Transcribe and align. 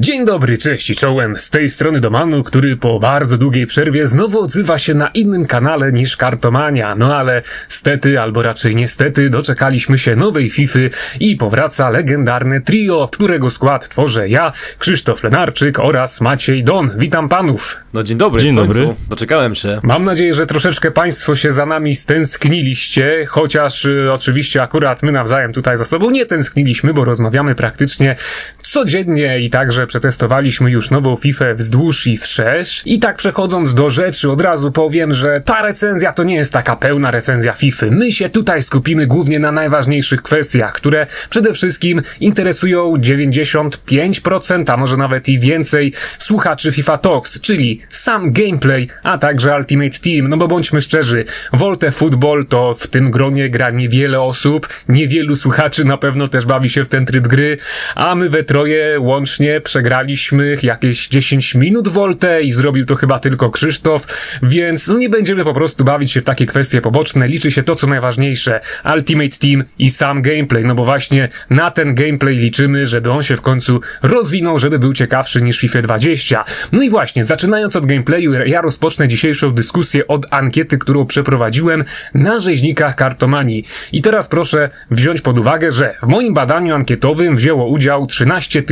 Dzień 0.00 0.24
dobry, 0.24 0.58
cześć 0.58 0.90
i 0.90 0.96
czołem. 0.96 1.36
Z 1.36 1.50
tej 1.50 1.70
strony 1.70 2.00
Domanu, 2.00 2.44
który 2.44 2.76
po 2.76 3.00
bardzo 3.00 3.38
długiej 3.38 3.66
przerwie 3.66 4.06
znowu 4.06 4.40
odzywa 4.40 4.78
się 4.78 4.94
na 4.94 5.08
innym 5.08 5.46
kanale 5.46 5.92
niż 5.92 6.16
Kartomania. 6.16 6.94
No 6.94 7.16
ale 7.16 7.42
stety, 7.68 8.20
albo 8.20 8.42
raczej 8.42 8.76
niestety, 8.76 9.30
doczekaliśmy 9.30 9.98
się 9.98 10.16
nowej 10.16 10.50
Fify 10.50 10.90
i 11.20 11.36
powraca 11.36 11.90
legendarne 11.90 12.60
trio, 12.60 13.08
którego 13.12 13.50
skład 13.50 13.88
tworzę 13.88 14.28
ja, 14.28 14.52
Krzysztof 14.78 15.24
Lenarczyk 15.24 15.78
oraz 15.78 16.20
Maciej 16.20 16.64
Don. 16.64 16.90
Witam 16.96 17.28
panów. 17.28 17.76
No 17.92 18.02
dzień 18.02 18.18
dobry, 18.18 18.42
Dzień 18.42 18.56
dobry. 18.56 18.94
Doczekałem 19.08 19.54
się. 19.54 19.80
Mam 19.82 20.04
nadzieję, 20.04 20.34
że 20.34 20.46
troszeczkę 20.46 20.90
państwo 20.90 21.36
się 21.36 21.52
za 21.52 21.66
nami 21.66 21.94
stęskniliście, 21.94 23.24
chociaż 23.28 23.84
y, 23.84 24.12
oczywiście 24.12 24.62
akurat 24.62 25.02
my 25.02 25.12
nawzajem 25.12 25.52
tutaj 25.52 25.76
za 25.76 25.84
sobą 25.84 26.10
nie 26.10 26.26
tęskniliśmy, 26.26 26.94
bo 26.94 27.04
rozmawiamy 27.04 27.54
praktycznie 27.54 28.16
codziennie 28.62 29.40
i 29.40 29.50
także 29.50 29.87
przetestowaliśmy 29.88 30.70
już 30.70 30.90
nową 30.90 31.16
FIFA 31.16 31.54
wzdłuż 31.54 32.06
i 32.06 32.16
wszerz. 32.16 32.82
I 32.86 32.98
tak 32.98 33.16
przechodząc 33.16 33.74
do 33.74 33.90
rzeczy, 33.90 34.30
od 34.30 34.40
razu 34.40 34.72
powiem, 34.72 35.14
że 35.14 35.40
ta 35.44 35.62
recenzja 35.62 36.12
to 36.12 36.24
nie 36.24 36.34
jest 36.34 36.52
taka 36.52 36.76
pełna 36.76 37.10
recenzja 37.10 37.52
FIFA. 37.52 37.86
My 37.90 38.12
się 38.12 38.28
tutaj 38.28 38.62
skupimy 38.62 39.06
głównie 39.06 39.38
na 39.38 39.52
najważniejszych 39.52 40.22
kwestiach, 40.22 40.72
które 40.72 41.06
przede 41.30 41.54
wszystkim 41.54 42.02
interesują 42.20 42.94
95%, 42.94 44.72
a 44.72 44.76
może 44.76 44.96
nawet 44.96 45.28
i 45.28 45.38
więcej 45.38 45.92
słuchaczy 46.18 46.72
FIFA 46.72 46.98
Talks, 46.98 47.40
czyli 47.40 47.80
sam 47.88 48.32
gameplay, 48.32 48.88
a 49.02 49.18
także 49.18 49.56
Ultimate 49.56 49.98
Team. 49.98 50.28
No 50.28 50.36
bo 50.36 50.48
bądźmy 50.48 50.80
szczerzy, 50.80 51.24
Volte 51.52 51.90
Football 51.90 52.46
to 52.46 52.74
w 52.74 52.86
tym 52.86 53.10
gronie 53.10 53.50
gra 53.50 53.70
niewiele 53.70 54.20
osób, 54.20 54.68
niewielu 54.88 55.36
słuchaczy 55.36 55.84
na 55.84 55.96
pewno 55.96 56.28
też 56.28 56.46
bawi 56.46 56.70
się 56.70 56.84
w 56.84 56.88
ten 56.88 57.06
tryb 57.06 57.28
gry, 57.28 57.56
a 57.94 58.14
my 58.14 58.28
we 58.28 58.44
troje 58.44 59.00
łącznie 59.00 59.60
przegraliśmy 59.78 60.56
jakieś 60.62 61.08
10 61.08 61.54
minut 61.54 61.88
Volte 61.88 62.42
i 62.42 62.52
zrobił 62.52 62.86
to 62.86 62.96
chyba 62.96 63.18
tylko 63.18 63.50
Krzysztof, 63.50 64.06
więc 64.42 64.88
no 64.88 64.98
nie 64.98 65.08
będziemy 65.08 65.44
po 65.44 65.54
prostu 65.54 65.84
bawić 65.84 66.12
się 66.12 66.20
w 66.20 66.24
takie 66.24 66.46
kwestie 66.46 66.80
poboczne, 66.80 67.28
liczy 67.28 67.50
się 67.50 67.62
to 67.62 67.74
co 67.74 67.86
najważniejsze, 67.86 68.60
Ultimate 68.94 69.36
Team 69.38 69.64
i 69.78 69.90
sam 69.90 70.22
gameplay, 70.22 70.64
no 70.64 70.74
bo 70.74 70.84
właśnie 70.84 71.28
na 71.50 71.70
ten 71.70 71.94
gameplay 71.94 72.36
liczymy, 72.36 72.86
żeby 72.86 73.10
on 73.10 73.22
się 73.22 73.36
w 73.36 73.40
końcu 73.40 73.80
rozwinął, 74.02 74.58
żeby 74.58 74.78
był 74.78 74.92
ciekawszy 74.92 75.42
niż 75.42 75.58
FIFA 75.58 75.82
20. 75.82 76.44
No 76.72 76.82
i 76.82 76.90
właśnie, 76.90 77.24
zaczynając 77.24 77.76
od 77.76 77.86
gameplayu, 77.86 78.32
ja 78.32 78.60
rozpocznę 78.60 79.08
dzisiejszą 79.08 79.50
dyskusję 79.50 80.06
od 80.06 80.26
ankiety, 80.30 80.78
którą 80.78 81.06
przeprowadziłem 81.06 81.84
na 82.14 82.38
rzeźnikach 82.38 82.94
kartomanii. 82.94 83.64
I 83.92 84.02
teraz 84.02 84.28
proszę 84.28 84.70
wziąć 84.90 85.20
pod 85.20 85.38
uwagę, 85.38 85.72
że 85.72 85.94
w 86.02 86.06
moim 86.06 86.34
badaniu 86.34 86.74
ankietowym 86.74 87.36
wzięło 87.36 87.66
udział 87.66 88.06
13 88.06 88.62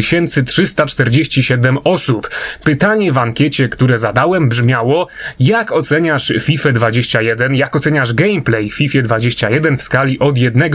347 0.87 1.79
osób. 1.85 2.31
Pytanie 2.65 3.13
w 3.13 3.19
ankiecie, 3.19 3.69
które 3.69 3.99
zadałem 3.99 4.49
brzmiało, 4.49 5.09
jak 5.41 5.73
oceniasz 5.73 6.33
FIFA 6.41 6.73
21, 6.73 7.55
jak 7.55 7.77
oceniasz 7.77 8.13
gameplay 8.13 8.71
FIFA 8.71 9.03
21 9.03 9.77
w 9.77 9.83
skali 9.83 10.19
od 10.19 10.39
1 10.39 10.73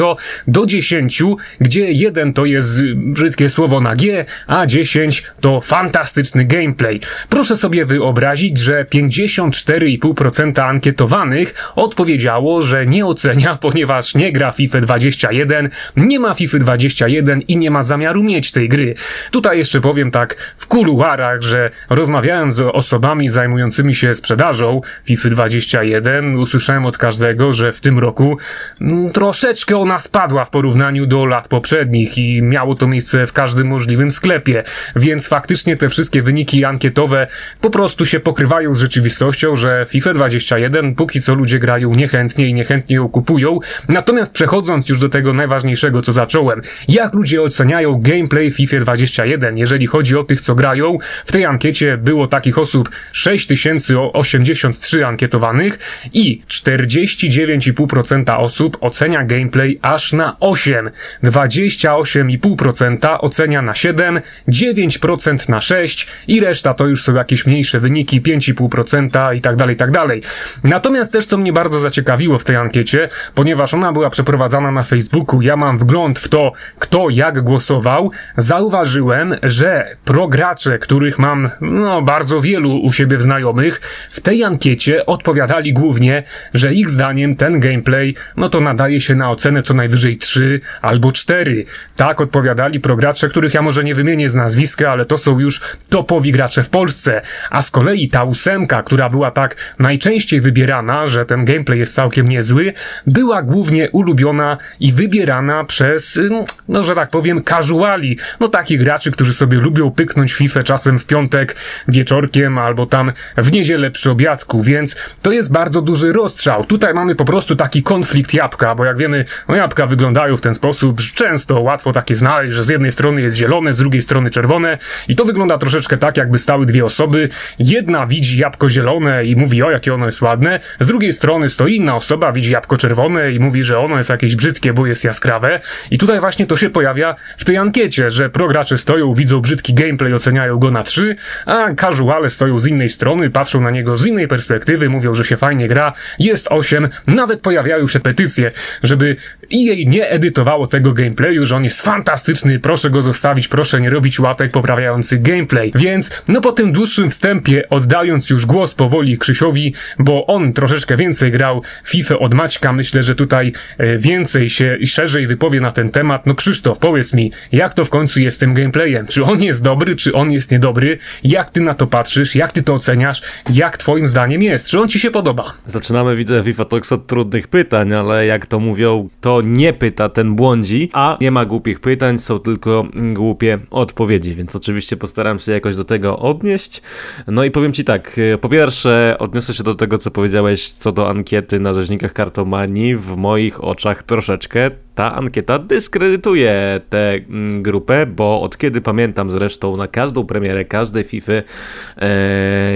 do 0.48 0.66
10, 0.66 1.24
gdzie 1.60 1.92
1 1.92 2.34
to 2.34 2.46
jest 2.46 2.84
brzydkie 2.94 3.50
słowo 3.50 3.82
na 3.82 3.96
G, 3.96 4.26
a 4.48 4.66
10 4.66 5.24
to 5.42 5.62
fantastyczny 5.62 6.46
gameplay. 6.46 7.00
Proszę 7.30 7.56
sobie 7.56 7.86
wyobrazić, 7.86 8.58
że 8.58 8.86
54,5% 8.86 10.62
ankietowanych 10.62 11.72
odpowiedziało, 11.76 12.62
że 12.62 12.86
nie 12.86 13.06
ocenia, 13.06 13.56
ponieważ 13.62 14.16
nie 14.16 14.32
gra 14.32 14.52
FIFA 14.52 14.82
21, 14.82 15.70
nie 15.96 16.20
ma 16.20 16.34
FIFA 16.34 16.60
21 16.60 17.42
i 17.42 17.58
nie 17.58 17.72
ma 17.72 17.84
zamiaru 17.84 18.24
mieć 18.24 18.52
tej 18.52 18.70
gry. 18.70 18.96
Tutaj 19.32 19.58
jeszcze 19.58 19.82
powiem 19.82 20.01
tak 20.10 20.36
w 20.58 20.68
kuluarach, 20.68 21.42
że 21.42 21.70
rozmawiając 21.90 22.56
z 22.56 22.62
osobami 22.62 23.30
zajmującymi 23.30 23.96
się 23.96 24.16
sprzedażą 24.16 24.82
FIFA 25.04 25.30
21, 25.30 26.36
usłyszałem 26.36 26.86
od 26.86 26.98
każdego, 26.98 27.54
że 27.54 27.74
w 27.74 27.82
tym 27.82 28.00
roku 28.00 28.38
mm, 28.82 29.10
troszeczkę 29.10 29.78
ona 29.78 30.00
spadła 30.00 30.46
w 30.46 30.50
porównaniu 30.50 31.06
do 31.06 31.26
lat 31.26 31.48
poprzednich 31.48 32.18
i 32.18 32.42
miało 32.42 32.76
to 32.76 32.88
miejsce 32.88 33.26
w 33.26 33.34
każdym 33.34 33.68
możliwym 33.68 34.12
sklepie, 34.12 34.64
więc 34.96 35.28
faktycznie 35.28 35.78
te 35.78 35.90
wszystkie 35.90 36.22
wyniki 36.22 36.66
ankietowe 36.66 37.28
po 37.62 37.70
prostu 37.70 38.06
się 38.06 38.20
pokrywają 38.20 38.76
z 38.76 38.80
rzeczywistością, 38.80 39.56
że 39.56 39.86
FIFA 39.90 40.14
21 40.14 40.96
póki 40.96 41.22
co 41.22 41.36
ludzie 41.36 41.60
grają 41.60 41.92
niechętnie 41.94 42.46
i 42.46 42.54
niechętnie 42.54 42.96
ją 42.96 43.10
kupują. 43.10 43.60
Natomiast 43.90 44.34
przechodząc 44.34 44.90
już 44.90 45.00
do 45.00 45.10
tego 45.10 45.34
najważniejszego, 45.34 46.02
co 46.02 46.12
zacząłem, 46.12 46.62
jak 46.88 47.14
ludzie 47.14 47.42
oceniają 47.42 48.02
gameplay 48.02 48.52
FIFA 48.52 48.80
21, 48.80 49.58
jeżeli 49.58 49.88
chodzi 49.92 50.18
o 50.18 50.24
tych, 50.24 50.42
co 50.42 50.56
grają, 50.56 50.98
w 51.26 51.32
tej 51.32 51.46
ankiecie 51.46 51.98
było 51.98 52.28
takich 52.28 52.58
osób 52.58 52.90
6083 53.12 55.06
ankietowanych 55.06 55.80
i 56.14 56.42
49,5% 56.48 58.38
osób 58.38 58.78
ocenia 58.82 59.24
gameplay 59.24 59.80
aż 59.82 60.14
na 60.14 60.38
8, 60.40 60.90
28,5% 61.24 63.18
ocenia 63.20 63.62
na 63.62 63.74
7, 63.74 64.22
9% 64.48 65.50
na 65.50 65.62
6 65.62 66.08
i 66.28 66.40
reszta 66.40 66.74
to 66.74 66.88
już 66.88 67.04
są 67.04 67.16
jakieś 67.16 67.46
mniejsze 67.46 67.80
wyniki, 67.80 68.22
5,5% 68.22 69.36
i 69.36 69.42
tak 69.42 69.56
dalej, 69.56 69.76
i 69.76 69.78
tak 69.78 69.92
dalej. 69.92 70.22
Natomiast 70.64 71.12
też 71.12 71.26
co 71.26 71.38
mnie 71.38 71.54
bardzo 71.54 71.80
zaciekawiło 71.80 72.38
w 72.38 72.44
tej 72.44 72.56
ankiecie, 72.56 73.10
ponieważ 73.36 73.74
ona 73.74 73.92
była 73.92 74.10
przeprowadzana 74.10 74.72
na 74.72 74.84
Facebooku, 74.84 75.42
ja 75.42 75.56
mam 75.56 75.78
wgląd 75.78 76.20
w 76.20 76.28
to, 76.28 76.52
kto 76.80 77.10
jak 77.10 77.42
głosował, 77.42 78.12
zauważyłem, 78.38 79.36
że 79.44 79.81
progracze, 80.06 80.80
których 80.80 81.20
mam 81.20 81.50
no 81.62 82.02
bardzo 82.02 82.42
wielu 82.42 82.82
u 82.82 82.92
siebie 82.92 83.18
w 83.18 83.22
znajomych, 83.22 83.82
w 84.12 84.22
tej 84.22 84.44
ankiecie 84.44 85.06
odpowiadali 85.06 85.74
głównie, 85.74 86.24
że 86.54 86.74
ich 86.74 86.90
zdaniem 86.90 87.36
ten 87.36 87.60
gameplay, 87.60 88.16
no 88.38 88.50
to 88.50 88.60
nadaje 88.60 89.02
się 89.02 89.16
na 89.16 89.32
ocenę 89.32 89.62
co 89.62 89.74
najwyżej 89.74 90.18
3 90.18 90.62
albo 90.82 91.12
4. 91.12 91.66
Tak 91.96 92.22
odpowiadali 92.22 92.80
progracze, 92.80 93.30
których 93.30 93.54
ja 93.54 93.62
może 93.62 93.84
nie 93.84 93.96
wymienię 93.96 94.30
z 94.30 94.36
nazwiska, 94.36 94.92
ale 94.92 95.06
to 95.06 95.18
są 95.18 95.40
już 95.40 95.62
topowi 95.90 96.32
gracze 96.32 96.64
w 96.64 96.70
Polsce. 96.70 97.22
A 97.50 97.62
z 97.62 97.72
kolei 97.72 98.10
ta 98.10 98.24
ósemka, 98.24 98.84
która 98.84 99.10
była 99.10 99.32
tak 99.32 99.56
najczęściej 99.80 100.42
wybierana, 100.42 101.08
że 101.08 101.26
ten 101.26 101.46
gameplay 101.46 101.80
jest 101.80 101.96
całkiem 101.96 102.28
niezły, 102.28 102.74
była 103.08 103.42
głównie 103.42 103.90
ulubiona 103.90 104.58
i 104.80 104.94
wybierana 104.94 105.64
przez, 105.64 106.20
no 106.68 106.84
że 106.84 106.96
tak 106.96 107.10
powiem, 107.10 107.44
casuali. 107.44 108.18
No 108.40 108.48
takich 108.48 108.80
graczy, 108.80 109.12
którzy 109.12 109.34
sobie 109.34 109.58
lubią 109.58 109.71
pyknąć 109.96 110.34
FIFA 110.34 110.64
czasem 110.64 111.00
w 111.00 111.06
piątek 111.06 111.56
wieczorkiem 111.88 112.58
albo 112.58 112.86
tam 112.86 113.12
w 113.38 113.52
niedzielę 113.52 113.92
przy 113.92 114.12
obiadku, 114.12 114.62
więc 114.62 114.96
to 115.22 115.32
jest 115.32 115.52
bardzo 115.52 115.82
duży 115.82 116.14
rozstrzał. 116.14 116.64
Tutaj 116.64 116.94
mamy 116.94 117.16
po 117.16 117.26
prostu 117.26 117.56
taki 117.56 117.84
konflikt 117.84 118.34
jabłka, 118.34 118.76
bo 118.76 118.86
jak 118.86 118.98
wiemy, 118.98 119.26
no 119.48 119.56
jabłka 119.56 119.86
wyglądają 119.86 120.38
w 120.38 120.42
ten 120.42 120.54
sposób, 120.54 121.00
że 121.00 121.14
często 121.14 121.62
łatwo 121.62 121.92
takie 121.92 122.16
znaleźć, 122.16 122.56
że 122.56 122.64
z 122.64 122.70
jednej 122.70 122.92
strony 122.92 123.22
jest 123.22 123.38
zielone, 123.38 123.74
z 123.74 123.78
drugiej 123.78 124.02
strony 124.02 124.30
czerwone 124.30 124.78
i 125.08 125.16
to 125.16 125.26
wygląda 125.26 125.58
troszeczkę 125.58 125.98
tak, 125.98 126.18
jakby 126.18 126.40
stały 126.40 126.66
dwie 126.66 126.86
osoby. 126.86 127.30
Jedna 127.60 128.08
widzi 128.08 128.38
jabłko 128.38 128.70
zielone 128.70 129.26
i 129.26 129.36
mówi, 129.36 129.64
o 129.64 129.72
jakie 129.72 129.94
ono 129.94 130.06
jest 130.06 130.22
ładne, 130.22 130.60
z 130.80 130.88
drugiej 130.88 131.14
strony 131.14 131.50
stoi 131.50 131.76
inna 131.76 131.96
osoba, 131.96 132.32
widzi 132.32 132.52
jabłko 132.52 132.78
czerwone 132.78 133.32
i 133.32 133.40
mówi, 133.40 133.64
że 133.64 133.80
ono 133.80 133.98
jest 133.98 134.10
jakieś 134.10 134.36
brzydkie, 134.36 134.74
bo 134.74 134.86
jest 134.86 135.04
jaskrawe. 135.04 135.60
I 135.92 135.98
tutaj 135.98 136.20
właśnie 136.20 136.46
to 136.46 136.58
się 136.58 136.70
pojawia 136.70 137.16
w 137.38 137.46
tej 137.46 137.58
ankiecie, 137.58 138.12
że 138.12 138.30
progracze 138.30 138.78
stoją, 138.78 139.14
widzą 139.14 139.42
brzydki 139.62 139.74
gameplay, 139.74 140.14
oceniają 140.14 140.58
go 140.58 140.72
na 140.72 140.84
3, 140.84 141.16
a 141.46 141.74
casuale 141.74 142.30
stoją 142.30 142.60
z 142.60 142.68
innej 142.68 142.90
strony, 142.90 143.30
patrzą 143.30 143.62
na 143.62 143.72
niego 143.72 143.98
z 143.98 144.06
innej 144.06 144.28
perspektywy, 144.28 144.90
mówią, 144.90 145.16
że 145.16 145.26
się 145.26 145.38
fajnie 145.38 145.68
gra, 145.68 145.94
jest 146.20 146.48
8, 146.50 146.90
nawet 147.08 147.42
pojawiają 147.42 147.88
się 147.88 148.00
petycje, 148.00 148.52
żeby 148.84 149.16
EA 149.54 149.76
nie 149.86 150.10
edytowało 150.10 150.68
tego 150.68 150.94
gameplayu, 150.94 151.46
że 151.46 151.56
on 151.56 151.64
jest 151.64 151.82
fantastyczny, 151.82 152.60
proszę 152.60 152.90
go 152.90 153.02
zostawić, 153.02 153.48
proszę 153.48 153.82
nie 153.82 153.90
robić 153.90 154.20
łapek 154.20 154.52
poprawiających 154.52 155.22
gameplay. 155.22 155.72
Więc, 155.76 156.22
no 156.28 156.42
po 156.42 156.52
tym 156.52 156.72
dłuższym 156.72 157.10
wstępie, 157.10 157.70
oddając 157.70 158.30
już 158.30 158.46
głos 158.46 158.76
powoli 158.76 159.18
Krzysiowi, 159.18 159.74
bo 160.00 160.26
on 160.26 160.54
troszeczkę 160.54 160.98
więcej 160.98 161.32
grał 161.32 161.64
FIFA 161.86 162.20
od 162.20 162.34
Maćka, 162.34 162.74
myślę, 162.74 163.04
że 163.04 163.16
tutaj 163.16 163.54
e, 163.78 163.98
więcej 163.98 164.50
się 164.50 164.78
i 164.80 164.88
szerzej 164.88 165.28
wypowie 165.28 165.62
na 165.62 165.72
ten 165.72 165.90
temat. 165.90 166.26
No 166.26 166.36
Krzysztof, 166.36 166.80
powiedz 166.80 167.14
mi, 167.14 167.32
jak 167.52 167.74
to 167.74 167.86
w 167.86 167.90
końcu 167.90 168.20
jest 168.20 168.38
z 168.38 168.40
tym 168.40 168.54
gameplayem? 168.54 169.08
Czy 169.08 169.24
on 169.24 169.44
jest 169.44 169.51
dobry, 169.60 169.96
czy 169.96 170.14
on 170.14 170.32
jest 170.32 170.52
niedobry? 170.52 170.98
Jak 171.24 171.50
ty 171.50 171.62
na 171.62 171.74
to 171.74 171.88
patrzysz? 171.88 172.36
Jak 172.36 172.52
ty 172.52 172.64
to 172.64 172.74
oceniasz? 172.74 173.22
Jak 173.54 173.78
twoim 173.78 174.08
zdaniem 174.08 174.42
jest? 174.42 174.68
Czy 174.68 174.80
on 174.80 174.88
ci 174.88 175.00
się 175.00 175.12
podoba? 175.12 175.54
Zaczynamy, 175.66 176.16
widzę, 176.16 176.44
FIFA 176.44 176.66
Talks 176.66 176.92
od 176.92 177.08
trudnych 177.08 177.48
pytań, 177.48 177.94
ale 177.94 178.26
jak 178.26 178.46
to 178.46 178.60
mówią, 178.60 179.10
to 179.22 179.42
nie 179.42 179.74
pyta, 179.74 180.10
ten 180.10 180.36
błądzi, 180.36 180.90
a 180.94 181.18
nie 181.22 181.32
ma 181.32 181.46
głupich 181.46 181.80
pytań, 181.80 182.18
są 182.18 182.40
tylko 182.40 182.88
głupie 183.14 183.60
odpowiedzi, 183.72 184.36
więc 184.36 184.56
oczywiście 184.56 184.98
postaram 184.98 185.40
się 185.40 185.52
jakoś 185.52 185.76
do 185.76 185.84
tego 185.84 186.20
odnieść. 186.20 186.82
No 187.28 187.44
i 187.44 187.52
powiem 187.52 187.74
ci 187.74 187.84
tak, 187.84 188.20
po 188.42 188.50
pierwsze 188.50 189.16
odniosę 189.20 189.54
się 189.54 189.64
do 189.64 189.76
tego, 189.76 189.98
co 189.98 190.12
powiedziałeś 190.12 190.72
co 190.72 190.92
do 190.92 191.10
ankiety 191.10 191.60
na 191.60 191.74
rzeźnikach 191.74 192.14
kartomanii. 192.14 192.96
W 192.96 193.16
moich 193.16 193.64
oczach 193.64 194.04
troszeczkę 194.04 194.72
ta 194.96 195.16
ankieta 195.16 195.60
dyskredytuje 195.60 196.82
tę 196.90 197.20
grupę, 197.62 198.06
bo 198.06 198.42
od 198.42 198.58
kiedy 198.58 198.82
pamiętam 198.82 199.32
z 199.32 199.36
zresztą 199.42 199.78
na 199.78 199.88
każdą 199.88 200.26
premierę 200.26 200.66
każdej 200.66 201.04
FIFA 201.04 201.34
e, 201.34 201.44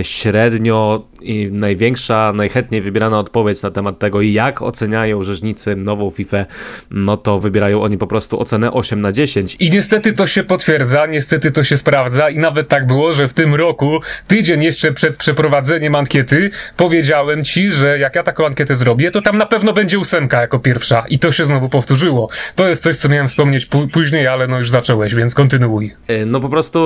średnio 0.01 1.07
i 1.21 1.49
największa, 1.51 2.33
najchętniej 2.35 2.81
wybierana 2.81 3.19
odpowiedź 3.19 3.61
na 3.61 3.71
temat 3.71 3.99
tego, 3.99 4.21
jak 4.21 4.61
oceniają 4.61 5.23
rzeźnicy 5.23 5.75
nową 5.75 6.09
FIFA, 6.09 6.45
no 6.91 7.17
to 7.17 7.39
wybierają 7.39 7.81
oni 7.81 7.97
po 7.97 8.07
prostu 8.07 8.39
ocenę 8.39 8.71
8 8.71 9.01
na 9.01 9.11
10. 9.11 9.55
I 9.59 9.69
niestety 9.69 10.13
to 10.13 10.27
się 10.27 10.43
potwierdza, 10.43 11.05
niestety 11.05 11.51
to 11.51 11.63
się 11.63 11.77
sprawdza 11.77 12.29
i 12.29 12.39
nawet 12.39 12.67
tak 12.67 12.87
było, 12.87 13.13
że 13.13 13.27
w 13.27 13.33
tym 13.33 13.55
roku, 13.55 13.99
tydzień 14.27 14.63
jeszcze 14.63 14.91
przed 14.91 15.15
przeprowadzeniem 15.15 15.95
ankiety, 15.95 16.49
powiedziałem 16.77 17.43
ci, 17.43 17.71
że 17.71 17.99
jak 17.99 18.15
ja 18.15 18.23
taką 18.23 18.45
ankietę 18.45 18.75
zrobię, 18.75 19.11
to 19.11 19.21
tam 19.21 19.37
na 19.37 19.45
pewno 19.45 19.73
będzie 19.73 19.99
ósemka 19.99 20.41
jako 20.41 20.59
pierwsza 20.59 21.03
i 21.09 21.19
to 21.19 21.31
się 21.31 21.45
znowu 21.45 21.69
powtórzyło. 21.69 22.29
To 22.55 22.67
jest 22.67 22.83
coś, 22.83 22.95
co 22.95 23.09
miałem 23.09 23.27
wspomnieć 23.27 23.67
później, 23.93 24.27
ale 24.27 24.47
no 24.47 24.57
już 24.57 24.69
zacząłeś, 24.69 25.15
więc 25.15 25.35
kontynuuj. 25.35 25.95
E, 26.07 26.25
no 26.25 26.39
po 26.45 26.49
prostu 26.49 26.79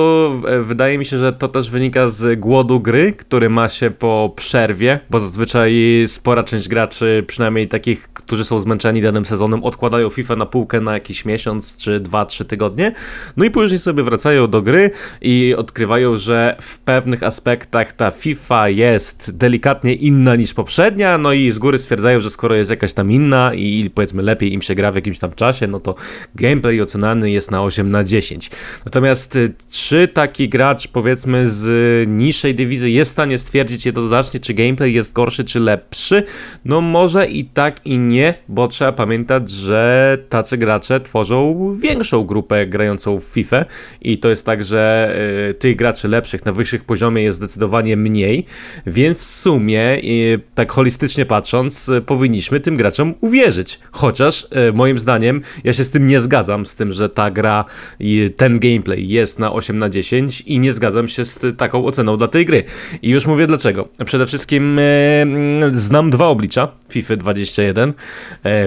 e, 0.46 0.62
wydaje 0.62 0.98
mi 0.98 1.04
się, 1.04 1.18
że 1.18 1.32
to 1.32 1.48
też 1.48 1.70
wynika 1.70 2.08
z 2.08 2.40
głodu 2.40 2.80
gry, 2.80 3.12
który 3.12 3.50
ma 3.50 3.68
się 3.68 3.90
po 3.90 4.32
przerwie, 4.36 5.00
bo 5.10 5.20
zazwyczaj 5.20 6.04
spora 6.06 6.42
część 6.42 6.68
graczy, 6.68 7.24
przynajmniej 7.26 7.68
takich, 7.68 8.08
którzy 8.08 8.44
są 8.44 8.58
zmęczeni 8.58 9.02
danym 9.02 9.24
sezonem, 9.24 9.64
odkładają 9.64 10.10
FIFA 10.10 10.36
na 10.36 10.46
półkę 10.46 10.80
na 10.80 10.94
jakiś 10.94 11.24
miesiąc 11.24 11.76
czy 11.76 12.00
dwa, 12.00 12.26
trzy 12.26 12.44
tygodnie, 12.44 12.92
no 13.36 13.44
i 13.44 13.50
później 13.50 13.78
sobie 13.78 14.02
wracają 14.02 14.46
do 14.46 14.62
gry 14.62 14.90
i 15.20 15.54
odkrywają, 15.58 16.16
że 16.16 16.56
w 16.60 16.78
pewnych 16.78 17.22
aspektach 17.22 17.92
ta 17.92 18.10
FIFA 18.10 18.68
jest 18.68 19.36
delikatnie 19.36 19.94
inna 19.94 20.36
niż 20.36 20.54
poprzednia, 20.54 21.18
no 21.18 21.32
i 21.32 21.50
z 21.50 21.58
góry 21.58 21.78
stwierdzają, 21.78 22.20
że 22.20 22.30
skoro 22.30 22.54
jest 22.54 22.70
jakaś 22.70 22.92
tam 22.92 23.10
inna 23.10 23.54
i 23.54 23.90
powiedzmy 23.94 24.22
lepiej 24.22 24.52
im 24.52 24.62
się 24.62 24.74
gra 24.74 24.92
w 24.92 24.94
jakimś 24.94 25.18
tam 25.18 25.32
czasie, 25.32 25.66
no 25.66 25.80
to 25.80 25.94
gameplay 26.34 26.80
ocenany 26.80 27.30
jest 27.30 27.50
na 27.50 27.62
8 27.62 27.90
na 27.90 28.04
10. 28.04 28.50
Natomiast 28.84 29.36
y, 29.36 29.49
czy 29.70 30.08
taki 30.08 30.48
gracz 30.48 30.88
powiedzmy 30.88 31.46
z 31.46 32.08
niższej 32.08 32.54
dywizji 32.54 32.94
jest 32.94 33.10
w 33.10 33.12
stanie 33.12 33.38
stwierdzić 33.38 33.86
jednoznacznie, 33.86 34.40
czy 34.40 34.54
gameplay 34.54 34.94
jest 34.94 35.12
gorszy 35.12 35.44
czy 35.44 35.60
lepszy? 35.60 36.22
No 36.64 36.80
może 36.80 37.26
i 37.26 37.44
tak 37.44 37.86
i 37.86 37.98
nie, 37.98 38.34
bo 38.48 38.68
trzeba 38.68 38.92
pamiętać, 38.92 39.50
że 39.50 40.18
tacy 40.28 40.58
gracze 40.58 41.00
tworzą 41.00 41.74
większą 41.74 42.24
grupę 42.24 42.66
grającą 42.66 43.20
w 43.20 43.24
FIFA 43.24 43.64
i 44.00 44.18
to 44.18 44.28
jest 44.28 44.46
tak, 44.46 44.64
że 44.64 45.14
y, 45.50 45.54
tych 45.54 45.76
graczy 45.76 46.08
lepszych 46.08 46.44
na 46.44 46.52
wyższych 46.52 46.84
poziomie 46.84 47.22
jest 47.22 47.36
zdecydowanie 47.36 47.96
mniej, 47.96 48.46
więc 48.86 49.22
w 49.22 49.26
sumie 49.26 49.96
y, 49.96 50.40
tak 50.54 50.72
holistycznie 50.72 51.26
patrząc 51.26 51.88
y, 51.88 52.00
powinniśmy 52.00 52.60
tym 52.60 52.76
graczom 52.76 53.14
uwierzyć. 53.20 53.80
Chociaż 53.92 54.46
moim 54.74 54.98
zdaniem 54.98 55.40
ja 55.64 55.72
się 55.72 55.84
z 55.84 55.90
tym 55.90 56.06
nie 56.06 56.20
zgadzam, 56.20 56.66
z 56.66 56.74
tym, 56.74 56.92
że 56.92 57.08
ta 57.08 57.30
gra 57.30 57.64
ten 58.36 58.58
gameplay 58.58 59.08
jest 59.08 59.38
na 59.40 59.52
8 59.52 59.78
na 59.78 59.88
10 59.88 60.40
i 60.40 60.58
nie 60.58 60.72
zgadzam 60.72 61.08
się 61.08 61.24
z 61.24 61.56
taką 61.56 61.84
oceną 61.84 62.16
dla 62.16 62.28
tej 62.28 62.44
gry. 62.44 62.64
I 63.02 63.10
już 63.10 63.26
mówię 63.26 63.46
dlaczego. 63.46 63.88
Przede 64.04 64.26
wszystkim 64.26 64.78
mm, 64.78 65.78
znam 65.78 66.10
dwa 66.10 66.26
oblicza 66.26 66.68
FIFA 66.88 67.16
21. 67.16 67.92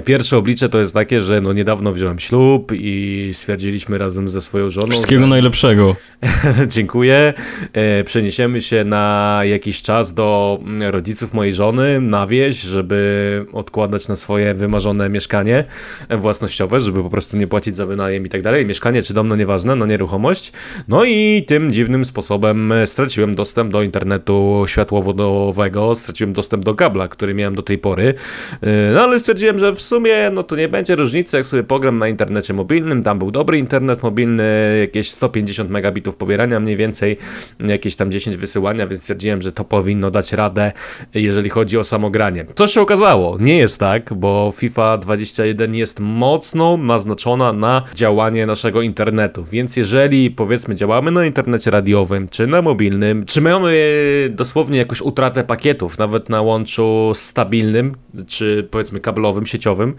pierwsze 0.06 0.38
oblicze 0.38 0.70
to 0.70 0.80
jest 0.80 0.94
takie, 0.94 1.22
że 1.22 1.42
no 1.42 1.54
niedawno 1.54 1.94
wziąłem 1.94 2.20
ślub 2.20 2.72
i 2.76 3.30
stwierdziliśmy 3.34 3.98
razem 3.98 4.30
ze 4.30 4.42
swoją 4.42 4.70
żoną. 4.70 4.92
Wszystkiego 4.92 5.22
że... 5.22 5.28
najlepszego. 5.28 5.96
Dziękuję. 6.68 7.34
E, 7.74 8.04
przeniesiemy 8.04 8.62
się 8.62 8.84
na 8.84 9.42
jakiś 9.44 9.82
czas 9.82 10.14
do 10.14 10.60
rodziców 10.92 11.34
mojej 11.34 11.54
żony 11.54 12.02
na 12.02 12.28
wieś, 12.28 12.62
żeby 12.62 13.46
odkładać 13.54 14.08
na 14.08 14.16
swoje 14.16 14.54
wymarzone 14.54 15.10
mieszkanie 15.10 15.64
własnościowe, 16.10 16.82
żeby 16.82 17.04
po 17.04 17.10
prostu 17.10 17.38
nie 17.38 17.48
płacić 17.48 17.76
za 17.76 17.86
wynajem 17.86 18.26
i 18.26 18.30
tak 18.30 18.42
dalej. 18.42 18.66
Mieszkanie 18.66 19.02
czy 19.02 19.14
dom, 19.14 19.28
no 19.28 19.36
nieważne, 19.36 19.76
no 19.76 19.86
nieruchomość. 19.86 20.52
No 20.88 21.06
i 21.06 21.44
tym 21.48 21.72
dziwnym 21.72 22.06
sposobem 22.06 22.74
straciłem 22.86 23.36
dostęp 23.36 23.72
do 23.72 23.84
internetu 23.84 24.66
światłowodowego, 24.68 25.96
straciłem 25.96 26.34
dostęp 26.34 26.66
do 26.66 26.76
kabla, 26.76 27.08
który 27.08 27.34
miałem 27.34 27.56
do 27.56 27.62
tej 27.62 27.78
pory. 27.78 28.14
E, 28.62 28.92
no 28.94 29.02
ale 29.02 29.20
stwierdziłem, 29.20 29.60
że 29.60 29.74
w 29.74 29.82
sumie 29.82 30.30
no 30.34 30.44
to 30.44 30.56
nie 30.56 30.70
będzie 30.70 30.96
różnicy, 30.96 31.38
jak 31.38 31.46
sobie 31.46 31.64
pogram 31.64 31.98
na 31.98 32.08
internecie 32.08 32.54
mobilnym, 32.54 33.04
tam 33.04 33.20
był 33.20 33.32
dobry 33.32 33.58
internet 33.58 34.04
mobilny, 34.04 34.78
jakieś 34.80 35.10
150 35.10 35.70
megabitów 35.70 36.16
pobierania 36.16 36.60
mniej 36.60 36.78
więcej, 36.78 37.18
jakieś 37.60 37.96
tam 37.96 38.12
10 38.12 38.38
wysyłania, 38.38 38.88
więc 38.88 39.02
stwierdziłem, 39.02 39.42
że 39.42 39.52
to 39.52 39.64
powinno 39.64 40.12
dać 40.12 40.34
radę, 40.34 40.72
jeżeli 41.14 41.50
chodzi 41.50 41.78
o 41.78 41.84
samogranie. 41.84 42.46
Co 42.56 42.68
się 42.68 42.82
okazało? 42.82 43.38
Nie 43.40 43.58
jest 43.58 43.80
tak, 43.80 44.14
bo 44.14 44.54
FIFA 44.56 44.98
21 44.98 45.76
jest 45.76 46.00
mocno 46.00 46.78
naznaczona 46.78 47.54
na 47.54 47.84
działanie 47.96 48.46
naszego 48.46 48.82
internetu, 48.82 49.44
więc 49.44 49.78
jeżeli 49.78 50.32
powiedzmy 50.32 50.53
działamy 50.74 51.12
na 51.12 51.26
internecie 51.26 51.72
radiowym, 51.72 52.30
czy 52.30 52.48
na 52.48 52.62
mobilnym, 52.62 53.26
czy 53.26 53.42
mamy 53.42 53.74
dosłownie 54.30 54.78
jakąś 54.78 55.02
utratę 55.02 55.44
pakietów, 55.44 55.98
nawet 55.98 56.30
na 56.30 56.42
łączu 56.42 57.12
stabilnym, 57.14 57.96
czy 58.28 58.68
powiedzmy 58.72 59.00
kablowym, 59.00 59.46
sieciowym, 59.46 59.96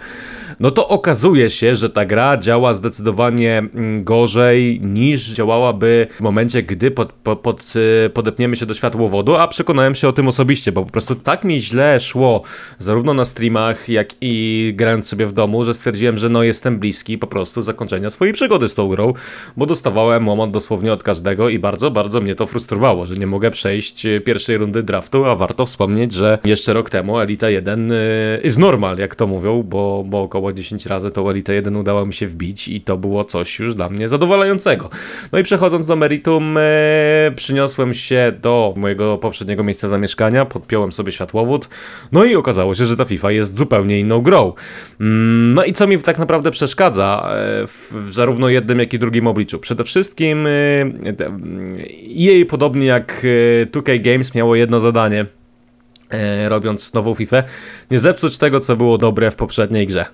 no 0.61 0.71
to 0.71 0.89
okazuje 0.89 1.51
się, 1.51 1.77
że 1.77 1.91
ta 1.91 2.05
gra 2.05 2.37
działa 2.37 2.75
zdecydowanie 2.75 3.59
mm, 3.59 4.05
gorzej 4.05 4.81
niż 4.81 5.33
działałaby 5.33 6.07
w 6.11 6.21
momencie, 6.21 6.63
gdy 6.63 6.91
pod, 6.91 7.13
pod, 7.13 7.41
pod, 7.41 7.73
y, 8.07 8.11
podepniemy 8.11 8.57
się 8.57 8.67
do 8.67 8.75
światłowodu, 8.75 9.37
a 9.37 9.49
przekonałem 9.49 9.95
się 9.95 10.09
o 10.09 10.13
tym 10.13 10.29
osobiście, 10.29 10.73
bo 10.73 10.85
po 10.85 10.91
prostu 10.91 11.15
tak 11.15 11.45
mi 11.45 11.61
źle 11.61 12.01
szło, 12.01 12.43
zarówno 12.79 13.15
na 13.15 13.25
streamach, 13.25 13.89
jak 13.89 14.09
i 14.21 14.73
grając 14.77 15.09
sobie 15.09 15.27
w 15.27 15.33
domu, 15.33 15.65
że 15.65 15.75
stwierdziłem, 15.75 16.19
że 16.19 16.29
no 16.29 16.43
jestem 16.43 16.79
bliski 16.79 17.19
po 17.19 17.27
prostu 17.27 17.63
zakończenia 17.63 18.11
swojej 18.11 18.35
przygody 18.35 18.69
z 18.69 18.75
tą 18.75 18.89
grą, 18.89 19.13
bo 19.57 19.67
dostawałem 19.67 20.29
dosłownie 20.51 20.93
od 20.93 21.03
każdego 21.03 21.49
i 21.49 21.59
bardzo, 21.59 21.91
bardzo 21.91 22.21
mnie 22.21 22.35
to 22.35 22.47
frustrowało, 22.47 23.07
że 23.07 23.15
nie 23.15 23.27
mogę 23.27 23.51
przejść 23.51 24.07
y, 24.07 24.21
pierwszej 24.21 24.59
rundy 24.59 24.83
draftu, 24.83 25.25
a 25.25 25.37
warto 25.37 25.67
wspomnieć, 25.67 26.13
że 26.13 26.39
jeszcze 26.45 26.73
rok 26.73 26.91
temu 26.91 27.21
Elita 27.21 27.51
1 27.51 27.93
jest 28.45 28.59
normal, 28.59 28.99
jak 28.99 29.15
to 29.15 29.27
mówią, 29.27 29.63
bo, 29.63 30.05
bo 30.07 30.23
około 30.23 30.53
10 30.53 30.87
razy 30.87 31.11
to 31.11 31.31
Elite 31.31 31.55
1 31.55 31.77
udało 31.77 32.07
mi 32.07 32.15
się 32.15 32.27
wbić 32.27 32.69
i 32.69 32.81
to 32.81 32.97
było 32.97 33.25
coś 33.25 33.59
już 33.59 33.75
dla 33.75 33.89
mnie 33.89 34.09
zadowalającego. 34.09 34.91
No 35.33 35.39
i 35.39 35.43
przechodząc 35.43 35.87
do 35.87 35.97
meritum, 35.97 36.57
e, 36.59 36.61
przyniosłem 37.37 37.95
się 37.95 38.33
do 38.43 38.75
mojego 38.77 39.19
poprzedniego 39.19 39.65
miejsca 39.65 39.89
zamieszkania, 39.89 40.45
podpiąłem 40.45 40.93
sobie 40.93 41.13
światłowód, 41.13 41.69
no 42.13 42.25
i 42.25 42.37
okazało 42.37 42.75
się, 42.75 42.85
że 42.85 42.97
ta 42.97 43.05
FIFA 43.05 43.31
jest 43.31 43.59
zupełnie 43.59 44.01
inną 44.01 44.21
grą. 44.21 44.53
Mm, 45.01 45.55
no 45.55 45.65
i 45.65 45.73
co 45.73 45.87
mi 45.87 45.99
tak 45.99 46.19
naprawdę 46.19 46.51
przeszkadza 46.51 47.29
e, 47.31 47.67
w 47.67 48.09
zarówno 48.11 48.49
jednym, 48.49 48.79
jak 48.79 48.95
i 48.95 48.99
drugim 48.99 49.27
obliczu? 49.27 49.59
Przede 49.59 49.85
wszystkim 49.85 50.34
e, 50.47 50.91
jej 52.03 52.47
podobnie 52.47 52.87
jak 52.87 53.27
2K 53.73 53.93
e, 53.93 53.99
Games 53.99 54.35
miało 54.35 54.55
jedno 54.57 54.81
zadanie, 54.81 55.27
e, 56.11 56.49
robiąc 56.49 56.95
nową 56.95 57.15
FIFA, 57.15 57.43
nie 57.91 57.99
zepsuć 57.99 58.39
tego, 58.39 58.61
co 58.61 58.77
było 58.77 58.99
dobre 58.99 59.31
w 59.31 59.37
poprzedniej 59.37 59.87
grze. 59.87 60.05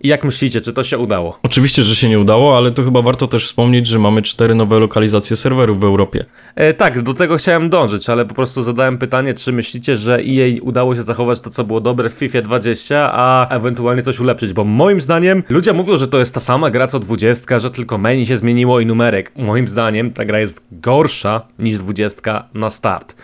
I 0.00 0.08
jak 0.08 0.24
myślicie, 0.24 0.60
czy 0.60 0.72
to 0.72 0.84
się 0.84 0.98
udało? 0.98 1.38
Oczywiście, 1.42 1.82
że 1.82 1.96
się 1.96 2.08
nie 2.08 2.18
udało, 2.18 2.56
ale 2.56 2.70
to 2.70 2.84
chyba 2.84 3.02
warto 3.02 3.26
też 3.26 3.46
wspomnieć, 3.46 3.86
że 3.86 3.98
mamy 3.98 4.22
cztery 4.22 4.54
nowe 4.54 4.78
lokalizacje 4.78 5.36
serwerów 5.36 5.80
w 5.80 5.84
Europie. 5.84 6.24
E, 6.54 6.74
tak, 6.74 7.02
do 7.02 7.14
tego 7.14 7.36
chciałem 7.36 7.70
dążyć, 7.70 8.10
ale 8.10 8.24
po 8.24 8.34
prostu 8.34 8.62
zadałem 8.62 8.98
pytanie, 8.98 9.34
czy 9.34 9.52
myślicie, 9.52 9.96
że 9.96 10.22
jej 10.22 10.60
udało 10.60 10.94
się 10.94 11.02
zachować 11.02 11.40
to, 11.40 11.50
co 11.50 11.64
było 11.64 11.80
dobre 11.80 12.10
w 12.10 12.12
FIFA 12.12 12.42
20, 12.42 13.10
a 13.12 13.48
ewentualnie 13.48 14.02
coś 14.02 14.20
ulepszyć, 14.20 14.52
bo 14.52 14.64
moim 14.64 15.00
zdaniem 15.00 15.42
ludzie 15.48 15.72
mówią, 15.72 15.96
że 15.96 16.08
to 16.08 16.18
jest 16.18 16.34
ta 16.34 16.40
sama 16.40 16.70
gra 16.70 16.86
co 16.86 16.98
20, 16.98 17.58
że 17.58 17.70
tylko 17.70 17.98
menu 17.98 18.26
się 18.26 18.36
zmieniło 18.36 18.80
i 18.80 18.86
numerek. 18.86 19.32
Moim 19.36 19.68
zdaniem 19.68 20.10
ta 20.10 20.24
gra 20.24 20.40
jest 20.40 20.60
gorsza 20.72 21.42
niż 21.58 21.78
20 21.78 22.48
na 22.54 22.70
start. 22.70 23.14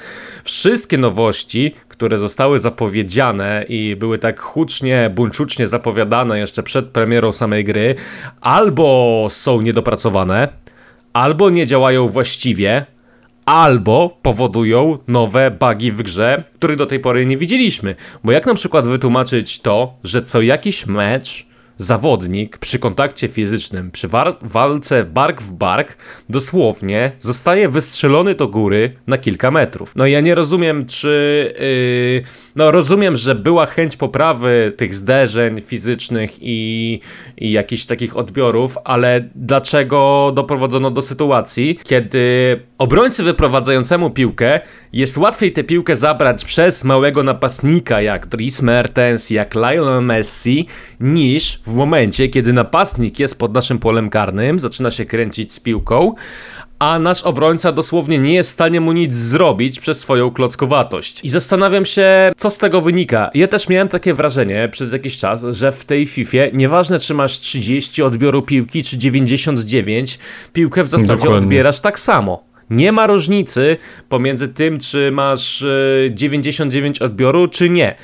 Wszystkie 0.44 0.98
nowości, 0.98 1.74
które 1.94 2.18
zostały 2.18 2.58
zapowiedziane 2.58 3.64
i 3.68 3.96
były 3.96 4.18
tak 4.18 4.40
hucznie, 4.40 5.10
buńczucznie 5.14 5.66
zapowiadane 5.66 6.38
jeszcze 6.38 6.62
przed 6.62 6.86
premierą 6.86 7.32
samej 7.32 7.64
gry, 7.64 7.94
albo 8.40 9.26
są 9.30 9.60
niedopracowane, 9.60 10.48
albo 11.12 11.50
nie 11.50 11.66
działają 11.66 12.08
właściwie, 12.08 12.86
albo 13.44 14.18
powodują 14.22 14.98
nowe 15.08 15.50
bugi 15.50 15.92
w 15.92 16.02
grze, 16.02 16.44
których 16.54 16.76
do 16.76 16.86
tej 16.86 17.00
pory 17.00 17.26
nie 17.26 17.36
widzieliśmy. 17.36 17.94
Bo 18.24 18.32
jak 18.32 18.46
na 18.46 18.54
przykład 18.54 18.86
wytłumaczyć 18.86 19.60
to, 19.60 19.94
że 20.04 20.22
co 20.22 20.42
jakiś 20.42 20.86
mecz 20.86 21.46
zawodnik 21.78 22.58
przy 22.58 22.78
kontakcie 22.78 23.28
fizycznym, 23.28 23.90
przy 23.90 24.08
walce 24.42 25.04
bark 25.04 25.42
w 25.42 25.52
bark, 25.52 25.96
dosłownie 26.28 27.12
zostaje 27.20 27.68
wystrzelony 27.68 28.34
do 28.34 28.48
góry 28.48 28.92
na 29.06 29.18
kilka 29.18 29.50
metrów. 29.50 29.96
No 29.96 30.06
ja 30.06 30.20
nie 30.20 30.34
rozumiem, 30.34 30.86
czy. 30.86 31.54
Yy, 31.60 32.44
no 32.56 32.70
rozumiem, 32.70 33.16
że 33.16 33.34
była 33.34 33.66
chęć 33.66 33.96
poprawy 33.96 34.72
tych 34.76 34.94
zderzeń 34.94 35.60
fizycznych 35.60 36.30
i, 36.40 37.00
i 37.38 37.52
jakichś 37.52 37.84
takich 37.84 38.16
odbiorów, 38.16 38.78
ale 38.84 39.28
dlaczego 39.34 40.32
doprowadzono 40.34 40.90
do 40.90 41.02
sytuacji, 41.02 41.78
kiedy 41.84 42.60
obrońcy 42.78 43.22
wyprowadzającemu 43.22 44.10
piłkę 44.10 44.60
jest 44.92 45.18
łatwiej 45.18 45.52
tę 45.52 45.64
piłkę 45.64 45.96
zabrać 45.96 46.44
przez 46.44 46.84
małego 46.84 47.22
napastnika 47.22 48.00
jak 48.00 48.26
Dries 48.26 48.62
Mertens, 48.62 49.30
jak 49.30 49.54
Lionel 49.54 50.02
Messi, 50.02 50.66
niż 51.00 51.60
w 51.66 51.74
momencie, 51.74 52.28
kiedy 52.28 52.52
napastnik 52.52 53.18
jest 53.18 53.38
pod 53.38 53.54
naszym 53.54 53.78
polem 53.78 54.10
karnym, 54.10 54.60
zaczyna 54.60 54.90
się 54.90 55.04
kręcić 55.04 55.52
z 55.52 55.60
piłką, 55.60 56.14
a 56.78 56.98
nasz 56.98 57.22
obrońca 57.22 57.72
dosłownie 57.72 58.18
nie 58.18 58.34
jest 58.34 58.50
w 58.50 58.52
stanie 58.52 58.80
mu 58.80 58.92
nic 58.92 59.14
zrobić 59.14 59.80
przez 59.80 60.00
swoją 60.00 60.30
klockowatość. 60.30 61.24
I 61.24 61.28
zastanawiam 61.28 61.86
się, 61.86 62.32
co 62.36 62.50
z 62.50 62.58
tego 62.58 62.80
wynika. 62.80 63.30
Ja 63.34 63.48
też 63.48 63.68
miałem 63.68 63.88
takie 63.88 64.14
wrażenie 64.14 64.68
przez 64.72 64.92
jakiś 64.92 65.18
czas, 65.18 65.46
że 65.50 65.72
w 65.72 65.84
tej 65.84 66.06
FIFA, 66.06 66.38
nieważne 66.52 66.98
czy 66.98 67.14
masz 67.14 67.38
30 67.38 68.02
odbioru 68.02 68.42
piłki, 68.42 68.84
czy 68.84 68.98
99, 68.98 70.18
piłkę 70.52 70.84
w 70.84 70.88
zasadzie 70.88 71.14
Dokładnie. 71.14 71.38
odbierasz 71.38 71.80
tak 71.80 71.98
samo. 71.98 72.53
Nie 72.70 72.92
ma 72.92 73.06
różnicy 73.06 73.76
pomiędzy 74.08 74.48
tym, 74.48 74.78
czy 74.78 75.10
masz 75.12 75.64
99 76.10 77.02
e, 77.02 77.04
odbioru, 77.04 77.48
czy 77.48 77.70
nie. 77.70 77.94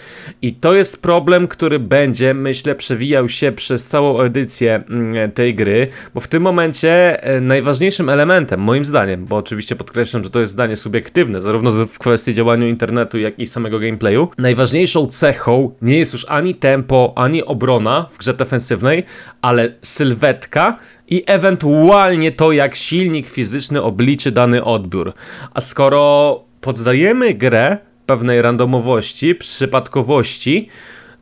I 0.43 0.55
to 0.55 0.75
jest 0.75 1.02
problem, 1.02 1.49
który 1.49 1.79
będzie, 1.79 2.35
myślę, 2.35 2.75
przewijał 2.75 3.29
się 3.29 3.52
przez 3.52 3.87
całą 3.87 4.21
edycję 4.21 4.85
mm, 4.90 5.33
tej 5.33 5.55
gry, 5.55 5.88
bo 6.14 6.21
w 6.21 6.29
tym 6.29 6.43
momencie 6.43 7.23
e, 7.23 7.40
najważniejszym 7.40 8.09
elementem, 8.09 8.61
moim 8.61 8.85
zdaniem, 8.85 9.25
bo 9.25 9.37
oczywiście 9.37 9.76
podkreślam, 9.76 10.25
że 10.25 10.31
to 10.31 10.40
jest 10.40 10.52
zdanie 10.52 10.76
subiektywne, 10.76 11.40
zarówno 11.40 11.71
w 11.71 11.99
kwestii 11.99 12.35
działania 12.35 12.69
internetu, 12.69 13.19
jak 13.19 13.38
i 13.38 13.47
samego 13.47 13.79
gameplayu, 13.79 14.29
najważniejszą 14.38 15.07
cechą 15.07 15.75
nie 15.83 15.99
jest 15.99 16.12
już 16.12 16.26
ani 16.29 16.55
tempo, 16.55 17.12
ani 17.17 17.45
obrona 17.45 18.07
w 18.11 18.19
grze 18.19 18.35
defensywnej, 18.35 19.05
ale 19.43 19.75
sylwetka 19.83 20.76
i 21.11 21.23
ewentualnie 21.26 22.33
to, 22.33 22.52
jak 22.52 22.75
silnik 22.75 23.29
fizyczny 23.29 23.83
obliczy 23.83 24.33
dany 24.33 24.50
odbiór. 24.59 25.12
A 25.54 25.61
skoro 25.61 26.45
poddajemy 26.61 27.35
grę 27.35 27.78
pewnej 28.07 28.42
randomowości, 28.42 29.35
przypadkowości, 29.35 30.69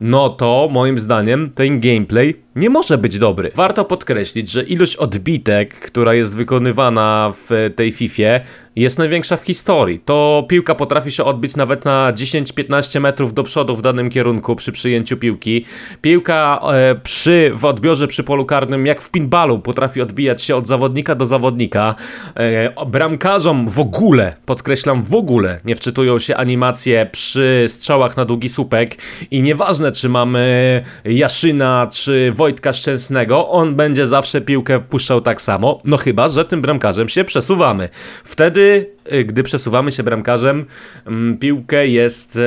no 0.01 0.29
to 0.29 0.67
moim 0.71 0.99
zdaniem 0.99 1.51
ten 1.55 1.79
gameplay 1.79 2.35
nie 2.59 2.69
może 2.69 2.97
być 2.97 3.17
dobry. 3.17 3.51
Warto 3.55 3.85
podkreślić, 3.85 4.51
że 4.51 4.63
ilość 4.63 4.95
odbitek, 4.95 5.75
która 5.79 6.13
jest 6.13 6.37
wykonywana 6.37 7.33
w 7.35 7.71
tej 7.75 7.91
FIFA 7.91 8.39
jest 8.75 8.97
największa 8.97 9.37
w 9.37 9.43
historii. 9.43 9.99
To 10.05 10.45
piłka 10.49 10.75
potrafi 10.75 11.11
się 11.11 11.23
odbić 11.23 11.55
nawet 11.55 11.85
na 11.85 12.13
10-15 12.13 13.01
metrów 13.01 13.33
do 13.33 13.43
przodu 13.43 13.75
w 13.75 13.81
danym 13.81 14.09
kierunku 14.09 14.55
przy 14.55 14.71
przyjęciu 14.71 15.17
piłki. 15.17 15.65
Piłka 16.01 16.59
e, 16.73 16.95
przy, 16.95 17.51
w 17.55 17.65
odbiorze 17.65 18.07
przy 18.07 18.23
polu 18.23 18.45
karnym, 18.45 18.85
jak 18.85 19.01
w 19.01 19.11
pinballu, 19.11 19.59
potrafi 19.59 20.01
odbijać 20.01 20.41
się 20.41 20.55
od 20.55 20.67
zawodnika 20.67 21.15
do 21.15 21.25
zawodnika. 21.25 21.95
E, 22.35 22.85
bramkarzom 22.85 23.69
w 23.69 23.79
ogóle, 23.79 24.35
podkreślam 24.45 25.03
w 25.03 25.13
ogóle, 25.13 25.59
nie 25.65 25.75
wczytują 25.75 26.19
się 26.19 26.35
animacje 26.35 27.09
przy 27.11 27.65
strzałach 27.67 28.17
na 28.17 28.25
długi 28.25 28.49
słupek 28.49 28.97
i 29.31 29.41
nieważne 29.41 29.91
czy 29.91 30.09
mamy 30.09 30.83
Jaszyna 31.05 31.87
czy 31.91 32.31
Wojtka 32.49 32.73
Szczęsnego, 32.73 33.49
on 33.49 33.75
będzie 33.75 34.07
zawsze 34.07 34.41
piłkę 34.41 34.79
wpuszczał 34.79 35.21
tak 35.21 35.41
samo, 35.41 35.81
no 35.85 35.97
chyba, 35.97 36.29
że 36.29 36.45
tym 36.45 36.61
bramkarzem 36.61 37.09
się 37.09 37.23
przesuwamy. 37.23 37.89
Wtedy, 38.23 38.91
y, 39.13 39.23
gdy 39.25 39.43
przesuwamy 39.43 39.91
się 39.91 40.03
bramkarzem, 40.03 40.65
mm, 41.05 41.37
piłkę 41.37 41.87
jest 41.87 42.39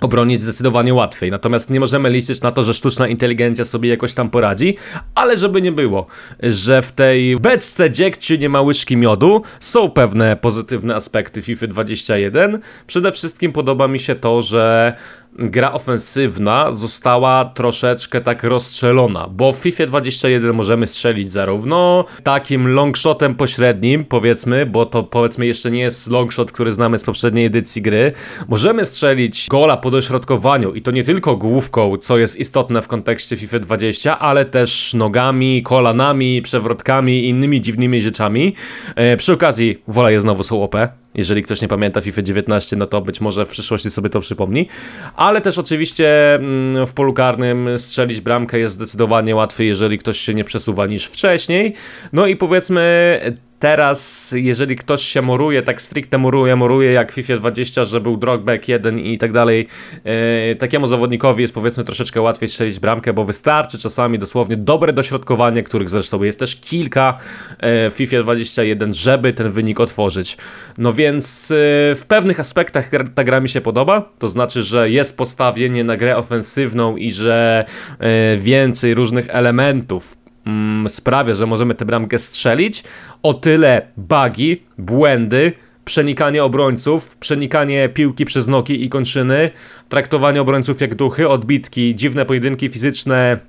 obronić 0.00 0.40
zdecydowanie 0.40 0.94
łatwiej. 0.94 1.30
Natomiast 1.30 1.70
nie 1.70 1.80
możemy 1.80 2.10
liczyć 2.10 2.40
na 2.40 2.52
to, 2.52 2.62
że 2.62 2.74
sztuczna 2.74 3.08
inteligencja 3.08 3.64
sobie 3.64 3.90
jakoś 3.90 4.14
tam 4.14 4.30
poradzi, 4.30 4.76
ale 5.14 5.36
żeby 5.36 5.62
nie 5.62 5.72
było, 5.72 6.06
że 6.42 6.82
w 6.82 6.92
tej 6.92 7.36
beczce 7.36 7.90
dziegciu 7.90 8.36
nie 8.36 8.48
ma 8.48 8.60
łyżki 8.60 8.96
miodu, 8.96 9.42
są 9.60 9.90
pewne 9.90 10.36
pozytywne 10.36 10.94
aspekty 10.94 11.42
FIFA 11.42 11.66
21. 11.66 12.58
Przede 12.86 13.12
wszystkim 13.12 13.52
podoba 13.52 13.88
mi 13.88 13.98
się 13.98 14.14
to, 14.14 14.42
że 14.42 14.94
gra 15.38 15.72
ofensywna 15.72 16.72
została 16.72 17.44
troszeczkę 17.44 18.20
tak 18.20 18.44
rozstrzelona, 18.44 19.28
bo 19.30 19.52
w 19.52 19.56
FIFA 19.56 19.86
21 19.86 20.54
możemy 20.54 20.86
strzelić 20.86 21.32
zarówno 21.32 22.04
takim 22.22 22.68
longshotem 22.68 23.34
pośrednim, 23.34 24.04
powiedzmy, 24.04 24.66
bo 24.66 24.86
to 24.86 25.02
powiedzmy 25.02 25.46
jeszcze 25.46 25.70
nie 25.70 25.80
jest 25.80 26.10
longshot, 26.10 26.52
który 26.52 26.72
znamy 26.72 26.98
z 26.98 27.04
poprzedniej 27.04 27.46
edycji 27.46 27.82
gry. 27.82 28.12
Możemy 28.48 28.84
strzelić 28.84 29.46
gola 29.50 29.76
po 29.76 29.90
dośrodkowaniu 29.90 30.74
i 30.74 30.82
to 30.82 30.90
nie 30.90 31.04
tylko 31.04 31.36
główką, 31.36 31.96
co 31.96 32.18
jest 32.18 32.36
istotne 32.36 32.82
w 32.82 32.88
kontekście 32.88 33.36
FIFA 33.36 33.58
20, 33.58 34.18
ale 34.18 34.44
też 34.44 34.94
nogami, 34.94 35.62
kolanami, 35.62 36.42
przewrotkami 36.42 37.24
i 37.24 37.28
innymi 37.28 37.60
dziwnymi 37.60 38.02
rzeczami. 38.02 38.54
E, 38.94 39.16
przy 39.16 39.32
okazji, 39.32 39.82
wola 39.88 40.10
je 40.10 40.20
znowu 40.20 40.42
są 40.42 40.62
OP, 40.62 40.76
jeżeli 41.16 41.42
ktoś 41.42 41.62
nie 41.62 41.68
pamięta 41.68 42.00
FIFA 42.00 42.22
19, 42.22 42.76
no 42.76 42.86
to 42.86 43.00
być 43.00 43.20
może 43.20 43.46
w 43.46 43.48
przyszłości 43.48 43.90
sobie 43.90 44.10
to 44.10 44.20
przypomni. 44.20 44.68
Ale 45.16 45.40
też 45.40 45.58
oczywiście 45.58 46.34
mm, 46.34 46.86
w 46.86 46.92
polu 46.92 47.12
karnym 47.12 47.78
strzelić 47.78 48.20
bramkę 48.20 48.58
jest 48.58 48.74
zdecydowanie 48.74 49.34
łatwiej, 49.34 49.68
jeżeli 49.68 49.98
ktoś 49.98 50.20
się 50.20 50.34
nie 50.34 50.44
przesuwa 50.44 50.86
niż 50.86 51.06
wcześniej. 51.06 51.74
No 52.12 52.26
i 52.26 52.36
powiedzmy 52.36 53.20
teraz, 53.58 54.32
jeżeli 54.36 54.76
ktoś 54.76 55.02
się 55.02 55.22
moruje, 55.22 55.62
tak 55.62 55.82
stricte 55.82 56.18
moruje, 56.18 56.56
moruje 56.56 56.92
jak 56.92 57.12
FIFA 57.12 57.36
20, 57.36 57.84
że 57.84 58.00
był 58.00 58.16
drogback 58.16 58.68
1 58.68 58.98
i 58.98 59.18
tak 59.18 59.32
dalej, 59.32 59.68
e, 60.04 60.54
takiemu 60.54 60.86
zawodnikowi 60.86 61.42
jest 61.42 61.54
powiedzmy 61.54 61.84
troszeczkę 61.84 62.20
łatwiej 62.20 62.48
strzelić 62.48 62.80
bramkę, 62.80 63.12
bo 63.12 63.24
wystarczy 63.24 63.78
czasami 63.78 64.18
dosłownie 64.18 64.56
dobre 64.56 64.92
dośrodkowanie, 64.92 65.62
których 65.62 65.90
zresztą 65.90 66.22
jest 66.22 66.38
też 66.38 66.56
kilka 66.56 67.18
e, 67.58 67.90
w 67.90 67.94
FIFA 67.94 68.22
21, 68.22 68.94
żeby 68.94 69.32
ten 69.32 69.50
wynik 69.50 69.80
otworzyć. 69.80 70.36
No 70.78 70.92
więc 70.92 71.50
e, 71.50 71.54
w 71.94 72.04
pewnych 72.08 72.40
aspektach 72.40 72.90
ta 73.14 73.24
gra 73.24 73.40
mi 73.40 73.48
się 73.48 73.60
podoba, 73.60 74.12
to 74.18 74.28
znaczy, 74.28 74.62
że 74.62 74.90
jest 74.90 75.16
postawienie 75.16 75.84
na 75.84 75.96
grę 75.96 76.16
ofensywną 76.16 76.96
i 76.96 77.12
że 77.12 77.64
e, 77.98 78.36
więcej 78.36 78.94
różnych 78.94 79.26
elementów 79.28 80.25
mm, 80.46 80.88
sprawia, 80.88 81.34
że 81.34 81.46
możemy 81.46 81.74
tę 81.74 81.84
bramkę 81.84 82.18
strzelić, 82.18 82.84
o 83.22 83.34
tyle 83.34 83.88
bugi, 83.96 84.62
błędy, 84.78 85.52
przenikanie 85.84 86.44
obrońców, 86.44 87.16
przenikanie 87.16 87.88
piłki 87.88 88.24
przez 88.24 88.48
nogi 88.48 88.84
i 88.84 88.88
kończyny, 88.88 89.50
traktowanie 89.88 90.40
obrońców 90.40 90.80
jak 90.80 90.94
duchy, 90.94 91.28
odbitki, 91.28 91.94
dziwne 91.94 92.26
pojedynki 92.26 92.68
fizyczne 92.68 93.40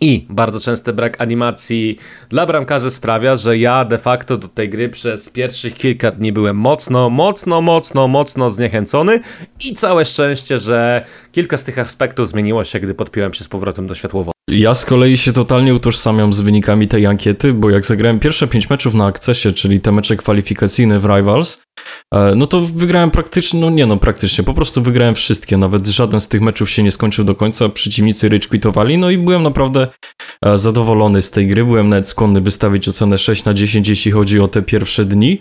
i 0.00 0.26
bardzo 0.30 0.60
częsty 0.60 0.92
brak 0.92 1.20
animacji 1.20 1.98
dla 2.28 2.46
bramkarzy 2.46 2.90
sprawia, 2.90 3.36
że 3.36 3.58
ja 3.58 3.84
de 3.84 3.98
facto 3.98 4.36
do 4.36 4.48
tej 4.48 4.68
gry 4.68 4.88
przez 4.88 5.28
pierwszych 5.28 5.74
kilka 5.74 6.10
dni 6.10 6.32
byłem 6.32 6.56
mocno, 6.56 7.10
mocno, 7.10 7.62
mocno, 7.62 8.08
mocno 8.08 8.50
zniechęcony 8.50 9.20
i 9.64 9.74
całe 9.74 10.04
szczęście, 10.04 10.58
że 10.58 11.04
kilka 11.32 11.56
z 11.56 11.64
tych 11.64 11.78
aspektów 11.78 12.28
zmieniło 12.28 12.64
się, 12.64 12.80
gdy 12.80 12.94
podpiłem 12.94 13.34
się 13.34 13.44
z 13.44 13.48
powrotem 13.48 13.86
do 13.86 13.94
światłowo. 13.94 14.37
Ja 14.50 14.74
z 14.74 14.84
kolei 14.84 15.16
się 15.16 15.32
totalnie 15.32 15.74
utożsamiam 15.74 16.32
z 16.32 16.40
wynikami 16.40 16.88
tej 16.88 17.06
ankiety, 17.06 17.52
bo 17.52 17.70
jak 17.70 17.86
zagrałem 17.86 18.18
pierwsze 18.18 18.48
pięć 18.48 18.70
meczów 18.70 18.94
na 18.94 19.06
akcesie, 19.06 19.52
czyli 19.52 19.80
te 19.80 19.92
mecze 19.92 20.16
kwalifikacyjne 20.16 20.98
w 20.98 21.04
Rivals, 21.04 21.62
e, 22.14 22.34
no 22.36 22.46
to 22.46 22.60
wygrałem 22.60 23.10
praktycznie, 23.10 23.60
no 23.60 23.70
nie 23.70 23.86
no 23.86 23.96
praktycznie, 23.96 24.44
po 24.44 24.54
prostu 24.54 24.82
wygrałem 24.82 25.14
wszystkie, 25.14 25.56
nawet 25.56 25.86
żaden 25.86 26.20
z 26.20 26.28
tych 26.28 26.40
meczów 26.40 26.70
się 26.70 26.82
nie 26.82 26.90
skończył 26.90 27.24
do 27.24 27.34
końca, 27.34 27.68
przeciwnicy 27.68 28.28
rage 28.28 28.48
no 28.98 29.10
i 29.10 29.18
byłem 29.18 29.42
naprawdę 29.42 29.88
e, 30.44 30.58
zadowolony 30.58 31.22
z 31.22 31.30
tej 31.30 31.48
gry, 31.48 31.64
byłem 31.64 31.88
nawet 31.88 32.08
skłonny 32.08 32.40
wystawić 32.40 32.88
ocenę 32.88 33.18
6 33.18 33.44
na 33.44 33.54
10, 33.54 33.88
jeśli 33.88 34.12
chodzi 34.12 34.40
o 34.40 34.48
te 34.48 34.62
pierwsze 34.62 35.04
dni, 35.04 35.38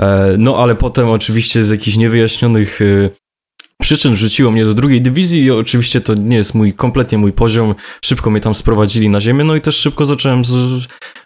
e, 0.00 0.34
no 0.38 0.56
ale 0.56 0.74
potem 0.74 1.08
oczywiście 1.08 1.64
z 1.64 1.70
jakichś 1.70 1.96
niewyjaśnionych 1.96 2.80
przyczyn 3.92 4.16
rzuciło 4.16 4.50
mnie 4.50 4.64
do 4.64 4.74
drugiej 4.74 5.02
dywizji 5.02 5.50
oczywiście 5.50 6.00
to 6.00 6.14
nie 6.14 6.36
jest 6.36 6.54
mój, 6.54 6.72
kompletnie 6.72 7.18
mój 7.18 7.32
poziom. 7.32 7.74
Szybko 8.04 8.30
mnie 8.30 8.40
tam 8.40 8.54
sprowadzili 8.54 9.08
na 9.08 9.20
ziemię, 9.20 9.44
no 9.44 9.54
i 9.54 9.60
też 9.60 9.76
szybko 9.76 10.06
zacząłem, 10.06 10.44
z, 10.44 10.52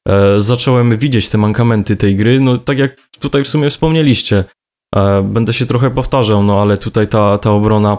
e, 0.08 0.40
zacząłem 0.40 0.98
widzieć 0.98 1.28
te 1.28 1.38
mankamenty 1.38 1.96
tej 1.96 2.16
gry, 2.16 2.40
no 2.40 2.58
tak 2.58 2.78
jak 2.78 2.96
tutaj 3.20 3.44
w 3.44 3.48
sumie 3.48 3.70
wspomnieliście. 3.70 4.44
E, 4.96 5.22
będę 5.22 5.52
się 5.52 5.66
trochę 5.66 5.90
powtarzał, 5.90 6.42
no 6.42 6.62
ale 6.62 6.78
tutaj 6.78 7.08
ta, 7.08 7.38
ta 7.38 7.50
obrona 7.50 7.98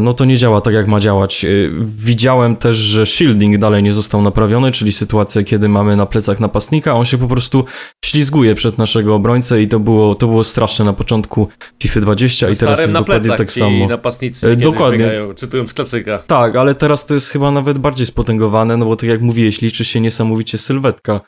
no 0.00 0.12
to 0.12 0.24
nie 0.24 0.36
działa 0.36 0.60
tak, 0.60 0.74
jak 0.74 0.88
ma 0.88 1.00
działać. 1.00 1.44
E, 1.44 1.48
widziałem 1.80 2.56
też, 2.56 2.76
że 2.76 3.06
shielding 3.06 3.58
dalej 3.58 3.82
nie 3.82 3.92
został 3.92 4.22
naprawiony, 4.22 4.72
czyli 4.72 4.92
sytuacja, 4.92 5.42
kiedy 5.42 5.68
mamy 5.68 5.96
na 5.96 6.06
plecach 6.06 6.40
napastnika, 6.40 6.94
on 6.94 7.04
się 7.04 7.18
po 7.18 7.28
prostu 7.28 7.64
ślizguje 8.04 8.54
przed 8.54 8.78
naszego 8.78 9.14
obrońcę 9.14 9.62
i 9.62 9.68
to 9.68 9.80
było, 9.80 10.14
to 10.14 10.26
było 10.26 10.44
straszne 10.44 10.84
na 10.84 10.92
początku 10.92 11.48
FIFA 11.82 12.00
20 12.00 12.50
i 12.50 12.56
teraz 12.56 12.80
jest 12.80 12.92
dokładnie 12.92 13.36
tak 13.36 13.52
samo. 13.52 13.86
napastnicy 13.88 14.48
e, 14.48 14.56
dokładnie. 14.56 14.98
Biegają, 14.98 15.34
czytując 15.34 15.74
klasyka. 15.74 16.18
Tak, 16.26 16.56
ale 16.56 16.74
teraz 16.74 17.06
to 17.06 17.14
jest 17.14 17.30
chyba 17.30 17.50
nawet 17.50 17.78
bardziej 17.78 18.06
spotęgowane, 18.06 18.76
no 18.76 18.84
bo 18.84 18.96
tak 18.96 19.08
jak 19.08 19.20
mówiłeś, 19.20 19.60
liczy 19.60 19.84
się 19.84 20.00
niesamowicie 20.00 20.58
sylwetka. 20.58 21.20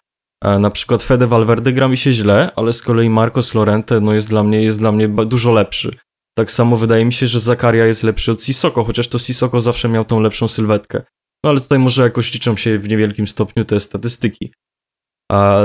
Na 0.58 0.70
przykład 0.70 1.02
Fede 1.02 1.26
Valverde 1.26 1.72
gra 1.72 1.88
mi 1.88 1.96
się 1.96 2.12
źle, 2.12 2.50
ale 2.56 2.72
z 2.72 2.82
kolei 2.82 3.10
Marcos 3.10 3.54
Lorente 3.54 4.00
no 4.00 4.14
jest 4.14 4.28
dla 4.28 4.42
mnie, 4.42 4.62
jest 4.62 4.78
dla 4.78 4.92
mnie 4.92 5.08
dużo 5.08 5.52
lepszy. 5.52 5.96
Tak 6.38 6.52
samo 6.52 6.76
wydaje 6.76 7.04
mi 7.04 7.12
się, 7.12 7.26
że 7.26 7.40
Zakaria 7.40 7.86
jest 7.86 8.02
lepszy 8.02 8.32
od 8.32 8.42
Sisoko, 8.42 8.84
chociaż 8.84 9.08
to 9.08 9.18
Sisoko 9.18 9.60
zawsze 9.60 9.88
miał 9.88 10.04
tą 10.04 10.20
lepszą 10.20 10.48
sylwetkę. 10.48 11.02
No 11.44 11.50
ale 11.50 11.60
tutaj 11.60 11.78
może 11.78 12.02
jakoś 12.02 12.34
liczą 12.34 12.56
się 12.56 12.78
w 12.78 12.88
niewielkim 12.88 13.28
stopniu 13.28 13.64
te 13.64 13.80
statystyki. 13.80 14.52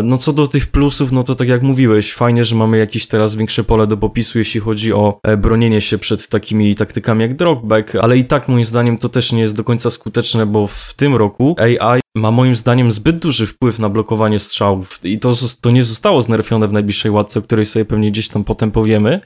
No 0.03 0.17
co 0.17 0.33
do 0.33 0.47
tych 0.47 0.67
plusów, 0.67 1.11
no 1.11 1.23
to 1.23 1.35
tak 1.35 1.47
jak 1.47 1.61
mówiłeś, 1.61 2.13
fajnie, 2.13 2.45
że 2.45 2.55
mamy 2.55 2.77
jakieś 2.77 3.07
teraz 3.07 3.35
większe 3.35 3.63
pole 3.63 3.87
do 3.87 3.97
popisu, 3.97 4.39
jeśli 4.39 4.59
chodzi 4.59 4.93
o 4.93 5.19
e, 5.23 5.37
bronienie 5.37 5.81
się 5.81 5.97
przed 5.97 6.27
takimi 6.27 6.75
taktykami 6.75 7.21
jak 7.21 7.35
dropback, 7.35 7.95
ale 7.95 8.17
i 8.17 8.25
tak 8.25 8.47
moim 8.47 8.65
zdaniem 8.65 8.97
to 8.97 9.09
też 9.09 9.31
nie 9.31 9.41
jest 9.41 9.55
do 9.55 9.63
końca 9.63 9.91
skuteczne, 9.91 10.45
bo 10.45 10.67
w 10.67 10.93
tym 10.93 11.15
roku 11.15 11.55
AI 11.57 11.99
ma 12.15 12.31
moim 12.31 12.55
zdaniem 12.55 12.91
zbyt 12.91 13.19
duży 13.19 13.47
wpływ 13.47 13.79
na 13.79 13.89
blokowanie 13.89 14.39
strzałów 14.39 14.99
i 15.03 15.19
to, 15.19 15.33
to 15.61 15.71
nie 15.71 15.83
zostało 15.83 16.21
znerfione 16.21 16.67
w 16.67 16.73
najbliższej 16.73 17.11
łatce, 17.11 17.39
o 17.39 17.43
której 17.43 17.65
sobie 17.65 17.85
pewnie 17.85 18.11
gdzieś 18.11 18.29
tam 18.29 18.43
potem 18.43 18.71
powiemy, 18.71 19.21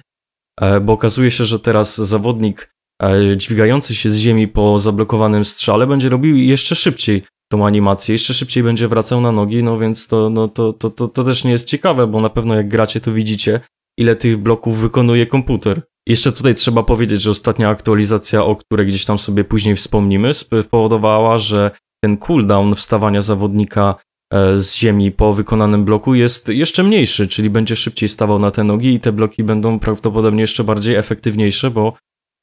bo 0.81 0.93
okazuje 0.93 1.31
się, 1.31 1.45
że 1.45 1.59
teraz 1.59 1.97
zawodnik 1.97 2.73
e, 3.03 3.37
dźwigający 3.37 3.95
się 3.95 4.09
z 4.09 4.15
ziemi 4.15 4.47
po 4.47 4.79
zablokowanym 4.79 5.45
strzale 5.45 5.87
będzie 5.87 6.09
robił 6.09 6.37
jeszcze 6.37 6.75
szybciej 6.75 7.23
tą 7.51 7.65
animację, 7.65 8.13
jeszcze 8.13 8.33
szybciej 8.33 8.63
będzie 8.63 8.87
wracał 8.87 9.21
na 9.21 9.31
nogi, 9.31 9.63
no 9.63 9.77
więc 9.77 10.07
to, 10.07 10.29
no, 10.29 10.47
to, 10.47 10.73
to, 10.73 10.89
to, 10.89 11.07
to 11.07 11.23
też 11.23 11.43
nie 11.43 11.51
jest 11.51 11.67
ciekawe, 11.67 12.07
bo 12.07 12.21
na 12.21 12.29
pewno 12.29 12.55
jak 12.55 12.67
gracie 12.67 13.01
to 13.01 13.11
widzicie, 13.11 13.59
ile 13.97 14.15
tych 14.15 14.37
bloków 14.37 14.77
wykonuje 14.77 15.27
komputer. 15.27 15.81
Jeszcze 16.07 16.31
tutaj 16.31 16.55
trzeba 16.55 16.83
powiedzieć, 16.83 17.21
że 17.21 17.31
ostatnia 17.31 17.69
aktualizacja, 17.69 18.43
o 18.43 18.55
której 18.55 18.87
gdzieś 18.87 19.05
tam 19.05 19.19
sobie 19.19 19.43
później 19.43 19.75
wspomnimy, 19.75 20.33
spowodowała, 20.33 21.37
że 21.37 21.71
ten 22.03 22.17
cooldown 22.17 22.75
wstawania 22.75 23.21
zawodnika 23.21 23.95
e, 23.95 24.12
z 24.55 24.75
ziemi 24.75 25.11
po 25.11 25.33
wykonanym 25.33 25.85
bloku 25.85 26.15
jest 26.15 26.49
jeszcze 26.49 26.83
mniejszy, 26.83 27.27
czyli 27.27 27.49
będzie 27.49 27.75
szybciej 27.75 28.09
stawał 28.09 28.39
na 28.39 28.51
te 28.51 28.63
nogi 28.63 28.93
i 28.93 28.99
te 28.99 29.11
bloki 29.11 29.43
będą 29.43 29.79
prawdopodobnie 29.79 30.41
jeszcze 30.41 30.63
bardziej 30.63 30.95
efektywniejsze, 30.95 31.71
bo 31.71 31.93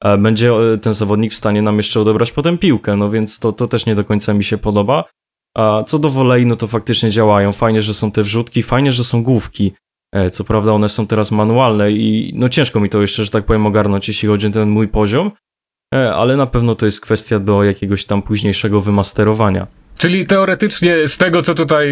e, 0.03 0.17
będzie 0.17 0.51
e, 0.51 0.77
ten 0.77 0.93
zawodnik 0.93 1.31
w 1.31 1.35
stanie 1.35 1.61
nam 1.61 1.77
jeszcze 1.77 1.99
odebrać 2.01 2.31
potem 2.31 2.57
piłkę, 2.57 2.95
no 2.95 3.09
więc 3.09 3.39
to, 3.39 3.53
to 3.53 3.67
też 3.67 3.85
nie 3.85 3.95
do 3.95 4.03
końca 4.03 4.33
mi 4.33 4.43
się 4.43 4.57
podoba. 4.57 5.03
A 5.57 5.83
co 5.87 5.99
do 5.99 6.09
volei, 6.09 6.45
no 6.45 6.55
to 6.55 6.67
faktycznie 6.67 7.09
działają. 7.09 7.53
Fajnie, 7.53 7.81
że 7.81 7.93
są 7.93 8.11
te 8.11 8.23
wrzutki, 8.23 8.63
fajnie, 8.63 8.91
że 8.91 9.03
są 9.03 9.23
główki. 9.23 9.71
Co 10.31 10.43
prawda 10.43 10.73
one 10.73 10.89
są 10.89 11.07
teraz 11.07 11.31
manualne 11.31 11.91
i 11.91 12.31
no 12.35 12.49
ciężko 12.49 12.79
mi 12.79 12.89
to 12.89 13.01
jeszcze, 13.01 13.25
że 13.25 13.31
tak 13.31 13.45
powiem, 13.45 13.65
ogarnąć, 13.65 14.07
jeśli 14.07 14.29
chodzi 14.29 14.47
o 14.47 14.49
ten 14.49 14.69
mój 14.69 14.87
poziom, 14.87 15.31
ale 15.93 16.37
na 16.37 16.45
pewno 16.45 16.75
to 16.75 16.85
jest 16.85 17.01
kwestia 17.01 17.39
do 17.39 17.63
jakiegoś 17.63 18.05
tam 18.05 18.21
późniejszego 18.21 18.81
wymasterowania. 18.81 19.67
Czyli 20.01 20.25
teoretycznie 20.25 21.07
z 21.07 21.17
tego, 21.17 21.41
co 21.41 21.55
tutaj 21.55 21.87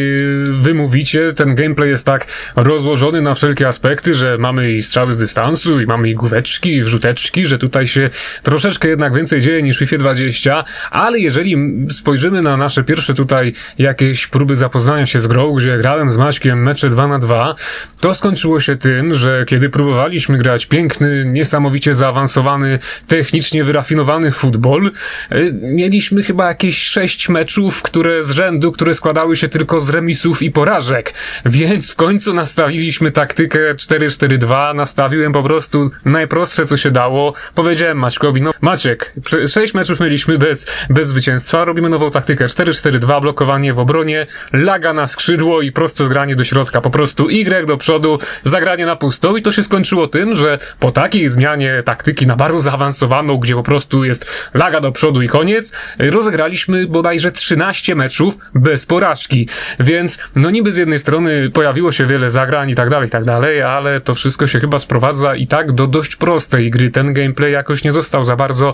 wy 0.52 0.74
mówicie, 0.74 1.34
ten 1.34 1.56
gameplay 1.56 1.90
jest 1.90 2.06
tak 2.06 2.28
rozłożony 2.56 3.22
na 3.22 3.34
wszelkie 3.34 3.68
aspekty, 3.68 4.16
że 4.16 4.38
mamy 4.38 4.74
i 4.74 4.84
strzały 4.84 5.14
z 5.14 5.18
dystansu, 5.18 5.82
i 5.82 5.86
mamy 5.86 6.10
i 6.10 6.16
główeczki, 6.16 6.74
i 6.76 6.84
wrzuteczki, 6.84 7.46
że 7.46 7.58
tutaj 7.58 7.88
się 7.88 8.10
troszeczkę 8.44 8.88
jednak 8.88 9.16
więcej 9.16 9.42
dzieje 9.42 9.64
niż 9.64 9.78
w 9.78 9.80
FIFA 9.80 9.98
20, 9.98 10.64
ale 10.92 11.20
jeżeli 11.20 11.58
spojrzymy 11.90 12.42
na 12.42 12.58
nasze 12.58 12.84
pierwsze 12.84 13.14
tutaj 13.14 13.54
jakieś 13.78 14.28
próby 14.28 14.56
zapoznania 14.56 15.06
się 15.06 15.20
z 15.20 15.28
grą, 15.28 15.54
gdzie 15.54 15.78
grałem 15.78 16.12
z 16.12 16.18
Maćkiem 16.18 16.64
mecze 16.64 16.90
2 16.90 17.08
na 17.08 17.20
2, 17.20 17.56
to 18.00 18.16
skończyło 18.16 18.60
się 18.60 18.76
tym, 18.76 19.14
że 19.14 19.46
kiedy 19.48 19.70
próbowaliśmy 19.70 20.38
grać 20.38 20.66
piękny, 20.66 21.26
niesamowicie 21.26 21.94
zaawansowany, 21.94 22.80
technicznie 23.08 23.64
wyrafinowany 23.64 24.32
futbol, 24.32 24.92
y, 25.32 25.54
mieliśmy 25.62 26.24
chyba 26.24 26.48
jakieś 26.48 26.78
sześć 26.78 27.30
meczów, 27.30 27.82
które 27.82 27.99
które 28.00 28.24
z 28.24 28.32
rzędu, 28.32 28.72
które 28.72 28.94
składały 28.94 29.36
się 29.36 29.50
tylko 29.50 29.82
z 29.82 29.90
remisów 29.90 30.42
i 30.42 30.52
porażek. 30.52 31.14
Więc 31.46 31.92
w 31.92 31.96
końcu 31.96 32.34
nastawiliśmy 32.34 33.12
taktykę 33.12 33.76
4-4-2, 33.76 34.76
nastawiłem 34.76 35.34
po 35.34 35.44
prostu 35.44 35.92
najprostsze, 36.06 36.66
co 36.66 36.78
się 36.78 36.92
dało. 36.92 37.34
Powiedziałem 37.56 37.98
Maćkowi, 37.98 38.42
no 38.42 38.52
Maciek, 38.62 39.14
sześć 39.48 39.74
meczów 39.74 40.00
mieliśmy 40.00 40.38
bez, 40.38 40.66
bez 40.90 41.08
zwycięstwa, 41.08 41.66
robimy 41.66 41.90
nową 41.90 42.12
taktykę 42.12 42.46
4-4-2, 42.46 43.22
blokowanie 43.22 43.74
w 43.74 43.80
obronie, 43.80 44.28
laga 44.54 44.94
na 44.94 45.08
skrzydło 45.08 45.62
i 45.62 45.72
prosto 45.72 46.06
zgranie 46.06 46.36
do 46.36 46.44
środka, 46.44 46.82
po 46.82 46.90
prostu 46.90 47.30
Y 47.30 47.66
do 47.66 47.78
przodu, 47.78 48.20
zagranie 48.44 48.86
na 48.86 48.96
pusto 48.96 49.38
i 49.38 49.42
to 49.42 49.52
się 49.52 49.64
skończyło 49.64 50.08
tym, 50.08 50.36
że 50.36 50.58
po 50.80 50.92
takiej 50.92 51.30
zmianie 51.30 51.84
taktyki 51.86 52.28
na 52.28 52.36
bardzo 52.36 52.62
zaawansowaną, 52.62 53.38
gdzie 53.38 53.56
po 53.56 53.64
prostu 53.64 54.04
jest 54.04 54.50
laga 54.54 54.82
do 54.82 54.92
przodu 54.92 55.22
i 55.22 55.28
koniec, 55.28 55.74
rozegraliśmy 56.00 56.88
bodajże 56.88 57.32
13 57.32 57.79
12 57.80 57.96
meczów 57.96 58.38
bez 58.56 58.86
porażki. 58.86 59.48
Więc 59.80 60.20
no 60.36 60.50
niby 60.50 60.72
z 60.72 60.78
jednej 60.78 61.00
strony 61.00 61.50
pojawiło 61.54 61.92
się 61.92 62.06
wiele 62.06 62.30
zagrań 62.30 62.70
i 62.70 62.76
tak 62.76 62.90
dalej, 62.90 63.08
i 63.08 63.12
tak 63.12 63.24
dalej, 63.24 63.62
ale 63.62 64.02
to 64.02 64.16
wszystko 64.16 64.48
się 64.48 64.60
chyba 64.60 64.80
sprowadza 64.80 65.36
i 65.36 65.48
tak 65.48 65.72
do 65.72 65.88
dość 65.88 66.16
prostej 66.16 66.70
gry. 66.70 66.92
Ten 66.92 67.14
gameplay 67.14 67.52
jakoś 67.52 67.84
nie 67.84 67.92
został 67.92 68.24
za 68.24 68.36
bardzo 68.36 68.74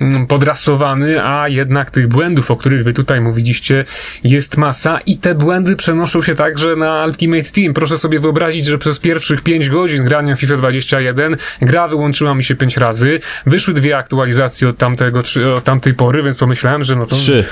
mm, 0.00 0.26
podrasowany, 0.26 1.24
a 1.24 1.48
jednak 1.48 1.90
tych 1.90 2.08
błędów, 2.08 2.50
o 2.50 2.56
których 2.56 2.84
wy 2.84 2.92
tutaj 2.92 3.20
mówiliście, 3.20 3.84
jest 4.24 4.56
masa 4.56 4.98
i 5.06 5.18
te 5.18 5.34
błędy 5.34 5.76
przenoszą 5.76 6.22
się 6.22 6.34
także 6.34 6.76
na 6.76 7.04
Ultimate 7.06 7.50
Team. 7.50 7.74
Proszę 7.74 7.98
sobie 7.98 8.20
wyobrazić, 8.20 8.64
że 8.64 8.78
przez 8.78 8.98
pierwszych 8.98 9.42
5 9.42 9.68
godzin 9.68 10.04
grania 10.04 10.36
FIFA 10.36 10.56
21 10.56 11.36
gra 11.62 11.88
wyłączyła 11.88 12.34
mi 12.34 12.44
się 12.44 12.54
5 12.56 12.76
razy. 12.76 13.20
Wyszły 13.46 13.74
dwie 13.74 13.96
aktualizacje 13.96 14.68
od 14.68 14.78
tamtego, 14.78 15.22
od 15.56 15.64
tamtej 15.64 15.94
pory, 15.94 16.22
więc 16.22 16.38
pomyślałem, 16.38 16.84
że 16.84 16.96
no 16.96 17.06
to... 17.06 17.16
Trzy. 17.16 17.44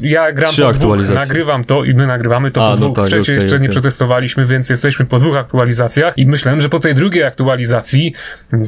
Ja 0.00 0.32
gram 0.44 0.52
trzy 0.52 0.66
aktualizacje. 0.66 1.20
Nagrywam 1.20 1.64
to 1.64 1.84
i 1.84 1.94
my 1.94 2.06
nagrywamy 2.06 2.50
to 2.50 2.66
A, 2.66 2.74
po 2.74 2.80
no 2.80 2.86
dwóch. 2.86 2.96
Tak, 2.96 3.06
Trzecie 3.06 3.22
okay, 3.22 3.34
jeszcze 3.34 3.48
okay. 3.48 3.60
nie 3.60 3.68
przetestowaliśmy, 3.68 4.46
więc 4.46 4.70
jesteśmy 4.70 5.04
po 5.04 5.18
dwóch 5.18 5.36
aktualizacjach 5.36 6.18
i 6.18 6.26
myślałem, 6.26 6.60
że 6.60 6.68
po 6.68 6.78
tej 6.78 6.94
drugiej 6.94 7.24
aktualizacji 7.24 8.14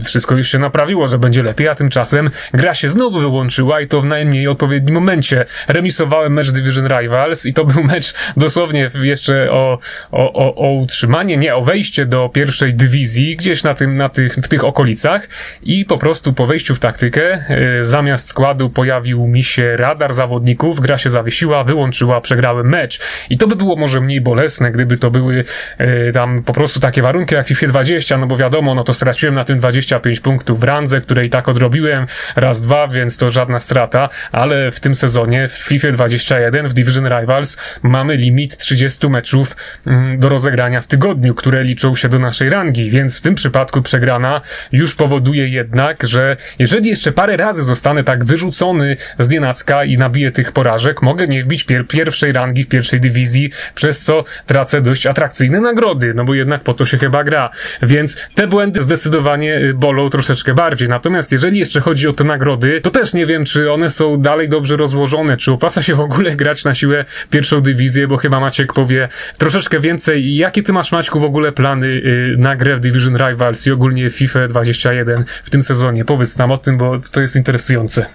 wszystko 0.05 0.37
już 0.37 0.49
się 0.49 0.59
naprawiło, 0.59 1.09
że 1.09 1.19
będzie 1.19 1.43
lepiej, 1.43 1.69
a 1.69 1.75
tymczasem 1.75 2.31
gra 2.55 2.75
się 2.75 2.89
znowu 2.89 3.21
wyłączyła 3.21 3.81
i 3.81 3.87
to 3.87 4.01
w 4.01 4.05
najmniej 4.05 4.49
odpowiednim 4.49 4.95
momencie. 4.95 5.45
Remisowałem 5.69 6.33
mecz 6.33 6.51
Division 6.51 6.89
Rivals 6.89 7.47
i 7.47 7.55
to 7.55 7.65
był 7.65 7.83
mecz 7.85 8.15
dosłownie 8.37 8.91
jeszcze 9.03 9.53
o, 9.53 9.79
o, 10.13 10.33
o, 10.33 10.55
o 10.55 10.73
utrzymanie, 10.73 11.37
nie, 11.37 11.57
o 11.57 11.63
wejście 11.63 12.07
do 12.07 12.29
pierwszej 12.29 12.75
dywizji, 12.75 13.37
gdzieś 13.37 13.63
na 13.63 13.75
tym, 13.75 13.97
na 13.97 14.09
tych, 14.09 14.35
w 14.35 14.49
tych 14.49 14.65
okolicach 14.65 15.29
i 15.63 15.85
po 15.85 15.99
prostu 15.99 16.33
po 16.33 16.47
wejściu 16.47 16.75
w 16.75 16.79
taktykę, 16.79 17.45
yy, 17.49 17.85
zamiast 17.85 18.29
składu 18.29 18.71
pojawił 18.71 19.27
mi 19.27 19.45
się 19.45 19.77
radar 19.77 20.15
zawodników, 20.15 20.81
gra 20.81 20.99
się 20.99 21.11
zawiesiła, 21.11 21.65
wyłączyła, 21.67 22.21
przegrałem 22.21 22.69
mecz. 22.69 23.01
I 23.31 23.39
to 23.39 23.47
by 23.47 23.57
było 23.57 23.77
może 23.77 24.01
mniej 24.01 24.21
bolesne, 24.21 24.73
gdyby 24.73 24.97
to 24.97 25.11
były 25.11 25.45
e, 25.79 26.13
tam 26.13 26.43
po 26.43 26.53
prostu 26.53 26.81
takie 26.81 27.03
warunki 27.03 27.35
jak 27.35 27.49
FIFA 27.49 27.67
20, 27.67 28.19
no 28.19 28.27
bo 28.27 28.37
wiadomo, 28.37 28.75
no 28.75 28.85
to 28.85 28.95
straciłem 28.95 29.35
na 29.35 29.45
tym 29.45 29.59
25 29.59 30.21
punktów 30.21 30.61
w 30.61 30.65
randze, 30.65 31.01
które 31.01 31.27
i 31.27 31.31
tak 31.31 31.49
odrobiłem 31.49 32.07
raz, 32.37 32.61
dwa, 32.61 32.89
więc 32.89 33.17
to 33.17 33.31
żadna 33.31 33.61
strata, 33.61 34.09
ale 34.33 34.71
w 34.71 34.81
tym 34.81 34.95
sezonie 34.95 35.49
w 35.49 35.53
FIFA 35.53 35.93
21 35.93 36.69
w 36.69 36.73
Division 36.73 37.09
Rivals 37.09 37.59
mamy 37.83 38.17
limit 38.17 38.57
30 38.57 39.09
meczów 39.09 39.57
mm, 39.87 40.19
do 40.19 40.29
rozegrania 40.29 40.81
w 40.81 40.87
tygodniu, 40.87 41.35
które 41.35 41.65
liczą 41.65 41.97
się 41.97 42.09
do 42.09 42.19
naszej 42.19 42.51
rangi, 42.51 42.91
więc 42.91 43.19
w 43.19 43.21
tym 43.21 43.35
przypadku 43.35 43.83
przegrana 43.83 44.41
już 44.73 44.95
powoduje 44.95 45.49
jednak, 45.49 46.03
że 46.07 46.37
jeżeli 46.59 46.91
jeszcze 46.91 47.13
parę 47.13 47.37
razy 47.37 47.63
zostanę 47.63 48.05
tak 48.05 48.25
wyrzucony 48.25 48.97
z 49.19 49.29
nienacka 49.29 49.85
i 49.85 49.99
nabiję 49.99 50.31
tych 50.31 50.53
porażek, 50.53 51.03
mogę 51.03 51.27
nie 51.27 51.43
wbić 51.43 51.56
pier 51.65 51.87
pierwszej 51.87 52.33
rangi 52.33 52.65
w 52.65 52.69
pierwszej 52.69 53.01
dywizji, 53.01 53.51
przez 53.75 53.99
co 53.99 54.25
tracę 54.47 54.83
dość 54.83 55.07
atrakcyjne 55.07 55.61
nagrody, 55.61 56.15
no 56.15 56.25
bo 56.25 56.35
jednak 56.35 56.63
po 56.63 56.75
to 56.75 56.87
się 56.87 56.99
chyba 56.99 57.25
gra. 57.25 57.51
Więc 57.83 58.17
te 58.35 58.47
błędy 58.47 58.83
zdecydowanie 58.83 59.57
y, 59.59 59.75
bolą 59.75 60.11
troszeczkę 60.11 60.55
bardziej. 60.55 60.89
Natomiast 60.89 61.33
jeżeli 61.33 61.59
jeszcze 61.59 61.81
chodzi 61.81 62.09
o 62.09 62.13
te 62.13 62.25
nagrody, 62.25 62.81
to 62.81 62.91
też 62.91 63.15
nie 63.15 63.27
wiem, 63.27 63.45
czy 63.45 63.73
one 63.73 63.91
są 63.91 64.21
dalej 64.21 64.49
dobrze 64.49 64.77
rozłożone, 64.77 65.37
czy 65.37 65.53
opłaca 65.53 65.83
się 65.83 65.95
w 65.95 66.01
ogóle 66.01 66.37
grać 66.41 66.65
na 66.65 66.75
siłę 66.75 67.05
pierwszą 67.31 67.61
dywizję, 67.61 68.09
bo 68.09 68.17
chyba 68.17 68.41
Maciek 68.41 68.73
powie 68.73 69.09
troszeczkę 69.39 69.81
więcej. 69.81 70.37
Jakie 70.37 70.63
ty 70.63 70.73
masz, 70.73 70.93
Maćku, 70.93 71.21
w 71.21 71.25
ogóle 71.25 71.53
plany 71.53 71.87
y, 71.87 72.35
na 72.39 72.57
grę 72.57 72.77
w 72.77 72.81
Division 72.81 73.17
Rivals 73.17 73.67
i 73.67 73.71
ogólnie 73.71 74.11
FIFA 74.11 74.49
21 74.49 75.25
w 75.45 75.51
tym 75.51 75.63
sezonie? 75.63 76.05
Powiedz 76.05 76.39
nam 76.39 76.53
o 76.53 76.59
tym, 76.59 76.79
bo 76.79 77.01
to 77.13 77.21
jest 77.21 77.37
interesujące. 77.37 78.07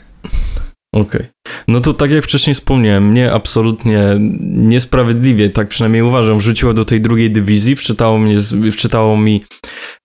Okej. 0.93 1.21
Okay. 1.21 1.27
No 1.67 1.79
to 1.79 1.93
tak 1.93 2.11
jak 2.11 2.23
wcześniej 2.23 2.53
wspomniałem, 2.53 3.07
mnie 3.07 3.31
absolutnie 3.31 4.17
niesprawiedliwie, 4.41 5.49
tak 5.49 5.67
przynajmniej 5.67 6.01
uważam, 6.01 6.37
wrzuciło 6.37 6.73
do 6.73 6.85
tej 6.85 7.01
drugiej 7.01 7.31
dywizji, 7.31 7.75
wczytało, 7.75 8.17
mnie, 8.17 8.37
wczytało 8.71 9.17
mi 9.17 9.43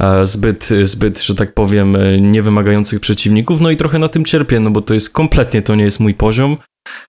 e, 0.03 0.27
zbyt, 0.27 0.69
zbyt, 0.83 1.23
że 1.23 1.35
tak 1.35 1.55
powiem, 1.55 1.97
e, 1.97 2.21
niewymagających 2.21 3.01
przeciwników, 3.01 3.61
no 3.61 3.71
i 3.71 3.77
trochę 3.77 3.99
na 3.99 4.09
tym 4.09 4.25
cierpię, 4.25 4.61
no 4.61 4.71
bo 4.71 4.83
to 4.83 4.95
jest 4.95 5.11
kompletnie, 5.11 5.63
to 5.63 5.75
nie 5.75 5.85
jest 5.85 6.01
mój 6.01 6.15
poziom. 6.15 6.57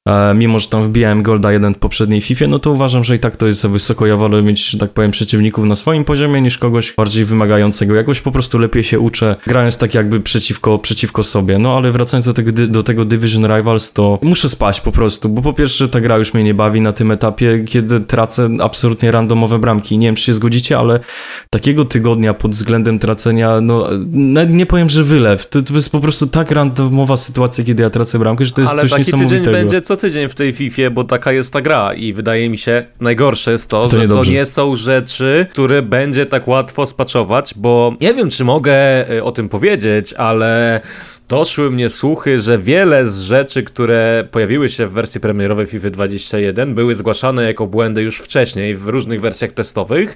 E, 0.07 0.33
mimo, 0.33 0.59
że 0.59 0.67
tam 0.67 0.83
wbijałem 0.83 1.23
Golda 1.23 1.51
1 1.51 1.73
w 1.73 1.77
poprzedniej 1.77 2.21
FIFA, 2.21 2.47
no 2.47 2.59
to 2.59 2.71
uważam, 2.71 3.03
że 3.03 3.15
i 3.15 3.19
tak 3.19 3.37
to 3.37 3.47
jest 3.47 3.59
za 3.59 3.69
wysoko. 3.69 4.05
Ja 4.05 4.17
wolę 4.17 4.43
mieć, 4.43 4.69
że 4.69 4.77
tak 4.77 4.91
powiem, 4.91 5.11
przeciwników 5.11 5.65
na 5.65 5.75
swoim 5.75 6.03
poziomie 6.03 6.41
niż 6.41 6.57
kogoś 6.57 6.93
bardziej 6.93 7.25
wymagającego. 7.25 7.95
Jakoś 7.95 8.21
po 8.21 8.31
prostu 8.31 8.59
lepiej 8.59 8.83
się 8.83 8.99
uczę, 8.99 9.35
grając 9.47 9.77
tak 9.77 9.93
jakby 9.93 10.19
przeciwko, 10.19 10.79
przeciwko 10.79 11.23
sobie. 11.23 11.57
No 11.57 11.77
ale 11.77 11.91
wracając 11.91 12.25
do 12.25 12.33
tego, 12.33 12.51
do 12.67 12.83
tego 12.83 13.05
Division 13.05 13.57
Rivals, 13.57 13.93
to 13.93 14.19
muszę 14.21 14.49
spać 14.49 14.81
po 14.81 14.91
prostu, 14.91 15.29
bo 15.29 15.41
po 15.41 15.53
pierwsze 15.53 15.87
ta 15.87 16.01
gra 16.01 16.17
już 16.17 16.33
mnie 16.33 16.43
nie 16.43 16.53
bawi 16.53 16.81
na 16.81 16.93
tym 16.93 17.11
etapie, 17.11 17.63
kiedy 17.67 17.99
tracę 17.99 18.49
absolutnie 18.61 19.11
randomowe 19.11 19.59
bramki. 19.59 19.97
Nie 19.97 20.07
wiem, 20.07 20.15
czy 20.15 20.23
się 20.23 20.33
zgodzicie, 20.33 20.77
ale 20.77 20.99
takiego 21.49 21.85
tygodnia 21.85 22.33
pod 22.33 22.51
względem 22.51 22.99
tracenia, 22.99 23.61
no 23.61 23.87
nie 24.49 24.65
powiem, 24.65 24.89
że 24.89 25.03
wylew. 25.03 25.49
To, 25.49 25.61
to 25.61 25.73
jest 25.73 25.91
po 25.91 25.99
prostu 25.99 26.27
tak 26.27 26.51
randomowa 26.51 27.17
sytuacja, 27.17 27.63
kiedy 27.63 27.83
ja 27.83 27.89
tracę 27.89 28.19
bramkę, 28.19 28.45
że 28.45 28.51
to 28.51 28.61
jest 28.61 28.73
ale 28.73 28.81
coś 28.81 28.97
niesamowitego 28.97 29.66
będzie 29.67 29.81
co 29.81 29.97
tydzień 29.97 30.29
w 30.29 30.35
tej 30.35 30.53
FIFA, 30.53 30.89
bo 30.91 31.03
taka 31.03 31.31
jest 31.31 31.53
ta 31.53 31.61
gra 31.61 31.93
i 31.93 32.13
wydaje 32.13 32.49
mi 32.49 32.57
się 32.57 32.85
najgorsze 32.99 33.51
jest 33.51 33.69
to, 33.69 33.87
to 33.87 33.97
że 33.97 34.07
to 34.07 34.23
nie 34.23 34.45
są 34.45 34.75
rzeczy, 34.75 35.47
które 35.51 35.81
będzie 35.81 36.25
tak 36.25 36.47
łatwo 36.47 36.85
spaczować, 36.85 37.53
bo 37.55 37.93
nie 38.01 38.13
wiem, 38.13 38.29
czy 38.29 38.43
mogę 38.43 39.09
y, 39.11 39.23
o 39.23 39.31
tym 39.31 39.49
powiedzieć, 39.49 40.13
ale 40.13 40.81
doszły 41.29 41.71
mnie 41.71 41.89
słuchy, 41.89 42.39
że 42.39 42.57
wiele 42.57 43.07
z 43.07 43.21
rzeczy, 43.21 43.63
które 43.63 44.27
pojawiły 44.31 44.69
się 44.69 44.87
w 44.87 44.91
wersji 44.91 45.21
premierowej 45.21 45.65
FIFA 45.65 45.89
21 45.89 46.75
były 46.75 46.95
zgłaszane 46.95 47.43
jako 47.43 47.67
błędy 47.67 48.01
już 48.01 48.17
wcześniej 48.17 48.75
w 48.75 48.87
różnych 48.87 49.21
wersjach 49.21 49.51
testowych, 49.51 50.15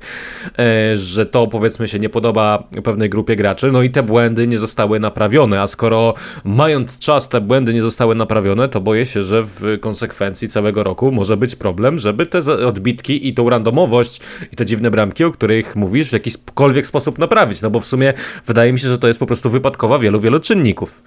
e, 0.60 0.96
że 0.96 1.26
to 1.26 1.48
powiedzmy 1.48 1.88
się 1.88 2.00
nie 2.00 2.10
podoba 2.10 2.64
pewnej 2.84 3.10
grupie 3.10 3.36
graczy, 3.36 3.72
no 3.72 3.82
i 3.82 3.90
te 3.90 4.04
błędy 4.04 4.48
nie 4.48 4.60
zostały 4.60 5.00
naprawione, 5.00 5.62
a 5.62 5.68
skoro 5.68 6.14
mając 6.44 7.00
czas 7.00 7.30
te 7.30 7.42
błędy 7.42 7.74
nie 7.74 7.82
zostały 7.82 8.16
naprawione, 8.16 8.70
to 8.70 8.82
boję 8.82 9.06
się, 9.06 9.24
że 9.24 9.44
w 9.44 9.80
konsekwencji 9.82 10.50
całego 10.50 10.84
roku 10.84 11.12
może 11.12 11.38
być 11.38 11.56
problem, 11.56 12.00
żeby 12.00 12.26
te 12.26 12.40
odbitki 12.68 13.28
i 13.28 13.34
tą 13.34 13.50
randomowość 13.50 14.22
i 14.52 14.56
te 14.56 14.66
dziwne 14.66 14.92
bramki, 14.92 15.24
o 15.24 15.32
których 15.32 15.76
mówisz, 15.76 16.10
w 16.10 16.14
jakikolwiek 16.14 16.88
sposób 16.88 17.20
naprawić, 17.20 17.62
no 17.62 17.70
bo 17.70 17.80
w 17.80 17.86
sumie 17.86 18.14
wydaje 18.46 18.74
mi 18.74 18.80
się, 18.80 18.88
że 18.88 18.98
to 18.98 19.08
jest 19.08 19.20
po 19.20 19.26
prostu 19.26 19.50
wypadkowa 19.50 20.00
wielu, 20.00 20.20
wielu 20.20 20.40
czynników. 20.40 21.01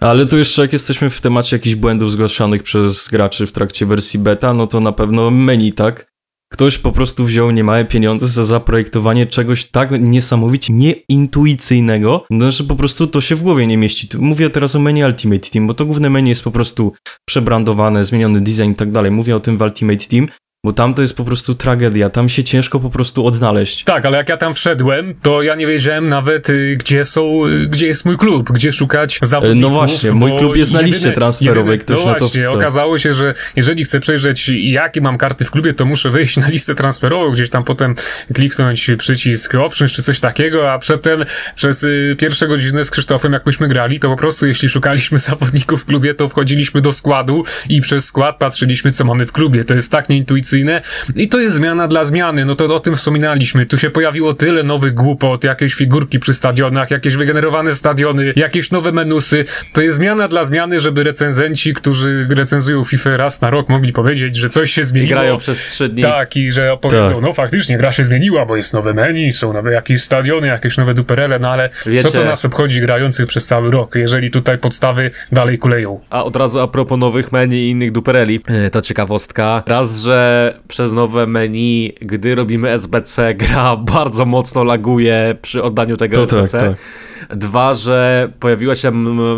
Ale 0.00 0.26
tu 0.26 0.38
jeszcze 0.38 0.62
jak 0.62 0.72
jesteśmy 0.72 1.10
w 1.10 1.20
temacie 1.20 1.56
jakichś 1.56 1.74
błędów 1.74 2.10
zgłaszanych 2.10 2.62
przez 2.62 3.08
graczy 3.08 3.46
w 3.46 3.52
trakcie 3.52 3.86
wersji 3.86 4.18
beta, 4.18 4.54
no 4.54 4.66
to 4.66 4.80
na 4.80 4.92
pewno 4.92 5.30
menu, 5.30 5.72
tak? 5.72 6.12
Ktoś 6.52 6.78
po 6.78 6.92
prostu 6.92 7.24
wziął 7.24 7.50
niemałe 7.50 7.84
pieniądze 7.84 8.28
za 8.28 8.44
zaprojektowanie 8.44 9.26
czegoś 9.26 9.64
tak 9.64 9.90
niesamowicie 10.00 10.72
nieintuicyjnego, 10.72 12.24
no, 12.30 12.50
że 12.50 12.64
po 12.64 12.76
prostu 12.76 13.06
to 13.06 13.20
się 13.20 13.34
w 13.34 13.42
głowie 13.42 13.66
nie 13.66 13.76
mieści. 13.76 14.08
Mówię 14.18 14.50
teraz 14.50 14.76
o 14.76 14.78
menu 14.78 15.04
Ultimate 15.04 15.50
Team, 15.50 15.66
bo 15.66 15.74
to 15.74 15.84
główne 15.84 16.10
menu 16.10 16.28
jest 16.28 16.44
po 16.44 16.50
prostu 16.50 16.92
przebrandowane, 17.28 18.04
zmieniony 18.04 18.40
design 18.40 18.70
i 18.70 18.74
tak 18.74 18.90
dalej. 18.90 19.10
Mówię 19.10 19.36
o 19.36 19.40
tym 19.40 19.58
w 19.58 19.60
Ultimate 19.60 20.06
Team, 20.06 20.26
bo 20.64 20.72
tam 20.72 20.94
to 20.94 21.02
jest 21.02 21.16
po 21.16 21.24
prostu 21.24 21.54
tragedia, 21.54 22.10
tam 22.10 22.28
się 22.28 22.44
ciężko 22.44 22.80
po 22.80 22.90
prostu 22.90 23.26
odnaleźć. 23.26 23.84
Tak, 23.84 24.06
ale 24.06 24.18
jak 24.18 24.28
ja 24.28 24.36
tam 24.36 24.54
wszedłem, 24.54 25.14
to 25.22 25.42
ja 25.42 25.54
nie 25.54 25.66
wiedziałem 25.66 26.08
nawet, 26.08 26.50
y, 26.50 26.76
gdzie 26.78 27.04
są, 27.04 27.46
y, 27.46 27.66
gdzie 27.66 27.86
jest 27.86 28.04
mój 28.04 28.16
klub, 28.16 28.52
gdzie 28.52 28.72
szukać 28.72 29.18
zawodników. 29.22 29.62
No 29.62 29.70
właśnie, 29.70 30.12
mój 30.12 30.38
klub 30.38 30.56
jest 30.56 30.72
na 30.72 30.80
liście 30.80 31.12
transferowej, 31.12 31.78
ktoś 31.78 32.04
no 32.04 32.06
na 32.06 32.14
to... 32.14 32.20
właśnie, 32.20 32.50
okazało 32.50 32.98
się, 32.98 33.14
że 33.14 33.34
jeżeli 33.56 33.84
chcę 33.84 34.00
przejrzeć, 34.00 34.48
jakie 34.48 35.00
mam 35.00 35.18
karty 35.18 35.44
w 35.44 35.50
klubie, 35.50 35.72
to 35.72 35.84
muszę 35.84 36.10
wyjść 36.10 36.36
na 36.36 36.48
listę 36.48 36.74
transferową, 36.74 37.30
gdzieś 37.30 37.50
tam 37.50 37.64
potem 37.64 37.94
kliknąć 38.34 38.90
przycisk 38.98 39.54
options 39.54 39.92
czy 39.92 40.02
coś 40.02 40.20
takiego, 40.20 40.72
a 40.72 40.78
przedtem 40.78 41.24
przez 41.54 41.84
y, 41.84 42.16
pierwsze 42.18 42.48
godziny 42.48 42.84
z 42.84 42.90
Krzysztofem, 42.90 43.32
jak 43.32 43.46
myśmy 43.46 43.68
grali, 43.68 44.00
to 44.00 44.08
po 44.08 44.16
prostu 44.16 44.46
jeśli 44.46 44.68
szukaliśmy 44.68 45.18
zawodników 45.30 45.82
w 45.82 45.84
klubie, 45.84 46.14
to 46.14 46.28
wchodziliśmy 46.28 46.80
do 46.80 46.92
składu 46.92 47.44
i 47.68 47.80
przez 47.80 48.04
skład 48.04 48.36
patrzyliśmy, 48.36 48.92
co 48.92 49.04
mamy 49.04 49.26
w 49.26 49.32
klubie. 49.32 49.64
To 49.64 49.74
jest 49.74 49.90
tak 49.90 50.08
nieintuicyjne, 50.08 50.51
i 51.16 51.28
to 51.28 51.40
jest 51.40 51.56
zmiana 51.56 51.88
dla 51.88 52.04
zmiany, 52.04 52.44
no 52.44 52.54
to 52.54 52.76
o 52.76 52.80
tym 52.80 52.96
wspominaliśmy. 52.96 53.66
Tu 53.66 53.78
się 53.78 53.90
pojawiło 53.90 54.34
tyle 54.34 54.62
nowych 54.62 54.94
głupot, 54.94 55.44
jakieś 55.44 55.74
figurki 55.74 56.18
przy 56.18 56.34
stadionach, 56.34 56.90
jakieś 56.90 57.16
wygenerowane 57.16 57.74
stadiony, 57.74 58.32
jakieś 58.36 58.70
nowe 58.70 58.92
menusy. 58.92 59.44
To 59.72 59.82
jest 59.82 59.96
zmiana 59.96 60.28
dla 60.28 60.44
zmiany, 60.44 60.80
żeby 60.80 61.04
recenzenci, 61.04 61.74
którzy 61.74 62.26
recenzują 62.30 62.84
FIFA 62.84 63.16
raz 63.16 63.40
na 63.40 63.50
rok 63.50 63.68
mogli 63.68 63.92
powiedzieć, 63.92 64.36
że 64.36 64.48
coś 64.48 64.72
się 64.72 64.84
zmieniło. 64.84 65.12
I 65.12 65.14
grają 65.14 65.38
przez 65.38 65.58
trzy 65.58 65.88
dni. 65.88 66.02
Tak, 66.02 66.36
i 66.36 66.52
że 66.52 66.72
opowiedzą, 66.72 67.12
tak. 67.14 67.22
no 67.22 67.32
faktycznie 67.32 67.78
gra 67.78 67.92
się 67.92 68.04
zmieniła, 68.04 68.46
bo 68.46 68.56
jest 68.56 68.72
nowe 68.72 68.94
menu, 68.94 69.32
są 69.32 69.52
nowe 69.52 69.72
jakieś 69.72 70.02
stadiony, 70.02 70.46
jakieś 70.46 70.76
nowe 70.76 70.94
duperele, 70.94 71.38
no 71.38 71.50
ale 71.50 71.70
Wiecie, 71.86 72.08
co 72.08 72.18
to 72.18 72.24
nas 72.24 72.44
obchodzi 72.44 72.80
grających 72.80 73.26
przez 73.26 73.46
cały 73.46 73.70
rok, 73.70 73.94
jeżeli 73.94 74.30
tutaj 74.30 74.58
podstawy 74.58 75.10
dalej 75.32 75.58
kuleją. 75.58 76.00
A 76.10 76.24
od 76.24 76.36
razu 76.36 76.60
a 76.60 76.68
propos 76.68 76.98
nowych 76.98 77.32
menu 77.32 77.68
i 77.68 77.70
innych 77.70 77.92
dupereli, 77.92 78.40
e, 78.46 78.70
to 78.70 78.82
ciekawostka. 78.82 79.62
Raz, 79.66 80.00
że 80.00 80.41
przez 80.68 80.92
nowe 80.92 81.26
menu, 81.26 81.92
gdy 82.00 82.34
robimy 82.34 82.70
SBC, 82.70 83.34
gra 83.34 83.76
bardzo 83.96 84.24
mocno 84.24 84.64
laguje 84.64 85.36
przy 85.42 85.62
oddaniu 85.62 85.96
tego 85.96 86.26
to 86.26 86.40
SBC. 86.40 86.58
Tak, 86.58 86.68
tak. 86.68 87.38
Dwa, 87.38 87.74
że 87.74 88.28
pojawiła 88.40 88.74
się 88.74 88.90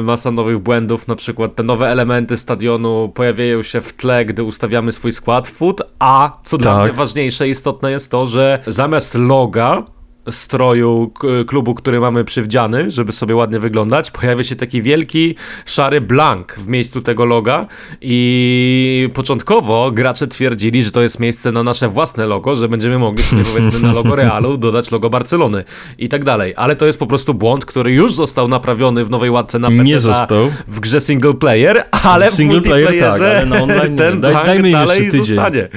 masa 0.02 0.30
nowych 0.30 0.58
błędów, 0.58 1.08
na 1.08 1.16
przykład 1.16 1.54
te 1.54 1.62
nowe 1.62 1.88
elementy 1.88 2.36
stadionu 2.36 3.12
pojawiają 3.14 3.62
się 3.62 3.80
w 3.80 3.92
tle, 3.92 4.24
gdy 4.24 4.42
ustawiamy 4.42 4.92
swój 4.92 5.12
skład 5.12 5.48
food, 5.48 5.82
a 5.98 6.38
co 6.44 6.58
tak. 6.58 6.62
dla 6.62 6.84
mnie 6.84 6.92
ważniejsze, 6.92 7.48
istotne 7.48 7.90
jest 7.90 8.10
to, 8.10 8.26
że 8.26 8.58
zamiast 8.66 9.14
loga 9.14 9.84
stroju 10.30 11.12
klubu, 11.46 11.74
który 11.74 12.00
mamy 12.00 12.24
przywdziany, 12.24 12.90
żeby 12.90 13.12
sobie 13.12 13.34
ładnie 13.37 13.58
wyglądać, 13.60 14.10
pojawia 14.10 14.44
się 14.44 14.56
taki 14.56 14.82
wielki 14.82 15.34
szary 15.66 16.00
blank 16.00 16.54
w 16.58 16.68
miejscu 16.68 17.00
tego 17.02 17.24
loga 17.24 17.66
i 18.00 19.08
początkowo 19.14 19.90
gracze 19.90 20.26
twierdzili, 20.26 20.82
że 20.82 20.90
to 20.90 21.02
jest 21.02 21.20
miejsce 21.20 21.52
na 21.52 21.62
nasze 21.62 21.88
własne 21.88 22.26
logo, 22.26 22.56
że 22.56 22.68
będziemy 22.68 22.98
mogli 22.98 23.24
sobie 23.24 23.44
powiedzmy 23.54 23.80
na 23.80 23.92
logo 23.92 24.16
Realu 24.16 24.56
dodać 24.56 24.90
logo 24.90 25.10
Barcelony 25.10 25.64
i 25.98 26.08
tak 26.08 26.24
dalej, 26.24 26.54
ale 26.56 26.76
to 26.76 26.87
jest 26.87 26.98
po 26.98 27.06
prostu 27.06 27.34
błąd, 27.34 27.64
który 27.64 27.92
już 27.92 28.14
został 28.14 28.48
naprawiony 28.48 29.04
w 29.04 29.10
nowej 29.10 29.30
łatce 29.30 29.58
na 29.58 29.68
PC 29.70 29.82
Nie 29.84 29.98
został. 29.98 30.50
w 30.66 30.80
grze 30.80 31.00
single 31.00 31.34
player, 31.34 31.84
ale 31.90 32.26
w 32.26 32.30
single 32.30 32.60
player 32.60 32.98
tak, 33.00 33.20
ale 33.20 33.46
na 33.46 33.62
online 33.62 33.96
ten 34.04 34.20
Daj, 34.20 34.34
dajmy 34.34 34.70
dalej 34.70 35.10
tydzień. 35.10 35.24
zostanie. 35.24 35.68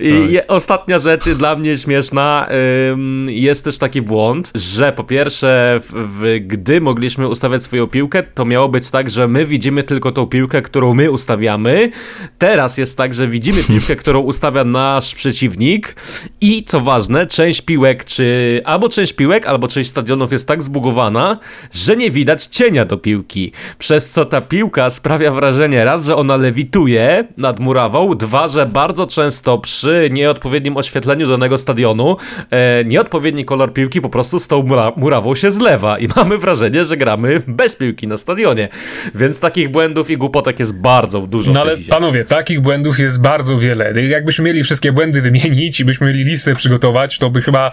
I 0.00 0.36
tak. 0.36 0.44
ostatnia 0.48 0.98
rzecz 0.98 1.28
dla 1.28 1.56
mnie 1.56 1.76
śmieszna, 1.76 2.48
jest 3.26 3.64
też 3.64 3.75
taki 3.78 4.02
błąd, 4.02 4.52
że 4.54 4.92
po 4.92 5.04
pierwsze, 5.04 5.80
w, 5.82 5.92
w, 5.92 6.46
gdy 6.46 6.80
mogliśmy 6.80 7.28
ustawiać 7.28 7.62
swoją 7.62 7.86
piłkę, 7.86 8.22
to 8.22 8.44
miało 8.44 8.68
być 8.68 8.90
tak, 8.90 9.10
że 9.10 9.28
my 9.28 9.46
widzimy 9.46 9.82
tylko 9.82 10.12
tą 10.12 10.26
piłkę, 10.26 10.62
którą 10.62 10.94
my 10.94 11.10
ustawiamy. 11.10 11.90
Teraz 12.38 12.78
jest 12.78 12.96
tak, 12.96 13.14
że 13.14 13.28
widzimy 13.28 13.64
piłkę, 13.68 13.96
którą 13.96 14.20
ustawia 14.20 14.64
nasz 14.64 15.14
przeciwnik 15.14 15.96
i 16.40 16.64
co 16.64 16.80
ważne, 16.80 17.26
część 17.26 17.60
piłek, 17.62 18.04
czy 18.04 18.60
albo 18.64 18.88
część 18.88 19.12
piłek, 19.12 19.46
albo 19.46 19.68
część 19.68 19.90
stadionów 19.90 20.32
jest 20.32 20.48
tak 20.48 20.62
zbugowana, 20.62 21.38
że 21.72 21.96
nie 21.96 22.10
widać 22.10 22.46
cienia 22.46 22.84
do 22.84 22.96
piłki. 22.96 23.52
Przez 23.78 24.10
co 24.10 24.24
ta 24.24 24.40
piłka 24.40 24.90
sprawia 24.90 25.32
wrażenie 25.32 25.84
raz, 25.84 26.04
że 26.04 26.16
ona 26.16 26.36
lewituje 26.36 27.24
nad 27.36 27.60
murawą, 27.60 28.14
dwa, 28.14 28.48
że 28.48 28.66
bardzo 28.66 29.06
często 29.06 29.58
przy 29.58 30.08
nieodpowiednim 30.10 30.76
oświetleniu 30.76 31.28
danego 31.28 31.58
stadionu 31.58 32.16
e, 32.50 32.84
nieodpowiedni 32.84 33.44
kolor 33.44 33.65
piłki 33.72 34.00
po 34.00 34.08
prostu 34.08 34.38
z 34.38 34.48
tą 34.48 34.62
mura 34.62 34.92
murawą 34.96 35.34
się 35.34 35.52
zlewa 35.52 35.98
i 35.98 36.08
mamy 36.16 36.38
wrażenie, 36.38 36.84
że 36.84 36.96
gramy 36.96 37.42
bez 37.46 37.76
piłki 37.76 38.06
na 38.08 38.18
stadionie. 38.18 38.68
Więc 39.14 39.40
takich 39.40 39.70
błędów 39.70 40.10
i 40.10 40.16
głupotek 40.16 40.60
jest 40.60 40.80
bardzo 40.80 41.20
dużo. 41.20 41.52
No 41.52 41.60
ale 41.60 41.76
panowie, 41.76 42.24
takich 42.24 42.60
błędów 42.60 42.98
jest 42.98 43.20
bardzo 43.20 43.58
wiele. 43.58 44.02
Jakbyśmy 44.02 44.44
mieli 44.44 44.62
wszystkie 44.62 44.92
błędy 44.92 45.22
wymienić 45.22 45.80
i 45.80 45.84
byśmy 45.84 46.06
mieli 46.06 46.24
listę 46.24 46.54
przygotować, 46.54 47.18
to 47.18 47.30
by 47.30 47.42
chyba 47.42 47.70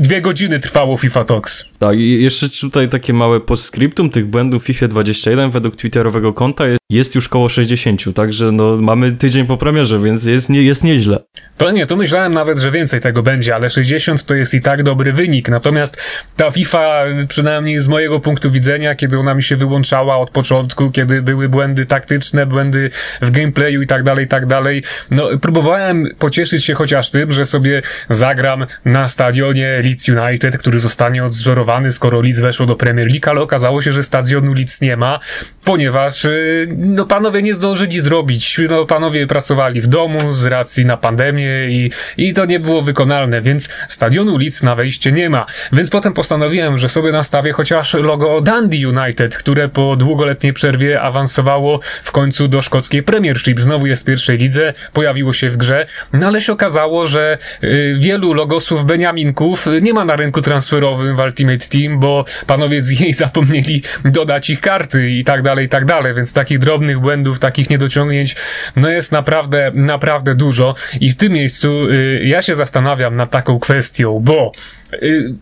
dwie 0.00 0.20
godziny 0.20 0.60
trwało 0.60 0.96
FIFA 0.96 1.24
Talks. 1.24 1.64
Tak, 1.78 1.98
i 1.98 2.22
jeszcze 2.22 2.48
tutaj 2.48 2.88
takie 2.88 3.12
małe 3.12 3.40
postscriptum 3.40 4.10
tych 4.10 4.26
błędów 4.26 4.64
FIFA 4.64 4.88
21 4.88 5.50
według 5.50 5.76
twitterowego 5.76 6.32
konta 6.32 6.66
jest, 6.68 6.80
jest 6.90 7.14
już 7.14 7.28
koło 7.28 7.48
60, 7.48 8.14
także 8.14 8.52
no 8.52 8.76
mamy 8.76 9.12
tydzień 9.12 9.46
po 9.46 9.56
premierze, 9.56 10.00
więc 10.00 10.24
jest, 10.24 10.50
nie, 10.50 10.62
jest 10.62 10.84
nieźle. 10.84 11.18
To 11.56 11.70
nie, 11.70 11.86
to 11.86 11.96
myślałem 11.96 12.34
nawet, 12.34 12.58
że 12.58 12.70
więcej 12.70 13.00
tego 13.00 13.22
będzie, 13.22 13.54
ale 13.54 13.70
60 13.70 14.24
to 14.24 14.34
jest 14.34 14.54
i 14.54 14.60
tak 14.60 14.82
dobry 14.82 15.12
wynik. 15.12 15.27
Natomiast 15.48 15.96
ta 16.36 16.50
FIFA, 16.50 17.04
przynajmniej 17.28 17.80
z 17.80 17.88
mojego 17.88 18.20
punktu 18.20 18.50
widzenia, 18.50 18.94
kiedy 18.94 19.18
ona 19.18 19.34
mi 19.34 19.42
się 19.42 19.56
wyłączała 19.56 20.18
od 20.18 20.30
początku, 20.30 20.90
kiedy 20.90 21.22
były 21.22 21.48
błędy 21.48 21.86
taktyczne, 21.86 22.46
błędy 22.46 22.90
w 23.22 23.30
gameplayu 23.30 23.82
i 23.82 23.86
tak 23.86 24.02
dalej, 24.02 24.24
i 24.24 24.28
tak 24.28 24.46
dalej, 24.46 24.82
no 25.10 25.28
próbowałem 25.42 26.08
pocieszyć 26.18 26.64
się 26.64 26.74
chociaż 26.74 27.10
tym, 27.10 27.32
że 27.32 27.46
sobie 27.46 27.82
zagram 28.08 28.66
na 28.84 29.08
stadionie 29.08 29.80
Leeds 29.84 30.08
United, 30.08 30.58
który 30.58 30.78
zostanie 30.78 31.24
odzorowany, 31.24 31.92
skoro 31.92 32.20
Leeds 32.20 32.40
weszło 32.40 32.66
do 32.66 32.76
Premier 32.76 33.06
League, 33.06 33.30
ale 33.30 33.40
okazało 33.40 33.82
się, 33.82 33.92
że 33.92 34.02
stadionu 34.02 34.52
Leeds 34.54 34.80
nie 34.80 34.96
ma, 34.96 35.20
ponieważ 35.64 36.24
y, 36.24 36.68
no 36.76 37.06
panowie 37.06 37.42
nie 37.42 37.54
zdążyli 37.54 38.00
zrobić, 38.00 38.60
no 38.70 38.86
panowie 38.86 39.26
pracowali 39.26 39.80
w 39.80 39.86
domu 39.86 40.32
z 40.32 40.44
racji 40.44 40.86
na 40.86 40.96
pandemię, 40.96 41.48
i, 41.68 41.90
i 42.16 42.34
to 42.34 42.44
nie 42.44 42.60
było 42.60 42.82
wykonalne, 42.82 43.42
więc 43.42 43.68
stadionu 43.88 44.38
Leeds 44.38 44.62
na 44.62 44.74
wejście 44.74 45.12
nie 45.12 45.17
ma. 45.30 45.46
Więc 45.72 45.90
potem 45.90 46.12
postanowiłem, 46.14 46.78
że 46.78 46.88
sobie 46.88 47.12
nastawię 47.12 47.52
chociaż 47.52 47.94
logo 47.94 48.40
Dundee 48.40 48.86
United, 48.86 49.36
które 49.36 49.68
po 49.68 49.96
długoletniej 49.96 50.52
przerwie 50.52 51.00
awansowało 51.00 51.80
w 52.04 52.12
końcu 52.12 52.48
do 52.48 52.62
szkockiej 52.62 53.02
Premiership. 53.02 53.60
Znowu 53.60 53.86
jest 53.86 54.02
w 54.02 54.06
pierwszej 54.06 54.38
lidze, 54.38 54.74
pojawiło 54.92 55.32
się 55.32 55.50
w 55.50 55.56
grze, 55.56 55.86
no 56.12 56.26
ale 56.26 56.40
się 56.40 56.52
okazało, 56.52 57.06
że 57.06 57.38
y, 57.64 57.96
wielu 57.98 58.32
logosów 58.32 58.84
Beniaminków 58.84 59.66
nie 59.82 59.94
ma 59.94 60.04
na 60.04 60.16
rynku 60.16 60.42
transferowym 60.42 61.16
w 61.16 61.18
Ultimate 61.18 61.66
Team, 61.66 62.00
bo 62.00 62.24
panowie 62.46 62.82
z 62.82 63.00
jej 63.00 63.12
zapomnieli 63.24 63.82
dodać 64.04 64.50
ich 64.50 64.60
karty 64.60 65.10
i 65.10 65.24
tak 65.24 65.42
dalej, 65.42 65.66
i 65.66 65.68
tak 65.68 65.84
dalej, 65.84 66.14
więc 66.14 66.32
takich 66.32 66.58
drobnych 66.58 67.00
błędów, 67.00 67.38
takich 67.38 67.70
niedociągnięć, 67.70 68.36
no 68.76 68.88
jest 68.88 69.12
naprawdę, 69.12 69.72
naprawdę 69.74 70.34
dużo 70.34 70.74
i 71.00 71.10
w 71.10 71.16
tym 71.16 71.32
miejscu 71.32 71.88
y, 71.90 72.22
ja 72.24 72.42
się 72.42 72.54
zastanawiam 72.54 73.16
nad 73.16 73.30
taką 73.30 73.58
kwestią, 73.58 74.20
bo 74.22 74.52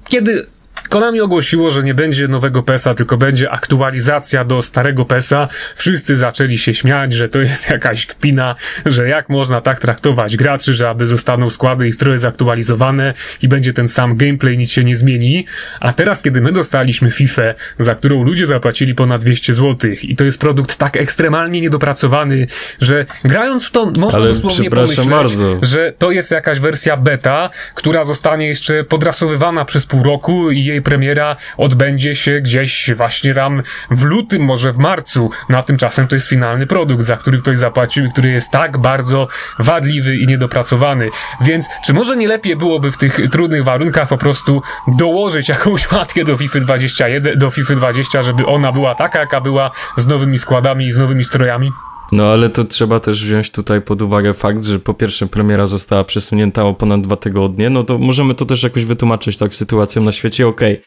kiedy 0.09 0.47
Konami 0.89 1.21
ogłosiło, 1.21 1.71
że 1.71 1.83
nie 1.83 1.95
będzie 1.95 2.29
nowego 2.29 2.63
PESa, 2.63 2.95
tylko 2.95 3.17
będzie 3.17 3.51
aktualizacja 3.51 4.45
do 4.45 4.63
starego 4.63 5.05
PESa. 5.05 5.49
Wszyscy 5.77 6.17
zaczęli 6.17 6.59
się 6.59 6.75
śmiać, 6.75 7.13
że 7.13 7.29
to 7.29 7.39
jest 7.41 7.71
jakaś 7.71 8.07
kpina, 8.07 8.55
że 8.87 9.09
jak 9.09 9.29
można 9.29 9.61
tak 9.61 9.81
traktować 9.81 10.37
graczy, 10.37 10.75
że 10.75 10.89
aby 10.89 11.07
zostaną 11.07 11.51
składy 11.51 11.89
i 11.89 11.93
stroje 11.93 12.19
zaktualizowane 12.19 13.15
i 13.43 13.49
będzie 13.49 13.73
ten 13.73 13.89
sam 13.89 14.17
gameplay, 14.17 14.59
nic 14.59 14.71
się 14.71 14.85
nie 14.85 14.97
zmieni. 14.97 15.47
A 15.81 15.93
teraz, 15.93 16.23
kiedy 16.23 16.41
my 16.41 16.53
dostaliśmy 16.53 17.11
FIFA, 17.11 17.43
za 17.79 17.95
którą 17.95 18.23
ludzie 18.23 18.47
zapłacili 18.47 18.95
ponad 18.95 19.21
200 19.21 19.55
zł 19.55 19.91
i 20.03 20.17
to 20.17 20.25
jest 20.25 20.39
produkt 20.39 20.77
tak 20.77 20.97
ekstremalnie 20.97 21.61
niedopracowany, 21.61 22.47
że 22.81 23.07
grając 23.25 23.67
w 23.67 23.71
to 23.71 23.93
można 23.99 24.19
Ale 24.19 24.29
dosłownie 24.29 24.71
pomyśleć, 24.71 25.09
bardzo. 25.09 25.59
że 25.63 25.93
to 25.99 26.11
jest 26.11 26.31
jakaś 26.31 26.61
wersja 26.61 26.97
beta, 26.97 27.51
która 27.75 28.05
zostanie 28.05 28.47
jeszcze 28.47 28.85
podrasowywana 28.85 29.65
przez 29.65 29.87
pół 29.87 30.03
roku 30.03 30.51
i 30.51 30.65
jej 30.65 30.83
premiera 30.87 31.37
odbędzie 31.57 32.17
się 32.17 32.41
gdzieś 32.41 32.91
właśnie 32.95 33.35
tam 33.35 33.63
w 33.91 34.03
lutym, 34.03 34.43
może 34.43 34.73
w 34.73 34.79
marcu. 34.79 35.31
No 35.49 35.59
a 35.59 35.63
tymczasem 35.63 36.09
to 36.09 36.15
jest 36.15 36.29
finalny 36.29 36.67
produkt, 36.67 37.03
za 37.03 37.17
który 37.17 37.39
ktoś 37.39 37.59
zapłacił 37.59 38.05
i 38.05 38.11
który 38.11 38.31
jest 38.31 38.51
tak 38.51 38.79
bardzo 38.79 39.29
wadliwy 39.59 40.17
i 40.17 40.27
niedopracowany. 40.27 41.09
Więc 41.41 41.69
czy 41.85 41.93
może 41.93 42.17
nie 42.17 42.29
lepiej 42.29 42.57
byłoby 42.57 42.93
w 42.93 42.97
tych 42.97 43.21
trudnych 43.31 43.65
warunkach 43.65 44.09
po 44.09 44.19
prostu 44.19 44.63
dołożyć 44.89 45.49
jakąś 45.49 45.91
łatkę 45.93 46.25
do 46.25 46.37
FIFA 46.37 46.61
21, 46.61 47.39
do 47.39 47.51
FIFA 47.51 47.75
20, 47.75 48.23
żeby 48.23 48.47
ona 48.47 48.73
była 48.73 48.95
taka, 48.95 49.21
jaka 49.21 49.41
była 49.41 49.71
z 49.97 50.07
nowymi 50.07 50.39
składami 50.39 50.87
i 50.87 50.93
z 50.93 50.99
nowymi 50.99 51.25
strojami? 51.25 51.73
No 52.13 52.25
ale 52.25 52.49
to 52.51 52.65
trzeba 52.65 53.01
też 53.01 53.25
wziąć 53.25 53.51
tutaj 53.51 53.83
pod 53.83 54.03
uwagę 54.03 54.35
fakt, 54.35 54.65
że 54.65 54.79
po 54.79 54.95
pierwsze 54.95 55.27
premiera 55.27 55.67
została 55.67 56.05
przesunięta 56.05 56.65
o 56.65 56.75
ponad 56.75 57.01
dwa 57.01 57.17
tygodnie, 57.17 57.71
no 57.71 57.83
to 57.83 57.99
możemy 57.99 58.35
to 58.35 58.47
też 58.47 58.63
jakoś 58.63 58.85
wytłumaczyć 58.85 59.39
tak 59.39 59.55
sytuacją 59.55 60.03
na 60.03 60.13
świecie, 60.13 60.49
okej, 60.49 60.83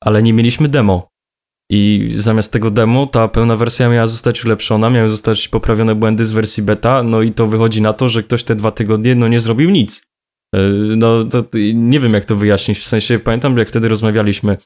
ale 0.00 0.22
nie 0.22 0.32
mieliśmy 0.32 0.68
demo. 0.68 1.08
I 1.70 2.12
zamiast 2.16 2.52
tego 2.52 2.70
demo 2.70 3.06
ta 3.06 3.28
pełna 3.28 3.56
wersja 3.56 3.88
miała 3.88 4.06
zostać 4.06 4.44
ulepszona, 4.44 4.90
miały 4.90 5.08
zostać 5.08 5.48
poprawione 5.48 5.94
błędy 5.94 6.24
z 6.24 6.32
wersji 6.32 6.62
beta, 6.62 7.02
no 7.02 7.22
i 7.22 7.32
to 7.32 7.46
wychodzi 7.46 7.82
na 7.82 7.92
to, 7.92 8.08
że 8.08 8.22
ktoś 8.22 8.44
te 8.44 8.56
dwa 8.56 8.70
tygodnie 8.70 9.14
no 9.14 9.28
nie 9.28 9.40
zrobił 9.40 9.70
nic. 9.70 10.02
E, 10.54 10.58
No 10.96 11.24
to 11.24 11.44
nie 11.74 12.00
wiem 12.00 12.14
jak 12.14 12.24
to 12.24 12.36
wyjaśnić, 12.36 12.78
w 12.78 12.86
sensie 12.86 13.18
pamiętam 13.18 13.58
jak 13.58 13.68
wtedy 13.68 13.88
rozmawialiśmy 13.88 14.56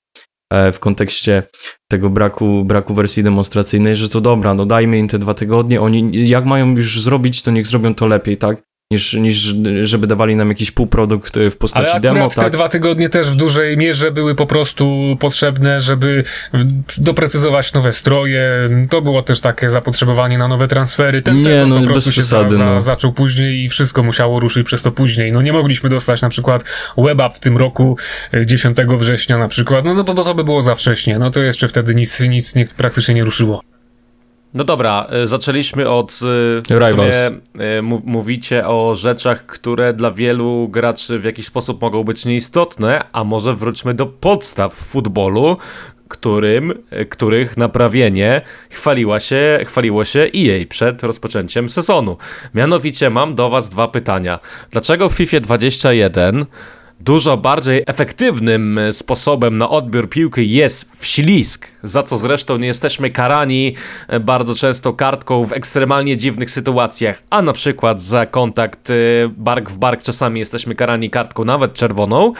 w 0.73 0.79
kontekście 0.79 1.43
tego 1.91 2.11
braku, 2.11 2.65
braku 2.65 2.95
wersji 2.95 3.23
demonstracyjnej, 3.23 3.97
że 3.97 4.09
to 4.09 4.21
dobra, 4.21 4.55
no 4.55 4.67
dajmy 4.67 4.99
im 4.99 5.09
te 5.09 5.19
dwa 5.19 5.35
tygodnie, 5.35 5.81
oni 5.81 6.29
jak 6.29 6.45
mają 6.45 6.77
już 6.77 7.03
zrobić, 7.03 7.43
to 7.43 7.51
niech 7.51 7.67
zrobią 7.67 7.95
to 7.95 8.07
lepiej, 8.07 8.37
tak? 8.37 8.69
Niż, 8.92 9.12
niż 9.12 9.37
żeby 9.83 10.07
dawali 10.07 10.37
nam 10.37 10.48
jakiś 10.48 10.70
półprodukt 10.70 11.38
w 11.50 11.57
postaci 11.57 11.90
Ale 11.90 12.00
demo, 12.00 12.29
te 12.29 12.35
tak? 12.40 12.53
dwa 12.53 12.68
tygodnie 12.68 13.09
też 13.09 13.31
w 13.31 13.35
dużej 13.35 13.76
mierze 13.76 14.11
były 14.11 14.35
po 14.35 14.46
prostu 14.46 15.16
potrzebne, 15.20 15.81
żeby 15.81 16.24
doprecyzować 16.98 17.72
nowe 17.72 17.92
stroje. 17.92 18.68
To 18.90 19.03
było 19.03 19.22
też 19.22 19.40
takie 19.40 19.70
zapotrzebowanie 19.70 20.38
na 20.38 20.48
nowe 20.48 20.68
transfery. 20.68 21.22
Ten 21.22 21.35
Nie, 21.35 21.42
sezon 21.42 21.68
no, 21.70 21.81
po 21.81 21.87
prostu 21.87 22.12
się 22.12 22.20
przesady, 22.20 22.57
za, 22.57 22.64
za, 22.64 22.70
no. 22.70 22.83
zaczął 22.83 23.12
później 23.12 23.64
i 23.64 23.68
wszystko 23.68 24.03
musiało 24.03 24.40
ruszyć 24.40 24.66
przez 24.66 24.83
to 24.83 24.92
później. 24.92 25.33
No 25.33 25.42
nie 25.42 25.53
mogliśmy 25.53 25.90
dostać 25.90 26.22
na 26.22 26.29
przykład 26.29 26.64
weba 26.98 27.29
w 27.29 27.40
tym 27.40 27.57
roku 27.57 27.96
e, 28.33 28.46
10 28.46 28.76
września 28.98 29.38
na 29.38 29.48
przykład, 29.48 29.85
no, 29.85 29.94
no 29.94 30.05
bo 30.05 30.24
to 30.24 30.35
by 30.35 30.44
było 30.44 30.62
za 30.62 30.74
wcześnie. 30.74 31.18
No 31.18 31.31
to 31.31 31.42
jeszcze 31.42 31.68
wtedy 31.68 31.94
nic, 31.94 32.20
nic 32.20 32.55
nie, 32.55 32.66
praktycznie 32.66 33.14
nie 33.14 33.24
ruszyło. 33.24 33.62
No 34.55 34.65
dobra, 34.65 35.07
y, 35.25 35.27
zaczęliśmy 35.27 35.89
od. 35.89 36.13
w 36.69 36.71
Rivals. 36.71 37.15
Sumie, 37.15 37.83
mów- 37.83 38.05
mówicie 38.05 38.67
o 38.67 38.95
rzeczach, 38.95 39.47
które 39.47 39.93
dla 39.95 40.11
wielu 40.11 40.69
graczy 40.69 41.19
w 41.19 41.25
jakiś 41.25 41.47
sposób 41.47 41.83
mogą 41.83 42.05
być 42.05 42.25
nieistotne, 42.25 43.05
a 43.13 43.25
może 43.25 43.55
wróćmy 43.55 43.95
do 43.95 44.07
podstaw 44.07 44.75
futbolu, 44.75 45.57
którym, 46.09 46.71
y, 46.93 47.07
których 47.07 47.57
naprawienie 47.57 48.41
chwaliła 48.71 49.21
się, 49.21 49.59
chwaliło 49.67 50.05
się 50.05 50.21
EA 50.21 50.67
przed 50.69 51.03
rozpoczęciem 51.03 51.69
sezonu. 51.69 52.17
Mianowicie 52.55 53.11
mam 53.11 53.35
do 53.35 53.51
Was 53.51 53.69
dwa 53.69 53.89
pytania. 53.89 54.39
Dlaczego 54.71 55.09
w 55.09 55.13
FIFA 55.15 55.41
21 55.41 56.47
Dużo 57.01 57.37
bardziej 57.37 57.83
efektywnym 57.87 58.79
e, 58.79 58.93
sposobem 58.93 59.59
na 59.59 59.69
odbiór 59.69 60.09
piłki 60.09 60.51
jest 60.51 60.89
wślizg, 60.97 61.69
za 61.83 62.03
co 62.03 62.17
zresztą 62.17 62.57
nie 62.57 62.67
jesteśmy 62.67 63.11
karani 63.11 63.75
e, 64.09 64.21
bardzo 64.21 64.55
często 64.55 64.93
kartką 64.93 65.45
w 65.45 65.53
ekstremalnie 65.53 66.17
dziwnych 66.17 66.51
sytuacjach, 66.51 67.23
a 67.31 67.43
na 67.43 67.53
przykład 67.53 68.03
za 68.03 68.27
kontakt 68.27 68.91
e, 68.91 68.95
bark 69.29 69.71
w 69.71 69.79
bark 69.79 70.03
czasami 70.03 70.41
jesteśmy 70.41 70.75
karani 70.75 71.11
kartką 71.11 71.45
nawet 71.45 71.75
czerwoną. 71.75 72.33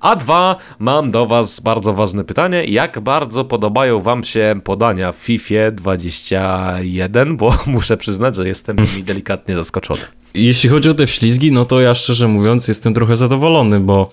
A 0.00 0.16
dwa, 0.16 0.56
mam 0.78 1.10
do 1.10 1.26
Was 1.26 1.60
bardzo 1.60 1.94
ważne 1.94 2.24
pytanie, 2.24 2.64
jak 2.64 3.00
bardzo 3.00 3.44
podobają 3.44 4.00
Wam 4.00 4.24
się 4.24 4.60
podania 4.64 5.12
w 5.12 5.16
FIFA 5.16 5.70
21, 5.72 7.36
bo 7.36 7.54
muszę 7.66 7.96
przyznać, 7.96 8.36
że 8.36 8.48
jestem 8.48 8.76
nimi 8.76 9.02
delikatnie 9.02 9.56
zaskoczony. 9.56 10.19
Jeśli 10.34 10.68
chodzi 10.68 10.90
o 10.90 10.94
te 10.94 11.06
wślizgi, 11.06 11.52
no 11.52 11.64
to 11.64 11.80
ja 11.80 11.94
szczerze 11.94 12.28
mówiąc 12.28 12.68
jestem 12.68 12.94
trochę 12.94 13.16
zadowolony, 13.16 13.80
bo 13.80 14.10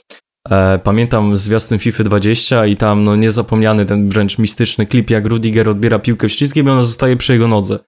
e, 0.49 0.79
pamiętam 0.79 1.37
zwiastun 1.37 1.79
FIFA 1.79 2.03
20 2.03 2.65
i 2.65 2.75
tam 2.75 3.03
no 3.03 3.15
niezapomniany 3.15 3.85
ten 3.85 4.09
wręcz 4.09 4.37
mistyczny 4.37 4.85
klip, 4.85 5.09
jak 5.09 5.25
Rudiger 5.25 5.69
odbiera 5.69 5.99
piłkę 5.99 6.27
wślizgiem 6.27 6.67
i 6.67 6.69
ona 6.69 6.83
zostaje 6.83 7.17
przy 7.17 7.33
jego 7.33 7.47
nodze. 7.47 7.79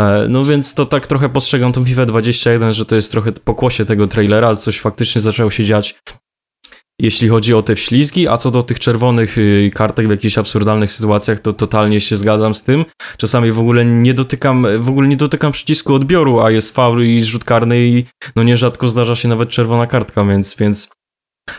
E, 0.00 0.26
no 0.28 0.44
więc 0.44 0.74
to 0.74 0.86
tak 0.86 1.06
trochę 1.06 1.28
postrzegam 1.28 1.72
tą 1.72 1.84
FIFA 1.84 2.06
21, 2.06 2.72
że 2.72 2.86
to 2.86 2.96
jest 2.96 3.10
trochę 3.10 3.32
pokłosie 3.32 3.84
tego 3.84 4.06
trailera, 4.06 4.56
coś 4.56 4.80
faktycznie 4.80 5.20
zaczęło 5.20 5.50
się 5.50 5.64
dziać 5.64 6.00
jeśli 7.00 7.28
chodzi 7.28 7.54
o 7.54 7.62
te 7.62 7.74
wślizgi, 7.74 8.28
a 8.28 8.36
co 8.36 8.50
do 8.50 8.62
tych 8.62 8.80
czerwonych 8.80 9.38
y, 9.38 9.70
kartek 9.74 10.06
w 10.06 10.10
jakichś 10.10 10.38
absurdalnych 10.38 10.92
sytuacjach, 10.92 11.40
to 11.40 11.52
totalnie 11.52 12.00
się 12.00 12.16
zgadzam 12.16 12.54
z 12.54 12.62
tym. 12.62 12.84
Czasami 13.16 13.50
w 13.50 13.58
ogóle 13.58 13.84
nie 13.84 14.14
dotykam, 14.14 14.66
w 14.80 14.88
ogóle 14.88 15.08
nie 15.08 15.16
dotykam 15.16 15.52
przycisku 15.52 15.94
odbioru, 15.94 16.40
a 16.40 16.50
jest 16.50 16.74
faul 16.74 17.06
i 17.06 17.24
rzut 17.24 17.44
karny 17.44 17.86
i 17.86 18.04
no 18.36 18.42
nierzadko 18.42 18.88
zdarza 18.88 19.14
się 19.14 19.28
nawet 19.28 19.48
czerwona 19.48 19.86
kartka, 19.86 20.24
więc, 20.24 20.56
więc 20.56 20.88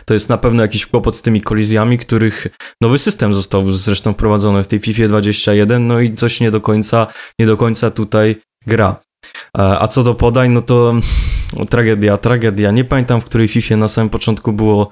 to 0.04 0.14
jest 0.14 0.28
na 0.28 0.38
pewno 0.38 0.62
jakiś 0.62 0.86
kłopot 0.86 1.16
z 1.16 1.22
tymi 1.22 1.40
kolizjami, 1.40 1.98
których 1.98 2.46
nowy 2.80 2.98
system 2.98 3.34
został 3.34 3.72
zresztą 3.72 4.12
wprowadzony 4.12 4.62
w 4.62 4.68
tej 4.68 4.80
FIFA 4.80 5.08
21, 5.08 5.86
no 5.86 6.00
i 6.00 6.14
coś 6.14 6.40
nie 6.40 6.50
do 6.50 6.60
końca, 6.60 7.06
nie 7.38 7.46
do 7.46 7.56
końca 7.56 7.90
tutaj 7.90 8.36
gra. 8.66 8.96
E, 9.58 9.78
A 9.78 9.88
co 9.88 10.04
do 10.04 10.14
podań, 10.14 10.50
no 10.50 10.62
to 10.62 10.94
o, 11.56 11.64
tragedia, 11.64 12.16
tragedia. 12.16 12.70
Nie 12.70 12.84
pamiętam, 12.84 13.20
w 13.20 13.24
której 13.24 13.48
FIFA 13.48 13.76
na 13.76 13.88
samym 13.88 14.10
początku 14.10 14.52
było 14.52 14.90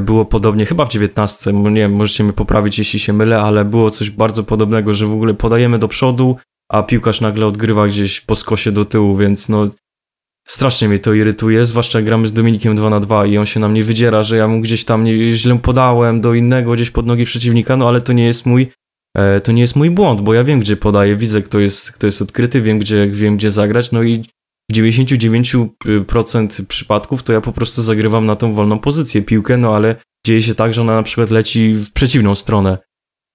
było 0.00 0.24
podobnie, 0.24 0.66
chyba 0.66 0.84
w 0.84 0.88
19, 0.88 1.52
bo 1.52 1.70
nie 1.70 1.80
wiem, 1.80 1.92
możecie 1.92 2.24
mnie 2.24 2.32
poprawić, 2.32 2.78
jeśli 2.78 3.00
się 3.00 3.12
mylę, 3.12 3.40
ale 3.40 3.64
było 3.64 3.90
coś 3.90 4.10
bardzo 4.10 4.44
podobnego, 4.44 4.94
że 4.94 5.06
w 5.06 5.12
ogóle 5.12 5.34
podajemy 5.34 5.78
do 5.78 5.88
przodu, 5.88 6.36
a 6.70 6.82
piłkarz 6.82 7.20
nagle 7.20 7.46
odgrywa 7.46 7.88
gdzieś 7.88 8.20
po 8.20 8.36
skosie 8.36 8.72
do 8.72 8.84
tyłu, 8.84 9.16
więc 9.16 9.48
no 9.48 9.70
strasznie 10.48 10.88
mnie 10.88 10.98
to 10.98 11.14
irytuje, 11.14 11.64
zwłaszcza 11.64 11.98
jak 11.98 12.06
gramy 12.06 12.28
z 12.28 12.32
Dominikiem 12.32 12.76
2 12.76 12.90
na 12.90 13.00
2 13.00 13.26
i 13.26 13.38
on 13.38 13.46
się 13.46 13.60
na 13.60 13.68
mnie 13.68 13.84
wydziera, 13.84 14.22
że 14.22 14.36
ja 14.36 14.48
mu 14.48 14.60
gdzieś 14.60 14.84
tam 14.84 15.04
nie, 15.04 15.32
źle 15.32 15.58
podałem 15.58 16.20
do 16.20 16.34
innego, 16.34 16.72
gdzieś 16.72 16.90
pod 16.90 17.06
nogi 17.06 17.24
przeciwnika, 17.24 17.76
no 17.76 17.88
ale 17.88 18.00
to 18.00 18.12
nie 18.12 18.26
jest 18.26 18.46
mój 18.46 18.70
e, 19.16 19.40
to 19.40 19.52
nie 19.52 19.60
jest 19.60 19.76
mój 19.76 19.90
błąd, 19.90 20.20
bo 20.20 20.34
ja 20.34 20.44
wiem, 20.44 20.60
gdzie 20.60 20.76
podaję, 20.76 21.16
widzę, 21.16 21.42
kto 21.42 21.58
jest, 21.58 21.92
kto 21.92 22.06
jest 22.06 22.22
odkryty, 22.22 22.60
wiem 22.60 22.78
gdzie, 22.78 23.08
wiem, 23.08 23.36
gdzie 23.36 23.50
zagrać, 23.50 23.92
no 23.92 24.02
i 24.02 24.24
w 24.70 24.72
99% 24.72 26.66
przypadków 26.66 27.22
to 27.22 27.32
ja 27.32 27.40
po 27.40 27.52
prostu 27.52 27.82
zagrywam 27.82 28.26
na 28.26 28.36
tą 28.36 28.54
wolną 28.54 28.78
pozycję 28.78 29.22
piłkę, 29.22 29.56
no 29.56 29.76
ale 29.76 29.96
dzieje 30.26 30.42
się 30.42 30.54
tak, 30.54 30.74
że 30.74 30.80
ona 30.80 30.94
na 30.94 31.02
przykład 31.02 31.30
leci 31.30 31.72
w 31.74 31.92
przeciwną 31.92 32.34
stronę. 32.34 32.78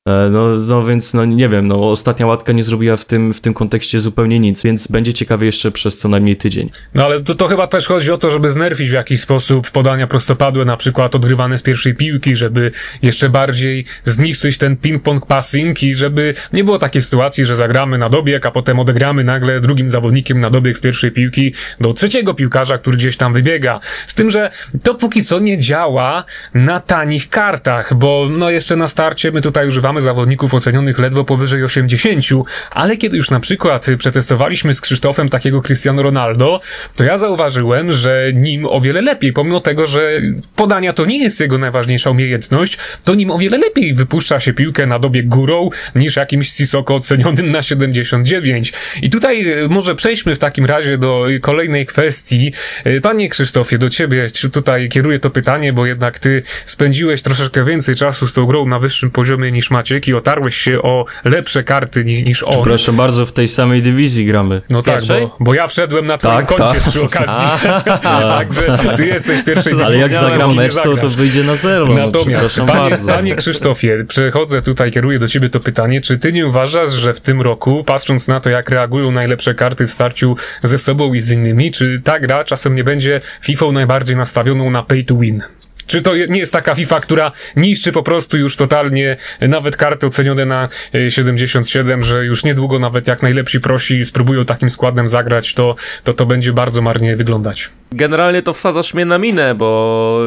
E, 0.08 0.30
No, 0.30 0.48
no 0.68 0.86
więc, 0.86 1.14
no 1.14 1.26
nie 1.26 1.50
wiem, 1.50 1.68
no 1.68 1.92
ostatnia 1.92 2.26
łatka 2.26 2.52
nie 2.54 2.64
zrobiła 2.64 2.98
w 2.98 3.06
tym, 3.06 3.34
w 3.34 3.42
tym 3.42 3.54
kontekście 3.54 4.00
zupełnie 4.00 4.40
nic, 4.40 4.64
więc 4.64 4.88
będzie 4.88 5.14
ciekawie 5.14 5.46
jeszcze 5.46 5.72
przez 5.72 5.98
co 5.98 6.10
najmniej 6.10 6.36
tydzień. 6.36 6.70
No 6.96 7.06
ale 7.06 7.22
to, 7.24 7.36
to 7.36 7.48
chyba 7.48 7.68
też 7.68 7.88
chodzi 7.88 8.12
o 8.12 8.18
to, 8.18 8.32
żeby 8.32 8.52
znerfić 8.52 8.90
w 8.90 8.94
jakiś 8.94 9.22
sposób 9.22 9.72
podania 9.72 10.08
prostopadłe, 10.08 10.66
na 10.66 10.78
przykład 10.78 11.16
odgrywane 11.16 11.58
z 11.58 11.62
pierwszej 11.62 11.96
piłki, 11.96 12.36
żeby 12.36 12.72
jeszcze 13.02 13.30
bardziej 13.30 13.86
zniszczyć 14.04 14.58
ten 14.58 14.76
ping-pong 14.76 15.26
passing 15.26 15.84
i 15.84 15.96
żeby 15.96 16.34
nie 16.54 16.64
było 16.64 16.80
takiej 16.80 17.02
sytuacji, 17.02 17.46
że 17.46 17.56
zagramy 17.56 17.98
na 17.98 18.10
dobieg, 18.10 18.46
a 18.46 18.52
potem 18.52 18.80
odegramy 18.80 19.24
nagle 19.24 19.62
drugim 19.62 19.90
zawodnikiem 19.90 20.40
na 20.40 20.50
dobieg 20.50 20.78
z 20.78 20.82
pierwszej 20.82 21.12
piłki 21.12 21.54
do 21.82 21.94
trzeciego 21.94 22.34
piłkarza, 22.34 22.78
który 22.78 22.98
gdzieś 22.98 23.18
tam 23.18 23.34
wybiega. 23.34 23.80
Z 24.08 24.16
tym, 24.16 24.32
że 24.32 24.50
to 24.84 24.96
póki 24.96 25.24
co 25.24 25.40
nie 25.40 25.58
działa 25.58 26.24
na 26.54 26.80
tanich 26.80 27.30
kartach, 27.30 27.94
bo 27.94 28.28
no 28.38 28.50
jeszcze 28.50 28.76
na 28.76 28.88
starcie 28.88 29.32
my 29.32 29.42
tutaj 29.42 29.68
używamy 29.68 29.95
mamy 29.96 30.02
zawodników 30.02 30.54
ocenionych 30.54 31.00
ledwo 31.00 31.24
powyżej 31.24 31.64
80, 31.64 32.26
ale 32.72 32.98
kiedy 32.98 33.18
już 33.18 33.30
na 33.30 33.40
przykład 33.40 33.86
przetestowaliśmy 33.98 34.74
z 34.74 34.82
Krzysztofem 34.82 35.30
takiego 35.30 35.62
Cristiano 35.62 36.04
Ronaldo, 36.04 36.60
to 36.96 37.04
ja 37.04 37.18
zauważyłem, 37.18 37.92
że 37.92 38.32
nim 38.34 38.66
o 38.66 38.82
wiele 38.82 39.02
lepiej, 39.02 39.34
pomimo 39.34 39.60
tego, 39.60 39.88
że 39.88 40.22
podania 40.56 40.94
to 40.94 41.06
nie 41.06 41.24
jest 41.24 41.40
jego 41.40 41.58
najważniejsza 41.58 42.10
umiejętność, 42.10 42.78
to 43.04 43.16
nim 43.16 43.32
o 43.32 43.38
wiele 43.38 43.58
lepiej 43.58 43.94
wypuszcza 43.94 44.40
się 44.40 44.54
piłkę 44.54 44.86
na 44.86 45.00
dobie 45.00 45.24
górą 45.24 45.70
niż 45.96 46.16
jakimś 46.16 46.50
Sisoko 46.50 46.96
ocenionym 46.96 47.52
na 47.52 47.62
79. 47.62 48.74
I 49.02 49.10
tutaj 49.10 49.50
e, 49.50 49.68
może 49.68 49.96
przejdźmy 49.96 50.36
w 50.36 50.40
takim 50.40 50.66
razie 50.66 50.98
do 50.98 51.26
kolejnej 51.42 51.86
kwestii. 51.86 52.54
E, 52.84 53.02
panie 53.02 53.30
Krzysztofie, 53.30 53.78
do 53.78 53.90
ciebie 53.90 54.28
tutaj 54.54 54.90
kieruję 54.90 55.20
to 55.20 55.30
pytanie, 55.30 55.74
bo 55.74 55.86
jednak 55.86 56.20
ty 56.20 56.44
spędziłeś 56.66 57.22
troszeczkę 57.22 57.66
więcej 57.66 57.96
czasu 57.96 58.28
z 58.28 58.34
tą 58.34 58.46
grą 58.46 58.66
na 58.66 58.80
wyższym 58.80 59.12
poziomie 59.12 59.52
niż 59.52 59.72
Maciek 59.86 60.08
i 60.08 60.14
otarłeś 60.14 60.58
się 60.58 60.82
o 60.82 61.06
lepsze 61.24 61.64
karty 61.64 62.06
niż, 62.06 62.24
niż 62.24 62.44
on. 62.44 62.64
Proszę 62.64 62.94
bardzo, 62.94 63.26
w 63.26 63.32
tej 63.32 63.48
samej 63.48 63.82
dywizji 63.82 64.26
gramy. 64.26 64.62
No 64.70 64.82
tak, 64.82 65.04
bo, 65.06 65.38
bo 65.40 65.54
ja 65.54 65.68
wszedłem 65.68 66.06
na 66.06 66.18
twoim 66.18 66.46
tak, 66.46 66.46
koncie 66.46 66.80
tak. 66.80 66.90
przy 66.90 67.02
okazji. 67.02 67.48
Także 68.38 68.78
ty 68.98 69.06
jesteś 69.06 69.44
pierwszej 69.44 69.74
dywizji. 69.74 69.86
Ale 69.86 69.98
jak 69.98 70.12
zagram 70.12 70.56
mecz, 70.56 70.76
to, 70.76 70.98
to 70.98 71.10
wyjdzie 71.10 71.44
na 71.44 71.56
zero. 71.56 71.86
No, 71.86 71.94
Natomiast, 71.94 72.58
no, 72.58 72.66
panie, 72.66 72.98
panie 73.08 73.36
Krzysztofie, 73.36 74.06
przechodzę 74.08 74.62
tutaj, 74.62 74.92
kieruję 74.92 75.20
do 75.20 75.28
ciebie 75.28 75.50
to 75.50 75.60
pytanie, 75.60 76.02
czy 76.02 76.18
ty 76.18 76.34
nie 76.34 76.48
uważasz, 76.48 76.94
że 76.94 77.14
w 77.14 77.22
tym 77.22 77.42
roku, 77.42 77.84
patrząc 77.84 78.28
na 78.28 78.40
to, 78.40 78.50
jak 78.50 78.70
reagują 78.70 79.12
najlepsze 79.12 79.54
karty 79.54 79.88
w 79.88 79.92
starciu 79.92 80.36
ze 80.64 80.78
sobą 80.78 81.14
i 81.14 81.20
z 81.20 81.32
innymi, 81.32 81.72
czy 81.72 82.02
ta 82.04 82.20
gra 82.20 82.44
czasem 82.44 82.76
nie 82.76 82.84
będzie 82.84 83.22
FIFA 83.42 83.72
najbardziej 83.72 84.16
nastawioną 84.16 84.70
na 84.70 84.84
pay 84.84 85.04
to 85.04 85.16
win? 85.16 85.44
Czy 85.88 86.02
to 86.02 86.16
nie 86.16 86.40
jest 86.40 86.54
taka 86.54 86.76
FIFA, 86.76 87.00
która 87.00 87.32
niszczy 87.56 87.92
po 87.92 88.04
prostu 88.04 88.38
już 88.38 88.56
totalnie 88.56 89.18
nawet 89.42 89.78
karty 89.78 90.08
ocenione 90.08 90.46
na 90.46 90.70
77, 91.10 92.00
e, 92.00 92.04
że 92.04 92.26
już 92.26 92.44
niedługo 92.44 92.80
nawet 92.80 93.08
jak 93.08 93.24
najlepsi 93.24 93.62
prosi 93.62 94.06
spróbują 94.06 94.46
takim 94.46 94.70
składem 94.70 95.08
zagrać, 95.08 95.54
to 95.54 95.76
to, 96.04 96.14
to 96.14 96.26
będzie 96.26 96.54
bardzo 96.54 96.82
marnie 96.82 97.16
wyglądać. 97.16 97.70
Generalnie 97.92 98.42
to 98.42 98.54
wsadzasz 98.54 98.94
mnie 98.94 99.06
na 99.06 99.18
minę, 99.18 99.56
bo 99.56 100.20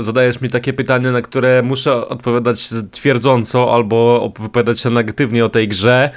y, 0.00 0.02
zadajesz 0.02 0.40
mi 0.40 0.50
takie 0.50 0.72
pytanie, 0.72 1.10
na 1.10 1.22
które 1.22 1.62
muszę 1.62 2.08
odpowiadać 2.08 2.68
twierdząco 2.90 3.74
albo 3.74 4.32
wypowiadać 4.38 4.80
się 4.80 4.90
negatywnie 4.90 5.44
o 5.44 5.48
tej 5.48 5.68
grze, 5.68 6.10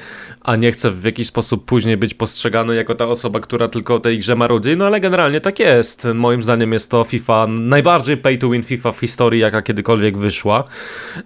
a 0.47 0.55
nie 0.55 0.71
chcę 0.71 0.91
w 0.91 1.03
jakiś 1.03 1.27
sposób 1.27 1.65
później 1.65 1.97
być 1.97 2.13
postrzegany 2.13 2.75
jako 2.75 2.95
ta 2.95 3.07
osoba, 3.07 3.39
która 3.39 3.67
tylko 3.67 3.95
o 3.95 3.99
tej 3.99 4.19
grze 4.19 4.36
marudzi, 4.36 4.77
no 4.77 4.86
ale 4.86 4.99
generalnie 4.99 5.41
tak 5.41 5.60
jest. 5.60 6.07
Moim 6.13 6.43
zdaniem 6.43 6.73
jest 6.73 6.91
to 6.91 7.03
FIFA, 7.03 7.47
najbardziej 7.47 8.17
pay 8.17 8.38
to 8.38 8.49
win 8.49 8.63
FIFA 8.63 8.91
w 8.91 8.99
historii, 8.99 9.41
jaka 9.41 9.62
kiedykolwiek 9.62 10.17
wyszła. 10.17 10.63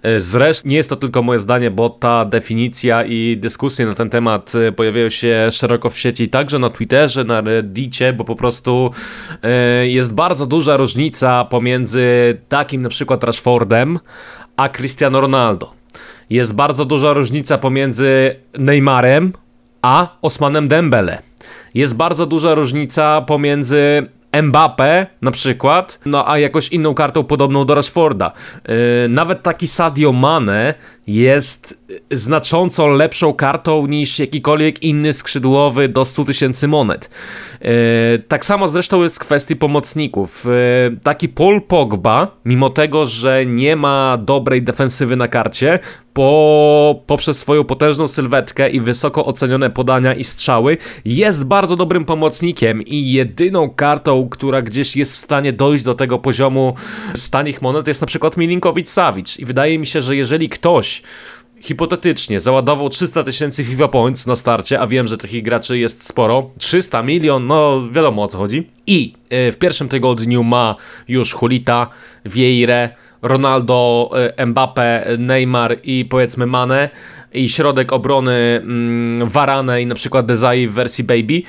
E, 0.02 0.20
zresztą 0.20 0.68
nie 0.68 0.76
jest 0.76 0.90
to 0.90 0.96
tylko 0.96 1.22
moje 1.22 1.38
zdanie, 1.38 1.70
bo 1.70 1.90
ta 1.90 2.24
definicja 2.24 3.04
i 3.04 3.36
dyskusje 3.40 3.86
na 3.86 3.94
ten 3.94 4.10
temat 4.10 4.52
e, 4.54 4.72
pojawiają 4.72 5.10
się 5.10 5.48
szeroko 5.52 5.90
w 5.90 5.98
sieci, 5.98 6.28
także 6.28 6.58
na 6.58 6.70
Twitterze, 6.70 7.24
na 7.24 7.40
Reddicie, 7.40 8.12
bo 8.12 8.24
po 8.24 8.36
prostu 8.36 8.90
e, 9.42 9.88
jest 9.88 10.14
bardzo 10.14 10.46
duża 10.46 10.76
różnica 10.76 11.44
pomiędzy 11.44 12.02
takim 12.48 12.82
na 12.82 12.88
przykład 12.88 13.24
Rashfordem, 13.24 13.98
a 14.56 14.68
Cristiano 14.68 15.20
Ronaldo 15.20 15.81
jest 16.30 16.54
bardzo 16.54 16.84
duża 16.84 17.12
różnica 17.12 17.58
pomiędzy 17.58 18.36
Neymarem 18.58 19.32
a 19.82 20.08
Osmanem 20.22 20.68
Dembele. 20.68 21.22
Jest 21.74 21.96
bardzo 21.96 22.26
duża 22.26 22.54
różnica 22.54 23.20
pomiędzy 23.20 24.06
Mbappe 24.42 25.06
na 25.22 25.30
przykład, 25.30 25.98
no 26.06 26.30
a 26.30 26.38
jakoś 26.38 26.68
inną 26.68 26.94
kartą 26.94 27.24
podobną 27.24 27.64
do 27.64 27.74
Rashforda. 27.74 28.32
Yy, 28.68 28.74
nawet 29.08 29.42
taki 29.42 29.68
Sadio 29.68 30.12
Mane 30.12 30.74
jest 31.06 31.82
znacząco 32.10 32.86
lepszą 32.86 33.32
kartą 33.32 33.86
niż 33.86 34.18
jakikolwiek 34.18 34.82
inny 34.82 35.12
skrzydłowy 35.12 35.88
do 35.88 36.04
100 36.04 36.24
tysięcy 36.24 36.68
monet. 36.68 37.10
Yy, 37.60 37.68
tak 38.28 38.44
samo 38.44 38.68
zresztą 38.68 39.02
jest 39.02 39.16
w 39.16 39.18
kwestii 39.18 39.56
pomocników. 39.56 40.44
Yy, 40.90 40.96
taki 41.02 41.28
Paul 41.28 41.62
Pogba, 41.62 42.36
mimo 42.44 42.70
tego, 42.70 43.06
że 43.06 43.46
nie 43.46 43.76
ma 43.76 44.16
dobrej 44.16 44.62
defensywy 44.62 45.16
na 45.16 45.28
karcie, 45.28 45.78
po, 46.12 47.02
poprzez 47.06 47.38
swoją 47.38 47.64
potężną 47.64 48.08
sylwetkę 48.08 48.70
i 48.70 48.80
wysoko 48.80 49.24
ocenione 49.24 49.70
podania 49.70 50.14
i 50.14 50.24
strzały, 50.24 50.76
jest 51.04 51.44
bardzo 51.44 51.76
dobrym 51.76 52.04
pomocnikiem 52.04 52.82
i 52.82 53.12
jedyną 53.12 53.70
kartą, 53.70 54.28
która 54.28 54.62
gdzieś 54.62 54.96
jest 54.96 55.12
w 55.12 55.18
stanie 55.18 55.52
dojść 55.52 55.84
do 55.84 55.94
tego 55.94 56.18
poziomu 56.18 56.74
stanich 57.14 57.62
monet 57.62 57.88
jest 57.88 58.00
na 58.00 58.06
przykład 58.06 58.36
Milinkowicz-Savic. 58.36 59.40
I 59.40 59.44
wydaje 59.44 59.78
mi 59.78 59.86
się, 59.86 60.02
że 60.02 60.16
jeżeli 60.16 60.48
ktoś 60.48 60.91
hipotetycznie 61.62 62.40
załadował 62.40 62.88
300 62.88 63.24
tysięcy 63.24 63.64
FIFA 63.64 63.88
Points 63.88 64.26
na 64.26 64.36
starcie, 64.36 64.80
a 64.80 64.86
wiem, 64.86 65.08
że 65.08 65.18
takich 65.18 65.42
graczy 65.42 65.78
jest 65.78 66.08
sporo, 66.08 66.50
300 66.58 67.02
milion, 67.02 67.46
no 67.46 67.82
wiadomo 67.90 68.22
o 68.22 68.28
co 68.28 68.38
chodzi. 68.38 68.70
I 68.86 69.14
e, 69.30 69.52
w 69.52 69.56
pierwszym 69.58 69.88
tygodniu 69.88 70.44
ma 70.44 70.76
już 71.08 71.32
Hulita, 71.32 71.88
Vieire, 72.26 72.90
Ronaldo, 73.22 74.10
e, 74.36 74.46
Mbappe, 74.46 75.06
Neymar 75.18 75.78
i 75.82 76.04
powiedzmy 76.04 76.46
Mane. 76.46 76.90
I 77.34 77.48
środek 77.48 77.92
obrony 77.92 78.60
mm, 78.62 79.28
Varane 79.28 79.82
i 79.82 79.86
na 79.86 79.94
przykład 79.94 80.26
Desai 80.26 80.68
w 80.68 80.72
wersji 80.72 81.04
Baby, 81.04 81.42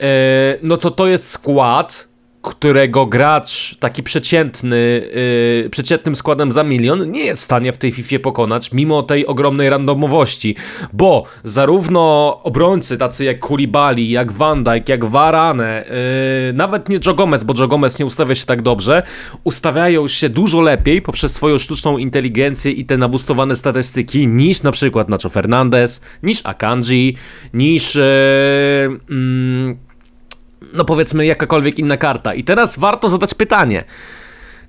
e, 0.00 0.58
no 0.62 0.76
to 0.76 0.90
to 0.90 1.06
jest 1.06 1.30
skład, 1.30 2.08
którego 2.42 3.06
gracz 3.06 3.76
taki 3.78 4.02
przeciętny, 4.02 5.10
yy, 5.62 5.70
przeciętnym 5.70 6.16
składem 6.16 6.52
za 6.52 6.64
milion 6.64 7.10
nie 7.10 7.24
jest 7.24 7.42
w 7.42 7.44
stanie 7.44 7.72
w 7.72 7.78
tej 7.78 7.92
FIFA 7.92 8.18
pokonać, 8.18 8.72
mimo 8.72 9.02
tej 9.02 9.26
ogromnej 9.26 9.70
randomowości, 9.70 10.56
bo 10.92 11.24
zarówno 11.44 12.00
obrońcy 12.42 12.98
tacy 12.98 13.24
jak 13.24 13.38
Koulibaly, 13.38 14.02
jak 14.02 14.32
Van 14.32 14.64
Dijk, 14.64 14.88
jak 14.88 15.04
Varane, 15.04 15.84
yy, 16.46 16.52
nawet 16.52 16.88
nie 16.88 16.98
Joe 17.06 17.14
Gomez, 17.14 17.44
bo 17.44 17.54
Joe 17.58 17.68
Gomez 17.68 17.98
nie 17.98 18.06
ustawia 18.06 18.34
się 18.34 18.46
tak 18.46 18.62
dobrze, 18.62 19.02
ustawiają 19.44 20.08
się 20.08 20.28
dużo 20.28 20.60
lepiej 20.60 21.02
poprzez 21.02 21.34
swoją 21.34 21.58
sztuczną 21.58 21.98
inteligencję 21.98 22.72
i 22.72 22.84
te 22.84 22.96
nabustowane 22.96 23.56
statystyki 23.56 24.28
niż 24.28 24.62
na 24.62 24.72
przykład 24.72 25.08
Nacho 25.08 25.28
Fernandez, 25.28 26.00
niż 26.22 26.40
Akanji, 26.44 27.16
niż 27.54 27.94
yy, 27.94 28.02
yy, 29.10 29.89
no 30.72 30.84
powiedzmy 30.84 31.26
jakakolwiek 31.26 31.78
inna 31.78 31.96
karta. 31.96 32.34
I 32.34 32.44
teraz 32.44 32.78
warto 32.78 33.08
zadać 33.08 33.34
pytanie, 33.34 33.84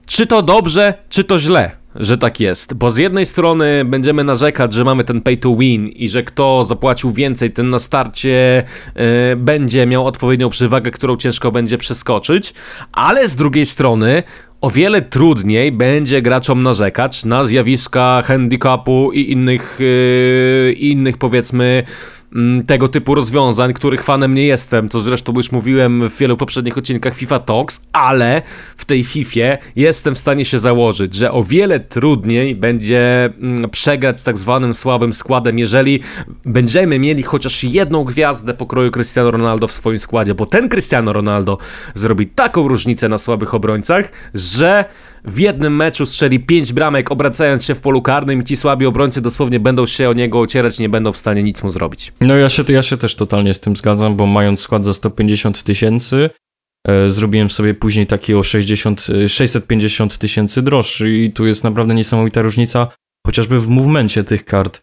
czy 0.05 0.27
to 0.27 0.41
dobrze, 0.41 0.93
czy 1.09 1.23
to 1.23 1.39
źle, 1.39 1.71
że 1.95 2.17
tak 2.17 2.39
jest. 2.39 2.73
Bo 2.73 2.91
z 2.91 2.97
jednej 2.97 3.25
strony 3.25 3.85
będziemy 3.85 4.23
narzekać, 4.23 4.73
że 4.73 4.83
mamy 4.83 5.03
ten 5.03 5.21
pay 5.21 5.37
to 5.37 5.55
win 5.55 5.87
i 5.87 6.09
że 6.09 6.23
kto 6.23 6.65
zapłacił 6.65 7.11
więcej, 7.11 7.51
ten 7.51 7.69
na 7.69 7.79
starcie 7.79 8.63
yy, 8.95 9.35
będzie 9.35 9.85
miał 9.85 10.07
odpowiednią 10.07 10.49
przewagę, 10.49 10.91
którą 10.91 11.17
ciężko 11.17 11.51
będzie 11.51 11.77
przeskoczyć, 11.77 12.53
ale 12.91 13.27
z 13.27 13.35
drugiej 13.35 13.65
strony 13.65 14.23
o 14.61 14.69
wiele 14.69 15.01
trudniej 15.01 15.71
będzie 15.71 16.21
graczom 16.21 16.63
narzekać 16.63 17.25
na 17.25 17.45
zjawiska 17.45 18.21
handicapu 18.25 19.11
i 19.11 19.31
innych, 19.31 19.77
yy, 19.79 20.73
innych 20.73 21.17
powiedzmy 21.17 21.83
tego 22.67 22.87
typu 22.87 23.15
rozwiązań, 23.15 23.73
których 23.73 24.03
fanem 24.03 24.33
nie 24.33 24.45
jestem, 24.45 24.89
co 24.89 25.01
zresztą 25.01 25.33
już 25.35 25.51
mówiłem 25.51 26.09
w 26.09 26.17
wielu 26.17 26.37
poprzednich 26.37 26.77
odcinkach 26.77 27.15
FIFA 27.15 27.39
Talks, 27.39 27.81
ale 27.93 28.41
w 28.77 28.85
tej 28.85 29.03
FIFA 29.03 29.57
jestem 29.75 30.15
w 30.15 30.19
stanie 30.19 30.45
się 30.45 30.59
założyć, 30.59 31.15
że 31.15 31.31
o 31.31 31.43
wiele 31.43 31.79
trudniej 31.79 32.55
będzie 32.55 33.29
mm, 33.41 33.69
przegrać 33.69 34.19
z 34.19 34.23
tak 34.23 34.37
zwanym 34.37 34.73
słabym 34.73 35.13
składem, 35.13 35.59
jeżeli 35.59 35.99
będziemy 36.45 36.99
mieli 36.99 37.23
chociaż 37.23 37.63
jedną 37.63 38.03
gwiazdę 38.03 38.53
pokroju 38.53 38.91
Cristiano 38.91 39.31
Ronaldo 39.31 39.67
w 39.67 39.71
swoim 39.71 39.99
składzie, 39.99 40.35
bo 40.35 40.45
ten 40.45 40.69
Cristiano 40.69 41.13
Ronaldo 41.13 41.57
zrobi 41.95 42.27
taką 42.27 42.67
różnicę 42.67 43.09
na 43.09 43.17
słabych 43.17 43.53
obrońcach, 43.53 44.11
że 44.33 44.85
w 45.25 45.39
jednym 45.39 45.75
meczu 45.75 46.05
strzeli 46.05 46.39
5 46.39 46.73
bramek, 46.73 47.11
obracając 47.11 47.65
się 47.65 47.75
w 47.75 47.81
polu 47.81 48.01
karnym 48.01 48.41
i 48.41 48.43
ci 48.45 48.57
słabi 48.57 48.85
obrońcy 48.85 49.21
dosłownie 49.21 49.59
będą 49.59 49.85
się 49.85 50.09
o 50.09 50.13
niego 50.13 50.39
ocierać, 50.39 50.79
nie 50.79 50.89
będą 50.89 51.11
w 51.11 51.17
stanie 51.17 51.43
nic 51.43 51.63
mu 51.63 51.71
zrobić. 51.71 52.13
No 52.21 52.35
ja 52.35 52.49
się, 52.49 52.63
ja 52.69 52.83
się 52.83 52.97
też 52.97 53.15
totalnie 53.15 53.53
z 53.53 53.59
tym 53.59 53.75
zgadzam, 53.75 54.15
bo 54.15 54.25
mając 54.25 54.59
skład 54.59 54.85
za 54.85 54.93
150 54.93 55.63
tysięcy, 55.63 56.29
e, 56.87 57.09
zrobiłem 57.09 57.49
sobie 57.49 57.73
później 57.73 58.07
taki 58.07 58.33
o 58.33 58.43
60, 58.43 59.07
650 59.27 60.17
tysięcy 60.17 60.61
droższy 60.61 61.11
i 61.11 61.31
tu 61.31 61.47
jest 61.47 61.63
naprawdę 61.63 61.95
niesamowita 61.95 62.41
różnica, 62.41 62.87
chociażby 63.27 63.59
w 63.59 63.67
movemencie 63.67 64.23
tych 64.23 64.45
kart, 64.45 64.81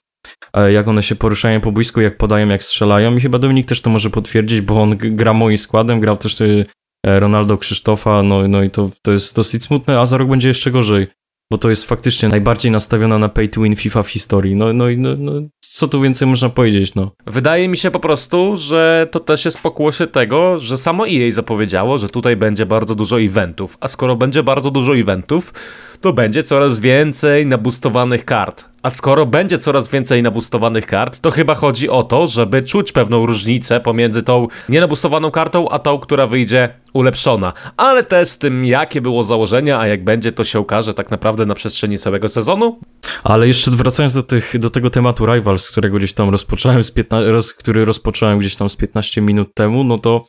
e, 0.55 0.73
jak 0.73 0.89
one 0.89 1.03
się 1.03 1.15
poruszają 1.15 1.61
po 1.61 1.73
boisku, 1.73 2.01
jak 2.01 2.17
podają, 2.17 2.49
jak 2.49 2.65
strzelają 2.65 3.17
i 3.17 3.21
chyba 3.21 3.39
Dominik 3.39 3.67
też 3.67 3.81
to 3.81 3.91
może 3.91 4.11
potwierdzić, 4.11 4.61
bo 4.61 4.83
on 4.83 4.97
gra 4.97 5.33
moim 5.33 5.59
składem, 5.59 6.01
grał 6.01 6.17
też 6.17 6.41
e, 6.41 6.65
Ronaldo 7.07 7.59
Krzysztofa, 7.59 8.23
no, 8.23 8.49
no 8.49 8.63
i 8.63 8.71
to, 8.71 8.91
to 9.03 9.13
jest 9.13 9.37
dosyć 9.37 9.63
smutne, 9.63 10.01
a 10.01 10.07
za 10.07 10.17
rok 10.17 10.29
będzie 10.29 10.49
jeszcze 10.49 10.71
gorzej 10.71 11.07
bo 11.53 11.59
to 11.59 11.71
jest 11.71 11.85
faktycznie 11.85 12.29
najbardziej 12.29 12.73
nastawiona 12.73 13.19
na 13.19 13.29
pay 13.29 13.49
to 13.49 13.61
win 13.61 13.77
FIFA 13.77 14.03
w 14.03 14.09
historii. 14.09 14.57
No, 14.57 14.73
no, 14.73 14.85
no, 14.97 15.17
no 15.19 15.33
co 15.61 15.89
tu 15.89 16.01
więcej 16.01 16.29
można 16.29 16.49
powiedzieć, 16.49 16.95
no. 16.95 17.11
Wydaje 17.27 17.69
mi 17.69 17.79
się 17.79 17.91
po 17.91 18.01
prostu, 18.01 18.57
że 18.57 19.09
to 19.11 19.21
też 19.21 19.45
jest 19.45 19.61
pokłosie 19.61 20.07
tego, 20.07 20.59
że 20.59 20.79
samo 20.79 21.09
EA 21.09 21.31
zapowiedziało, 21.33 21.99
że 21.99 22.09
tutaj 22.09 22.37
będzie 22.37 22.67
bardzo 22.67 22.95
dużo 22.95 23.21
eventów, 23.21 23.77
a 23.81 23.89
skoro 23.89 24.17
będzie 24.17 24.43
bardzo 24.43 24.71
dużo 24.71 24.97
eventów, 24.97 25.55
to 26.01 26.13
będzie 26.13 26.43
coraz 26.43 26.79
więcej 26.79 27.47
nabustowanych 27.47 28.25
kart. 28.25 28.65
A 28.89 28.91
skoro 28.91 29.27
będzie 29.27 29.59
coraz 29.59 29.89
więcej 29.89 30.23
nabustowanych 30.23 30.87
kart, 30.87 31.21
to 31.21 31.31
chyba 31.31 31.55
chodzi 31.55 31.89
o 31.89 32.03
to, 32.03 32.27
żeby 32.27 32.63
czuć 32.63 32.93
pewną 32.93 33.27
różnicę 33.27 33.81
pomiędzy 33.81 34.23
tą 34.23 34.49
nienabustowaną 34.69 35.31
kartą, 35.31 35.69
a 35.69 35.79
tą, 35.79 35.99
która 35.99 36.27
wyjdzie 36.27 36.69
ulepszona. 36.93 37.53
Ale 37.77 38.05
też 38.05 38.29
z 38.29 38.39
tym, 38.39 38.65
jakie 38.65 39.01
było 39.01 39.25
założenia, 39.25 39.81
a 39.81 39.87
jak 39.87 40.05
będzie, 40.05 40.33
to 40.33 40.45
się 40.45 40.59
okaże 40.59 40.95
tak 40.95 41.11
naprawdę 41.11 41.47
na 41.47 41.55
przestrzeni 41.55 41.99
całego 41.99 42.29
sezonu. 42.29 42.81
Ale 43.25 43.49
jeszcze 43.49 43.71
wracając 43.71 44.15
do, 44.15 44.23
tych, 44.23 44.59
do 44.59 44.71
tego 44.71 44.91
tematu 44.91 45.27
Rivals, 45.27 45.71
którego 45.71 45.99
gdzieś 45.99 46.13
tam 46.13 46.31
rozpocząłem, 46.31 46.83
z 46.83 46.91
15, 46.91 47.33
roz, 47.33 47.55
który 47.55 47.85
rozpocząłem 47.85 48.39
gdzieś 48.39 48.57
tam 48.57 48.71
z 48.71 48.77
15 48.77 49.21
minut 49.21 49.55
temu, 49.55 49.85
no 49.85 49.99
to 49.99 50.25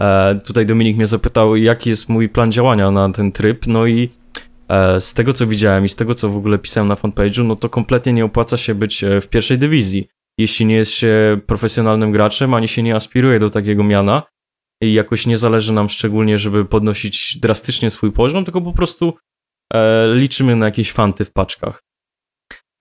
e, 0.00 0.40
tutaj 0.44 0.66
Dominik 0.66 0.96
mnie 0.96 1.06
zapytał, 1.06 1.56
jaki 1.56 1.90
jest 1.90 2.08
mój 2.08 2.28
plan 2.28 2.52
działania 2.52 2.90
na 2.90 3.12
ten 3.12 3.32
tryb, 3.32 3.66
no 3.66 3.86
i 3.86 4.10
z 4.98 5.14
tego 5.14 5.32
co 5.32 5.46
widziałem 5.46 5.84
i 5.84 5.88
z 5.88 5.96
tego 5.96 6.14
co 6.14 6.30
w 6.30 6.36
ogóle 6.36 6.58
pisałem 6.58 6.88
na 6.88 6.94
fanpage'u, 6.94 7.44
no 7.44 7.56
to 7.56 7.68
kompletnie 7.68 8.12
nie 8.12 8.24
opłaca 8.24 8.56
się 8.56 8.74
być 8.74 9.04
e, 9.04 9.20
w 9.20 9.28
pierwszej 9.28 9.58
dywizji. 9.58 10.08
Jeśli 10.38 10.66
nie 10.66 10.74
jest 10.74 10.92
się 10.92 11.40
profesjonalnym 11.46 12.12
graczem, 12.12 12.54
ani 12.54 12.68
się 12.68 12.82
nie 12.82 12.96
aspiruje 12.96 13.40
do 13.40 13.50
takiego 13.50 13.84
miana, 13.84 14.22
i 14.82 14.92
jakoś 14.92 15.26
nie 15.26 15.38
zależy 15.38 15.72
nam 15.72 15.88
szczególnie, 15.88 16.38
żeby 16.38 16.64
podnosić 16.64 17.38
drastycznie 17.38 17.90
swój 17.90 18.12
poziom, 18.12 18.44
tylko 18.44 18.60
po 18.60 18.72
prostu 18.72 19.14
e, 19.74 20.08
liczymy 20.14 20.56
na 20.56 20.66
jakieś 20.66 20.92
fanty 20.92 21.24
w 21.24 21.32
paczkach. 21.32 21.82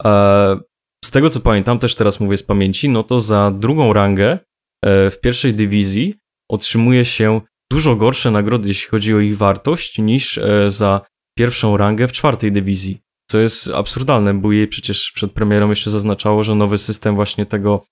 E, 0.04 0.60
z 1.06 1.12
tego 1.12 1.30
co 1.30 1.40
pamiętam, 1.40 1.80
też 1.80 1.96
teraz 1.96 2.20
mówię 2.20 2.38
z 2.38 2.44
pamięci, 2.44 2.90
no 2.90 3.04
to 3.04 3.20
za 3.20 3.52
drugą 3.52 3.94
rangę 3.94 4.40
e, 4.86 5.10
w 5.10 5.20
pierwszej 5.20 5.54
dywizji 5.54 6.16
otrzymuje 6.52 7.06
się 7.06 7.42
dużo 7.72 7.96
gorsze 7.96 8.32
nagrody, 8.32 8.68
jeśli 8.68 8.90
chodzi 8.90 9.14
o 9.14 9.20
ich 9.20 9.38
wartość, 9.38 9.98
niż 9.98 10.38
e, 10.38 10.72
za 10.72 11.02
pierwszą 11.38 11.78
rangę 11.78 12.08
w 12.08 12.12
czwartej 12.12 12.52
dywizji. 12.52 13.02
Co 13.32 13.40
jest 13.40 13.70
absurdalne, 13.70 14.34
bo 14.34 14.52
jej 14.52 14.68
przecież 14.68 15.12
przed 15.12 15.32
premierą 15.32 15.70
jeszcze 15.70 15.90
zaznaczało, 15.90 16.44
że 16.44 16.56
nowy 16.56 16.78
system 16.78 17.16
właśnie 17.16 17.46
tego 17.46 17.86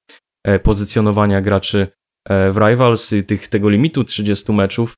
e, 0.43 0.59
pozycjonowania 0.59 1.41
graczy 1.41 1.87
E, 2.29 2.51
w 2.51 2.57
Rivals 2.57 3.13
i 3.13 3.23
tych, 3.23 3.47
tego 3.47 3.69
limitu 3.69 4.03
30 4.03 4.53
meczów 4.53 4.97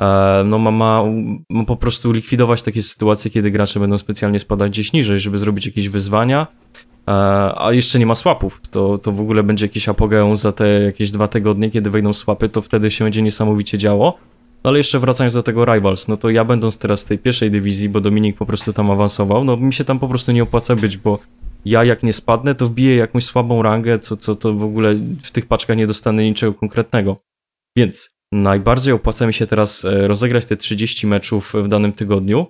e, 0.00 0.42
no 0.44 0.58
ma, 0.58 0.70
ma, 0.70 1.02
ma 1.50 1.64
po 1.64 1.76
prostu 1.76 2.12
likwidować 2.12 2.62
takie 2.62 2.82
sytuacje, 2.82 3.30
kiedy 3.30 3.50
gracze 3.50 3.80
będą 3.80 3.98
specjalnie 3.98 4.40
spadać 4.40 4.72
gdzieś 4.72 4.92
niżej, 4.92 5.20
żeby 5.20 5.38
zrobić 5.38 5.66
jakieś 5.66 5.88
wyzwania, 5.88 6.46
a 7.56 7.68
jeszcze 7.72 7.98
nie 7.98 8.06
ma 8.06 8.14
swapów, 8.14 8.60
to, 8.70 8.98
to 8.98 9.12
w 9.12 9.20
ogóle 9.20 9.42
będzie 9.42 9.64
jakiś 9.66 9.88
apogeum 9.88 10.36
za 10.36 10.52
te 10.52 10.68
jakieś 10.68 11.10
dwa 11.10 11.28
tygodnie, 11.28 11.70
kiedy 11.70 11.90
wejdą 11.90 12.12
swapy, 12.12 12.48
to 12.48 12.62
wtedy 12.62 12.90
się 12.90 13.04
będzie 13.04 13.22
niesamowicie 13.22 13.78
działo. 13.78 14.18
No 14.66 14.70
ale 14.70 14.78
jeszcze 14.78 14.98
wracając 14.98 15.34
do 15.34 15.42
tego 15.42 15.64
Rivals, 15.64 16.08
no 16.08 16.16
to 16.16 16.30
ja 16.30 16.44
będąc 16.44 16.78
teraz 16.78 17.04
w 17.04 17.08
tej 17.08 17.18
pierwszej 17.18 17.50
dywizji, 17.50 17.88
bo 17.88 18.00
Dominik 18.00 18.36
po 18.36 18.46
prostu 18.46 18.72
tam 18.72 18.90
awansował, 18.90 19.44
no 19.44 19.56
mi 19.56 19.72
się 19.72 19.84
tam 19.84 19.98
po 19.98 20.08
prostu 20.08 20.32
nie 20.32 20.42
opłaca 20.42 20.76
być, 20.76 20.96
bo 20.96 21.18
ja 21.64 21.84
jak 21.84 22.02
nie 22.02 22.12
spadnę, 22.12 22.54
to 22.54 22.66
wbiję 22.66 22.96
jakąś 22.96 23.24
słabą 23.24 23.62
rangę, 23.62 23.98
co, 23.98 24.16
co 24.16 24.34
to 24.34 24.54
w 24.54 24.64
ogóle 24.64 24.94
w 25.22 25.30
tych 25.30 25.46
paczkach 25.46 25.76
nie 25.76 25.86
dostanę 25.86 26.24
niczego 26.24 26.54
konkretnego. 26.54 27.16
Więc 27.76 28.10
najbardziej 28.32 28.94
opłaca 28.94 29.26
mi 29.26 29.34
się 29.34 29.46
teraz 29.46 29.84
e, 29.84 30.08
rozegrać 30.08 30.44
te 30.44 30.56
30 30.56 31.06
meczów 31.06 31.52
w 31.54 31.68
danym 31.68 31.92
tygodniu. 31.92 32.46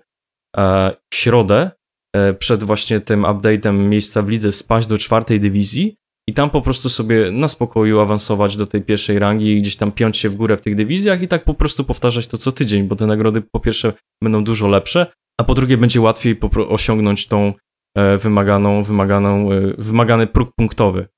E, 0.57 0.91
w 1.13 1.17
środę, 1.17 1.71
e, 2.17 2.35
przed 2.35 2.65
właśnie 2.65 3.01
tym 3.01 3.23
update'em 3.23 3.79
miejsca 3.79 4.23
w 4.23 4.29
lidze, 4.29 4.53
spaść 4.53 4.87
do 4.87 4.99
czwartej 4.99 5.41
dywizji 5.41 5.97
i 6.29 6.35
tam 6.35 6.51
po 6.51 6.63
prostu 6.63 6.89
sobie 6.89 7.31
na 7.31 7.49
spokoju 7.49 8.01
awansować 8.01 8.57
do 8.57 8.67
tej 8.67 8.83
pierwszej 8.83 9.19
rangi 9.19 9.53
i 9.53 9.61
gdzieś 9.61 9.77
tam 9.77 9.93
piąć 9.93 10.17
się 10.17 10.29
w 10.29 10.35
górę 10.35 10.57
w 10.57 10.61
tych 10.61 10.75
dywizjach 10.75 11.23
i 11.23 11.29
tak 11.29 11.45
po 11.45 11.55
prostu 11.55 11.85
powtarzać 11.85 12.27
to 12.27 12.39
co 12.39 12.53
tydzień, 12.53 12.85
bo 12.85 12.97
te 12.97 13.07
nagrody 13.07 13.43
po 13.53 13.61
pierwsze 13.61 13.93
będą 14.23 14.45
dużo 14.45 14.69
lepsze, 14.69 15.07
a 15.41 15.45
po 15.45 15.55
drugie 15.55 15.77
będzie 15.77 16.01
łatwiej 16.01 16.41
osiągnąć 16.69 17.27
tą 17.27 17.53
E, 17.97 18.19
wymaganą, 18.19 18.83
wymaganą, 18.83 19.53
e, 19.53 19.75
wymagany 19.79 20.27
próg 20.27 20.53
punktowy. 20.57 21.09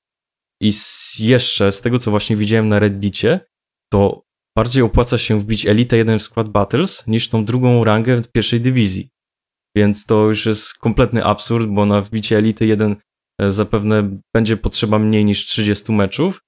I 0.61 0.73
z, 0.73 1.19
jeszcze 1.19 1.71
z 1.71 1.81
tego, 1.81 1.97
co 1.97 2.11
właśnie 2.11 2.35
widziałem 2.35 2.67
na 2.67 2.79
Reddicie, 2.79 3.39
to 3.91 4.23
bardziej 4.57 4.83
opłaca 4.83 5.17
się 5.17 5.39
wbić 5.39 5.65
Elite 5.65 5.97
1 5.97 6.19
w 6.19 6.21
Squad 6.21 6.49
Battles 6.49 7.07
niż 7.07 7.29
tą 7.29 7.45
drugą 7.45 7.83
rangę 7.83 8.23
w 8.23 8.31
pierwszej 8.31 8.61
dywizji. 8.61 9.09
Więc 9.75 10.05
to 10.05 10.27
już 10.27 10.45
jest 10.45 10.73
kompletny 10.77 11.23
absurd, 11.25 11.67
bo 11.67 11.85
na 11.85 12.01
wbicie 12.01 12.37
Elite 12.37 12.65
1 12.65 12.91
e, 12.91 12.95
zapewne 13.47 14.09
będzie 14.33 14.57
potrzeba 14.57 14.99
mniej 14.99 15.25
niż 15.25 15.45
30 15.45 15.91
meczów. 15.91 16.41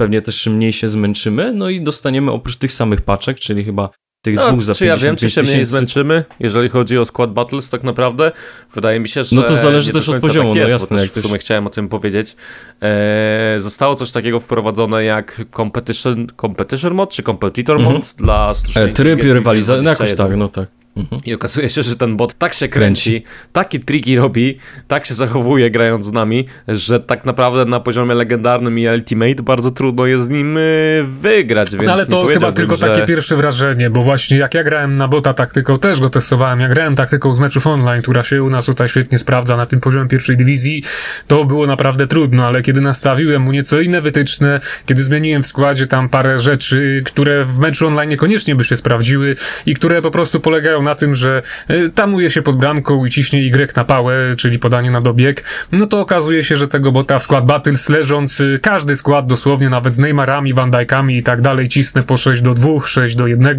Pewnie 0.00 0.22
też 0.22 0.46
mniej 0.46 0.72
się 0.72 0.88
zmęczymy, 0.88 1.52
no 1.52 1.68
i 1.68 1.80
dostaniemy 1.80 2.30
oprócz 2.30 2.56
tych 2.56 2.72
samych 2.72 3.00
paczek, 3.00 3.40
czyli 3.40 3.64
chyba 3.64 3.90
tych 4.22 4.36
no, 4.36 4.48
dwóch 4.48 4.62
za 4.62 4.74
Czy 4.74 4.86
ja 4.86 4.96
wiem, 4.96 5.16
czy 5.16 5.30
się 5.30 5.42
mniej 5.42 5.64
zmęczymy, 5.64 6.24
jeżeli 6.40 6.68
chodzi 6.68 6.98
o 6.98 7.04
skład 7.04 7.32
Battles 7.32 7.68
tak 7.68 7.82
naprawdę? 7.82 8.32
Wydaje 8.74 9.00
mi 9.00 9.08
się, 9.08 9.24
że 9.24 9.36
No 9.36 9.42
to 9.42 9.56
zależy 9.56 9.92
też 9.92 10.08
od 10.08 10.20
poziomu, 10.20 10.50
tak 10.50 10.56
jest, 10.56 10.68
no 10.68 10.72
jasne. 10.72 11.02
Jak 11.02 11.10
w 11.10 11.28
sumie 11.28 11.38
chciałem 11.38 11.66
o 11.66 11.70
tym 11.70 11.88
powiedzieć. 11.88 12.36
Eee, 12.80 13.60
zostało 13.60 13.94
coś 13.94 14.12
takiego 14.12 14.40
wprowadzone 14.40 15.04
jak 15.04 15.42
Competition, 15.56 16.26
competition 16.40 16.94
Mod, 16.94 17.10
czy 17.10 17.22
Competitor 17.22 17.78
Mod 17.78 17.90
mm 17.90 18.02
-hmm. 18.02 18.16
dla 18.16 18.52
e, 18.76 18.88
Tryb 18.88 19.22
rywalizacji, 19.22 19.84
no 19.84 19.90
jakoś 19.90 20.14
tak, 20.14 20.36
no 20.36 20.48
tak. 20.48 20.79
Mhm. 20.96 21.22
I 21.24 21.34
okazuje 21.34 21.68
się, 21.68 21.82
że 21.82 21.96
ten 21.96 22.16
bot 22.16 22.34
tak 22.38 22.54
się 22.54 22.68
kręci, 22.68 23.10
kręci, 23.10 23.24
takie 23.52 23.80
triki 23.80 24.16
robi, 24.16 24.58
tak 24.88 25.06
się 25.06 25.14
zachowuje 25.14 25.70
grając 25.70 26.06
z 26.06 26.12
nami, 26.12 26.46
że 26.68 27.00
tak 27.00 27.24
naprawdę 27.24 27.64
na 27.64 27.80
poziomie 27.80 28.14
legendarnym 28.14 28.78
i 28.78 28.88
Ultimate 28.88 29.42
bardzo 29.42 29.70
trudno 29.70 30.06
jest 30.06 30.24
z 30.24 30.28
nim 30.28 30.56
y, 30.56 31.04
wygrać. 31.06 31.72
No 31.72 31.92
ale 31.92 32.06
to 32.06 32.26
chyba 32.26 32.52
tylko 32.52 32.76
że... 32.76 32.86
takie 32.86 33.06
pierwsze 33.06 33.36
wrażenie, 33.36 33.90
bo 33.90 34.02
właśnie 34.02 34.38
jak 34.38 34.54
ja 34.54 34.64
grałem 34.64 34.96
na 34.96 35.08
bota 35.08 35.32
taktyką, 35.32 35.78
też 35.78 36.00
go 36.00 36.10
testowałem, 36.10 36.60
jak 36.60 36.70
grałem 36.70 36.94
taktyką 36.94 37.34
z 37.34 37.40
meczów 37.40 37.66
online, 37.66 38.02
która 38.02 38.22
się 38.22 38.42
u 38.42 38.50
nas 38.50 38.66
tutaj 38.66 38.88
świetnie 38.88 39.18
sprawdza 39.18 39.56
na 39.56 39.66
tym 39.66 39.80
poziomie 39.80 40.08
pierwszej 40.08 40.36
dywizji, 40.36 40.82
to 41.26 41.44
było 41.44 41.66
naprawdę 41.66 42.06
trudno, 42.06 42.46
ale 42.46 42.62
kiedy 42.62 42.80
nastawiłem 42.80 43.42
mu 43.42 43.52
nieco 43.52 43.80
inne 43.80 44.00
wytyczne, 44.00 44.60
kiedy 44.86 45.02
zmieniłem 45.02 45.42
w 45.42 45.46
składzie 45.46 45.86
tam 45.86 46.08
parę 46.08 46.38
rzeczy, 46.38 47.02
które 47.06 47.44
w 47.44 47.58
meczu 47.58 47.86
online 47.86 48.10
niekoniecznie 48.10 48.54
by 48.54 48.64
się 48.64 48.76
sprawdziły 48.76 49.34
i 49.66 49.74
które 49.74 50.02
po 50.02 50.10
prostu 50.10 50.40
polegają 50.40 50.79
na 50.82 50.94
tym, 50.94 51.14
że 51.14 51.42
e, 51.68 51.88
tamuje 51.88 52.30
się 52.30 52.42
pod 52.42 52.56
bramką 52.56 53.04
i 53.04 53.10
ciśnie 53.10 53.40
Y 53.40 53.76
na 53.76 53.84
pałę, 53.84 54.36
czyli 54.36 54.58
podanie 54.58 54.90
na 54.90 55.00
dobieg, 55.00 55.44
no 55.72 55.86
to 55.86 56.00
okazuje 56.00 56.44
się, 56.44 56.56
że 56.56 56.68
tego 56.68 56.92
bota 56.92 57.18
w 57.18 57.22
skład 57.22 57.46
Battles 57.46 57.88
leżąc, 57.88 58.40
e, 58.40 58.58
każdy 58.58 58.96
skład 58.96 59.26
dosłownie, 59.26 59.70
nawet 59.70 59.94
z 59.94 59.98
Neymarami, 59.98 60.54
Van 60.54 60.70
Dijkami 60.70 61.16
i 61.16 61.22
tak 61.22 61.40
dalej, 61.40 61.68
cisnę 61.68 62.02
po 62.02 62.16
6 62.16 62.42
do 62.42 62.54
2, 62.54 62.86
6 62.86 63.14
do 63.14 63.26
1, 63.26 63.56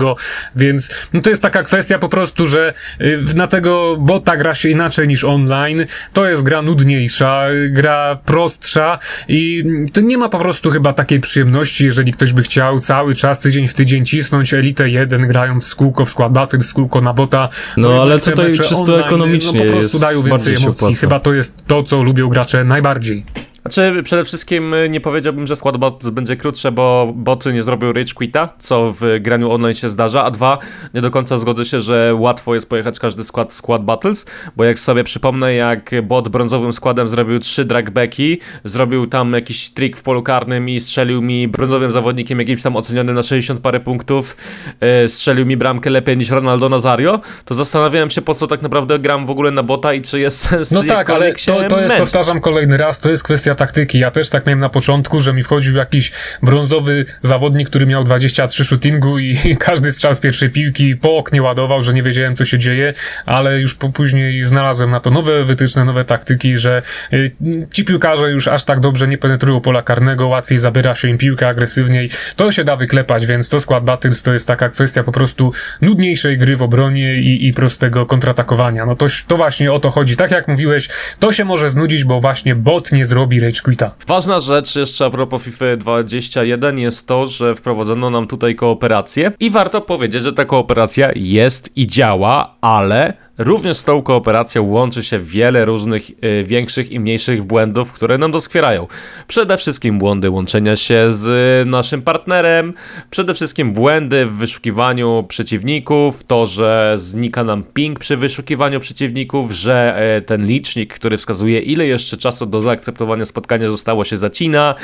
więc 0.55 1.07
no 1.13 1.21
to 1.21 1.29
jest 1.29 1.41
taka 1.41 1.63
kwestia 1.63 1.99
po 1.99 2.09
prostu, 2.09 2.47
że 2.47 2.73
e, 2.99 3.03
na 3.35 3.47
tego 3.47 3.97
bota 3.99 4.37
gra 4.37 4.53
się 4.53 4.69
inaczej 4.69 5.07
niż 5.07 5.23
online, 5.23 5.85
to 6.13 6.29
jest 6.29 6.43
gra 6.43 6.61
nudniejsza, 6.61 7.45
gra 7.69 8.15
prostsza 8.25 8.99
i 9.27 9.63
to 9.93 10.01
nie 10.01 10.17
ma 10.17 10.29
po 10.29 10.39
prostu 10.39 10.69
chyba 10.69 10.93
takiej 10.93 11.19
przyjemności, 11.19 11.85
jeżeli 11.85 12.13
ktoś 12.13 12.33
by 12.33 12.43
chciał 12.43 12.79
cały 12.79 13.15
czas, 13.15 13.39
tydzień 13.39 13.67
w 13.67 13.73
tydzień 13.73 14.05
cisnąć 14.05 14.53
Elite 14.53 14.89
1, 14.89 15.27
grając 15.27 15.71
w 15.71 15.75
kółko 15.75 16.05
w 16.05 16.09
skład 16.09 16.33
Battles, 16.33 16.71
w 16.71 16.73
kółko 16.73 17.01
na 17.11 17.13
bota. 17.13 17.49
No 17.77 18.01
ale 18.01 18.19
tutaj 18.19 18.53
czysto 18.53 18.81
online, 18.81 18.99
ekonomicznie 18.99 19.59
no, 19.59 19.71
po 19.71 19.79
prostu 19.79 19.99
dają 19.99 20.23
więcej 20.23 20.55
emocji. 20.55 20.95
Chyba 20.95 21.19
to 21.19 21.33
jest 21.33 21.67
to, 21.67 21.83
co 21.83 22.03
lubią 22.03 22.29
gracze 22.29 22.63
najbardziej. 22.63 23.25
Znaczy, 23.61 24.03
przede 24.03 24.25
wszystkim 24.25 24.75
nie 24.89 25.01
powiedziałbym, 25.01 25.47
że 25.47 25.55
skład 25.55 25.77
bot 25.77 26.09
będzie 26.09 26.35
krótsze, 26.35 26.71
bo 26.71 27.13
boty 27.15 27.53
nie 27.53 27.63
zrobił 27.63 27.93
rage 27.93 28.13
quita, 28.13 28.49
co 28.59 28.93
w 28.99 29.19
graniu 29.19 29.51
online 29.51 29.73
się 29.73 29.89
zdarza, 29.89 30.23
a 30.23 30.31
dwa, 30.31 30.57
nie 30.93 31.01
do 31.01 31.11
końca 31.11 31.37
zgodzę 31.37 31.65
się, 31.65 31.81
że 31.81 32.15
łatwo 32.15 32.53
jest 32.53 32.69
pojechać 32.69 32.99
każdy 32.99 33.23
skład 33.23 33.53
skład 33.53 33.85
battles, 33.85 34.25
bo 34.55 34.63
jak 34.63 34.79
sobie 34.79 35.03
przypomnę, 35.03 35.53
jak 35.53 35.91
bot 36.03 36.29
brązowym 36.29 36.73
składem 36.73 37.07
zrobił 37.07 37.39
trzy 37.39 37.65
dragbacki, 37.65 38.39
zrobił 38.63 39.07
tam 39.07 39.33
jakiś 39.33 39.69
trik 39.69 39.97
w 39.97 40.01
polu 40.01 40.23
karnym 40.23 40.69
i 40.69 40.79
strzelił 40.79 41.21
mi 41.21 41.47
brązowym 41.47 41.91
zawodnikiem 41.91 42.39
jakimś 42.39 42.61
tam 42.61 42.75
ocenionym 42.75 43.15
na 43.15 43.23
60 43.23 43.59
parę 43.59 43.79
punktów, 43.79 44.37
yy, 44.81 45.07
strzelił 45.07 45.45
mi 45.45 45.57
bramkę 45.57 45.89
lepiej 45.89 46.17
niż 46.17 46.29
Ronaldo 46.29 46.69
Nazario, 46.69 47.19
to 47.45 47.55
zastanawiałem 47.55 48.09
się 48.09 48.21
po 48.21 48.35
co 48.35 48.47
tak 48.47 48.61
naprawdę 48.61 48.99
gram 48.99 49.25
w 49.25 49.29
ogóle 49.29 49.51
na 49.51 49.63
bota 49.63 49.93
i 49.93 50.01
czy 50.01 50.19
jest 50.19 50.39
sens 50.49 50.71
No 50.71 50.83
tak, 50.83 51.09
ale 51.09 51.33
to, 51.33 51.63
to 51.69 51.81
jest, 51.81 51.95
powtarzam 51.95 52.41
kolejny 52.41 52.77
raz, 52.77 52.99
to 52.99 53.09
jest 53.09 53.23
kwestia 53.23 53.50
taktyki. 53.55 53.99
Ja 53.99 54.11
też 54.11 54.29
tak 54.29 54.45
miałem 54.45 54.59
na 54.59 54.69
początku, 54.69 55.21
że 55.21 55.33
mi 55.33 55.43
wchodził 55.43 55.75
jakiś 55.75 56.11
brązowy 56.43 57.05
zawodnik, 57.21 57.69
który 57.69 57.85
miał 57.85 58.03
23 58.03 58.65
shootingu 58.65 59.19
i 59.19 59.37
każdy 59.59 59.91
strzał 59.91 60.15
z 60.15 60.19
pierwszej 60.19 60.49
piłki 60.49 60.95
po 60.95 61.17
oknie 61.17 61.41
ładował, 61.41 61.81
że 61.81 61.93
nie 61.93 62.03
wiedziałem 62.03 62.35
co 62.35 62.45
się 62.45 62.57
dzieje, 62.57 62.93
ale 63.25 63.59
już 63.59 63.73
później 63.73 64.45
znalazłem 64.45 64.91
na 64.91 64.99
to 64.99 65.11
nowe 65.11 65.45
wytyczne, 65.45 65.85
nowe 65.85 66.05
taktyki, 66.05 66.57
że 66.57 66.81
y, 67.13 67.31
ci 67.71 67.85
piłkarze 67.85 68.31
już 68.31 68.47
aż 68.47 68.63
tak 68.63 68.79
dobrze 68.79 69.07
nie 69.07 69.17
penetrują 69.17 69.61
pola 69.61 69.81
karnego, 69.81 70.27
łatwiej 70.27 70.57
zabiera 70.57 70.95
się 70.95 71.09
im 71.09 71.17
piłkę 71.17 71.47
agresywniej. 71.47 72.09
To 72.35 72.51
się 72.51 72.63
da 72.63 72.75
wyklepać, 72.75 73.25
więc 73.25 73.49
to 73.49 73.59
skład 73.59 73.83
Battles 73.83 74.23
to 74.23 74.33
jest 74.33 74.47
taka 74.47 74.69
kwestia 74.69 75.03
po 75.03 75.11
prostu 75.11 75.51
nudniejszej 75.81 76.37
gry 76.37 76.57
w 76.57 76.61
obronie 76.61 77.15
i, 77.15 77.47
i 77.47 77.53
prostego 77.53 78.05
kontratakowania. 78.05 78.85
No 78.85 78.95
to, 78.95 79.07
to 79.27 79.37
właśnie 79.37 79.73
o 79.73 79.79
to 79.79 79.89
chodzi. 79.89 80.17
Tak 80.17 80.31
jak 80.31 80.47
mówiłeś, 80.47 80.89
to 81.19 81.31
się 81.31 81.45
może 81.45 81.69
znudzić, 81.69 82.03
bo 82.03 82.21
właśnie 82.21 82.55
bot 82.55 82.91
nie 82.91 83.05
zrobi 83.05 83.39
rage 83.41 83.61
quita. 83.63 83.91
Ważna 84.07 84.39
rzecz 84.39 84.75
jeszcze 84.75 85.05
a 85.05 85.09
propos 85.09 85.43
FIFA 85.43 85.65
21 85.77 86.79
jest 86.79 87.07
to, 87.07 87.27
że 87.27 87.55
wprowadzono 87.55 88.09
nam 88.09 88.27
tutaj 88.27 88.55
kooperację 88.55 89.31
i 89.39 89.49
warto 89.49 89.81
powiedzieć, 89.81 90.23
że 90.23 90.33
ta 90.33 90.45
kooperacja 90.45 91.11
jest 91.15 91.77
i 91.77 91.87
działa, 91.87 92.57
ale 92.61 93.13
również 93.43 93.77
z 93.77 93.85
tą 93.85 94.01
kooperacją 94.01 94.63
łączy 94.63 95.03
się 95.03 95.19
wiele 95.19 95.65
różnych 95.65 96.09
y, 96.09 96.43
większych 96.43 96.91
i 96.91 96.99
mniejszych 96.99 97.43
błędów, 97.43 97.93
które 97.93 98.17
nam 98.17 98.31
doskwierają. 98.31 98.87
Przede 99.27 99.57
wszystkim 99.57 99.99
błędy 99.99 100.29
łączenia 100.29 100.75
się 100.75 101.11
z 101.11 101.67
naszym 101.69 102.01
partnerem, 102.01 102.73
przede 103.09 103.33
wszystkim 103.33 103.73
błędy 103.73 104.25
w 104.25 104.31
wyszukiwaniu 104.31 105.25
przeciwników, 105.27 106.23
to, 106.23 106.47
że 106.47 106.93
znika 106.97 107.43
nam 107.43 107.63
ping 107.63 107.99
przy 107.99 108.17
wyszukiwaniu 108.17 108.79
przeciwników, 108.79 109.51
że 109.51 109.95
e, 109.97 110.21
ten 110.21 110.45
licznik, 110.45 110.93
który 110.93 111.17
wskazuje 111.17 111.59
ile 111.59 111.85
jeszcze 111.85 112.17
czasu 112.17 112.45
do 112.45 112.61
zaakceptowania 112.61 113.25
spotkania 113.25 113.69
zostało 113.69 114.05
się 114.05 114.17
zacina, 114.17 114.75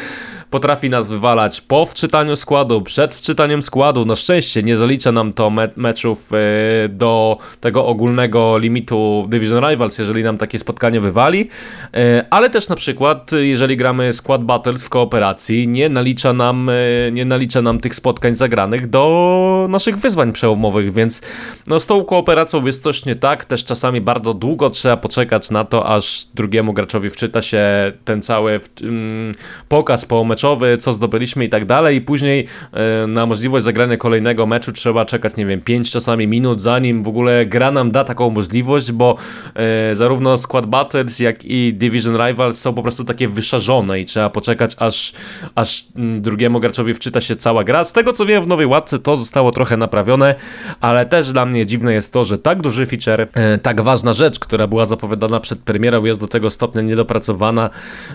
potrafi 0.49 0.89
nas 0.89 1.09
wywalać 1.09 1.61
po 1.61 1.85
wczytaniu 1.85 2.35
składu, 2.35 2.81
przed 2.81 3.15
wczytaniem 3.15 3.63
składu, 3.63 4.05
na 4.05 4.15
szczęście 4.15 4.63
nie 4.63 4.77
zalicza 4.77 5.11
nam 5.11 5.33
to 5.33 5.49
me 5.49 5.69
meczów 5.75 6.31
e, 6.33 6.89
do 6.89 7.37
tego 7.61 7.85
ogólnego 7.85 8.46
limitu 8.57 9.27
Division 9.29 9.69
Rivals, 9.69 9.97
jeżeli 9.97 10.23
nam 10.23 10.37
takie 10.37 10.59
spotkanie 10.59 11.01
wywali, 11.01 11.49
e, 11.93 12.25
ale 12.29 12.49
też 12.49 12.69
na 12.69 12.75
przykład, 12.75 13.31
jeżeli 13.31 13.77
gramy 13.77 14.13
Squad 14.13 14.43
Battles 14.43 14.83
w 14.83 14.89
kooperacji, 14.89 15.67
nie 15.67 15.89
nalicza 15.89 16.33
nam, 16.33 16.71
nie 17.11 17.25
nalicza 17.25 17.61
nam 17.61 17.79
tych 17.79 17.95
spotkań 17.95 18.35
zagranych 18.35 18.89
do 18.89 19.67
naszych 19.69 19.97
wyzwań 19.97 20.33
przełomowych, 20.33 20.93
więc 20.93 21.21
no, 21.67 21.79
z 21.79 21.87
tą 21.87 22.03
kooperacją 22.03 22.65
jest 22.65 22.83
coś 22.83 23.05
nie 23.05 23.15
tak, 23.15 23.45
też 23.45 23.65
czasami 23.65 24.01
bardzo 24.01 24.33
długo 24.33 24.69
trzeba 24.69 24.97
poczekać 24.97 25.51
na 25.51 25.65
to, 25.65 25.85
aż 25.87 26.27
drugiemu 26.35 26.73
graczowi 26.73 27.09
wczyta 27.09 27.41
się 27.41 27.91
ten 28.05 28.21
cały 28.21 28.59
mm, 28.81 29.31
pokaz 29.69 30.05
pomeczowy, 30.05 30.77
co 30.77 30.93
zdobyliśmy 30.93 31.45
i 31.45 31.49
tak 31.49 31.65
dalej. 31.65 31.97
I 31.97 32.01
później 32.01 32.47
e, 32.73 33.07
na 33.07 33.25
możliwość 33.25 33.65
zagrania 33.65 33.97
kolejnego 33.97 34.45
meczu 34.45 34.71
trzeba 34.71 35.05
czekać, 35.05 35.35
nie 35.35 35.45
wiem, 35.45 35.61
5 35.61 35.91
czasami 35.91 36.27
minut, 36.27 36.61
zanim 36.61 37.03
w 37.03 37.07
ogóle 37.07 37.45
gra 37.45 37.71
nam 37.71 37.91
da 37.91 38.03
taką 38.03 38.26
możliwość, 38.29 38.91
bo 38.91 39.15
e, 39.55 39.95
zarówno 39.95 40.37
Squad 40.37 40.65
Battles, 40.65 41.19
jak 41.19 41.45
i 41.45 41.73
Division 41.73 42.27
Rivals 42.27 42.61
są 42.61 42.73
po 42.73 42.83
prostu 42.83 43.03
takie 43.03 43.27
wyszarzone 43.27 43.99
i 43.99 44.05
trzeba 44.05 44.29
poczekać, 44.29 44.75
aż, 44.79 45.13
aż 45.55 45.85
mm, 45.95 46.21
drugiemu 46.21 46.59
graczowi 46.59 46.93
wczyta 46.93 47.21
się 47.21 47.35
cała 47.35 47.63
gra. 47.63 47.83
Z 47.83 47.93
tego 47.93 48.13
co 48.13 48.25
wiem, 48.25 48.43
w 48.43 48.47
nowej 48.47 48.65
łatce 48.65 48.99
to 48.99 49.17
zostało 49.17 49.51
trochę 49.51 49.77
naprawione, 49.77 50.35
ale 50.81 51.05
też 51.05 51.31
dla 51.31 51.45
mnie 51.45 51.65
dziwne 51.65 51.93
jest 51.93 52.13
to, 52.13 52.25
że 52.25 52.37
tak 52.37 52.61
duży 52.61 52.85
feature, 52.85 53.27
e, 53.33 53.57
tak 53.57 53.81
ważna 53.81 54.13
rzecz, 54.13 54.39
która 54.39 54.67
była 54.67 54.85
zapowiadana 54.85 55.39
przed 55.39 55.59
premierą, 55.59 56.05
jest 56.05 56.19
do 56.19 56.27
tego 56.27 56.49
stopnia 56.49 56.81
niedopracowana, 56.81 57.69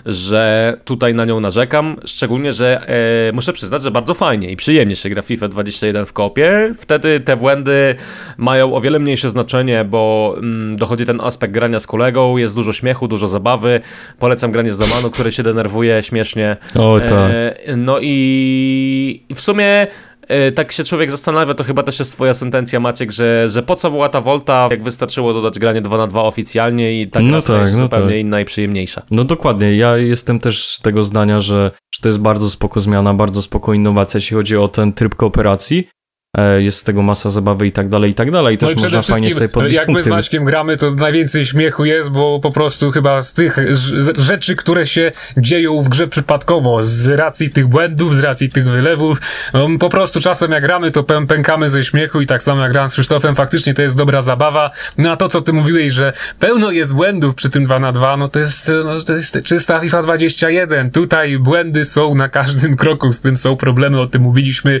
że 0.05 0.77
tutaj 0.85 1.13
na 1.13 1.25
nią 1.25 1.39
narzekam. 1.39 1.95
Szczególnie, 2.05 2.53
że 2.53 2.87
e, 3.29 3.31
muszę 3.31 3.53
przyznać, 3.53 3.81
że 3.81 3.91
bardzo 3.91 4.13
fajnie 4.13 4.51
i 4.51 4.55
przyjemnie 4.55 4.95
się 4.95 5.09
gra 5.09 5.21
FIFA 5.21 5.47
21 5.47 6.05
w 6.05 6.13
kopie. 6.13 6.71
Wtedy 6.77 7.19
te 7.19 7.37
błędy 7.37 7.95
mają 8.37 8.73
o 8.73 8.81
wiele 8.81 8.99
mniejsze 8.99 9.29
znaczenie, 9.29 9.85
bo 9.85 10.02
mm, 10.37 10.75
dochodzi 10.77 11.05
ten 11.05 11.21
aspekt 11.21 11.53
grania 11.53 11.79
z 11.79 11.87
kolegą, 11.87 12.37
jest 12.37 12.55
dużo 12.55 12.73
śmiechu, 12.73 13.07
dużo 13.07 13.27
zabawy. 13.27 13.81
Polecam 14.19 14.51
granie 14.51 14.71
z 14.71 14.77
Domanu, 14.77 15.09
który 15.09 15.31
się 15.31 15.43
denerwuje 15.43 16.03
śmiesznie. 16.03 16.57
O 16.79 16.99
tak. 16.99 17.11
E, 17.11 17.75
no 17.77 17.97
i 18.01 19.25
w 19.35 19.41
sumie 19.41 19.87
E, 20.27 20.51
tak 20.51 20.71
się 20.71 20.83
człowiek 20.83 21.11
zastanawia, 21.11 21.53
to 21.53 21.63
chyba 21.63 21.83
też 21.83 21.99
jest 21.99 22.11
twoja 22.11 22.33
sentencja, 22.33 22.79
Maciek, 22.79 23.11
że, 23.11 23.49
że 23.49 23.63
po 23.63 23.75
co 23.75 23.91
była 23.91 24.09
ta 24.09 24.21
Volta, 24.21 24.67
jak 24.71 24.83
wystarczyło 24.83 25.33
dodać 25.33 25.59
granie 25.59 25.81
2 25.81 25.97
na 25.97 26.07
2 26.07 26.23
oficjalnie 26.23 27.01
i 27.01 27.07
tak 27.07 27.23
no 27.23 27.41
tak, 27.41 27.61
jest 27.61 27.73
no 27.73 27.79
zupełnie 27.79 28.09
tak. 28.09 28.19
inna 28.19 28.39
i 28.39 28.45
przyjemniejsza. 28.45 29.01
No 29.11 29.23
dokładnie, 29.23 29.75
ja 29.75 29.97
jestem 29.97 30.39
też 30.39 30.79
tego 30.79 31.03
zdania, 31.03 31.41
że, 31.41 31.71
że 31.91 32.01
to 32.01 32.09
jest 32.09 32.19
bardzo 32.19 32.49
spoko 32.49 32.79
zmiana, 32.79 33.13
bardzo 33.13 33.41
spoko 33.41 33.73
innowacja, 33.73 34.17
jeśli 34.17 34.35
chodzi 34.35 34.57
o 34.57 34.67
ten 34.67 34.93
tryb 34.93 35.15
kooperacji, 35.15 35.87
jest 36.57 36.77
z 36.77 36.83
tego 36.83 37.01
masa 37.01 37.29
zabawy 37.29 37.67
i 37.67 37.71
tak 37.71 37.89
dalej, 37.89 38.11
i 38.11 38.13
tak 38.13 38.31
dalej. 38.31 38.57
Też 38.57 38.69
no 38.75 38.79
i 38.79 38.83
można 38.83 39.01
fajnie 39.01 39.33
sobie 39.33 39.49
podbić 39.49 39.73
Jak 39.73 39.89
my 39.89 40.03
z 40.03 40.07
Maćkiem 40.07 40.45
gramy, 40.45 40.77
to 40.77 40.91
najwięcej 40.91 41.45
śmiechu 41.45 41.85
jest, 41.85 42.11
bo 42.11 42.39
po 42.39 42.51
prostu 42.51 42.91
chyba 42.91 43.21
z 43.21 43.33
tych 43.33 43.57
rzeczy, 44.17 44.55
które 44.55 44.87
się 44.87 45.11
dzieją 45.37 45.81
w 45.81 45.89
grze 45.89 46.07
przypadkowo, 46.07 46.83
z 46.83 47.07
racji 47.07 47.49
tych 47.49 47.67
błędów, 47.67 48.15
z 48.15 48.19
racji 48.19 48.49
tych 48.49 48.69
wylewów, 48.69 49.21
no, 49.53 49.67
po 49.79 49.89
prostu 49.89 50.21
czasem 50.21 50.51
jak 50.51 50.63
gramy, 50.63 50.91
to 50.91 51.03
pękamy 51.03 51.69
ze 51.69 51.83
śmiechu 51.83 52.21
i 52.21 52.25
tak 52.25 52.43
samo 52.43 52.61
jak 52.61 52.71
grałem 52.71 52.89
z 52.89 52.93
Krzysztofem, 52.93 53.35
faktycznie 53.35 53.73
to 53.73 53.81
jest 53.81 53.97
dobra 53.97 54.21
zabawa. 54.21 54.71
No 54.97 55.11
a 55.11 55.15
to, 55.15 55.29
co 55.29 55.41
ty 55.41 55.53
mówiłeś, 55.53 55.93
że 55.93 56.13
pełno 56.39 56.71
jest 56.71 56.93
błędów 56.93 57.35
przy 57.35 57.49
tym 57.49 57.65
2 57.65 57.79
na 57.79 57.91
2 57.91 58.17
no 58.17 58.27
to 58.27 58.39
jest, 58.39 58.71
no, 58.85 58.99
to 59.01 59.13
jest 59.13 59.41
czysta 59.43 59.79
FIFA 59.79 60.03
21. 60.03 60.91
Tutaj 60.91 61.37
błędy 61.37 61.85
są 61.85 62.15
na 62.15 62.29
każdym 62.29 62.77
kroku, 62.77 63.13
z 63.13 63.19
tym 63.19 63.37
są 63.37 63.55
problemy, 63.55 64.01
o 64.01 64.07
tym 64.07 64.21
mówiliśmy. 64.21 64.79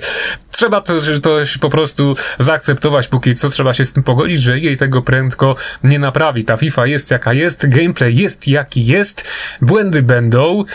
Trzeba 0.51 0.81
to, 0.81 0.93
to 1.21 1.42
po 1.61 1.69
prostu 1.69 2.15
zaakceptować 2.39 3.07
póki 3.07 3.35
co, 3.35 3.49
trzeba 3.49 3.73
się 3.73 3.85
z 3.85 3.93
tym 3.93 4.03
pogodzić, 4.03 4.41
że 4.41 4.59
jej 4.59 4.77
tego 4.77 5.01
prędko 5.01 5.55
nie 5.83 5.99
naprawi. 5.99 6.43
Ta 6.43 6.57
FIFA 6.57 6.87
jest 6.87 7.11
jaka 7.11 7.33
jest, 7.33 7.69
gameplay 7.69 8.15
jest 8.15 8.47
jaki 8.47 8.85
jest, 8.85 9.25
błędy 9.61 10.01
będą 10.01 10.65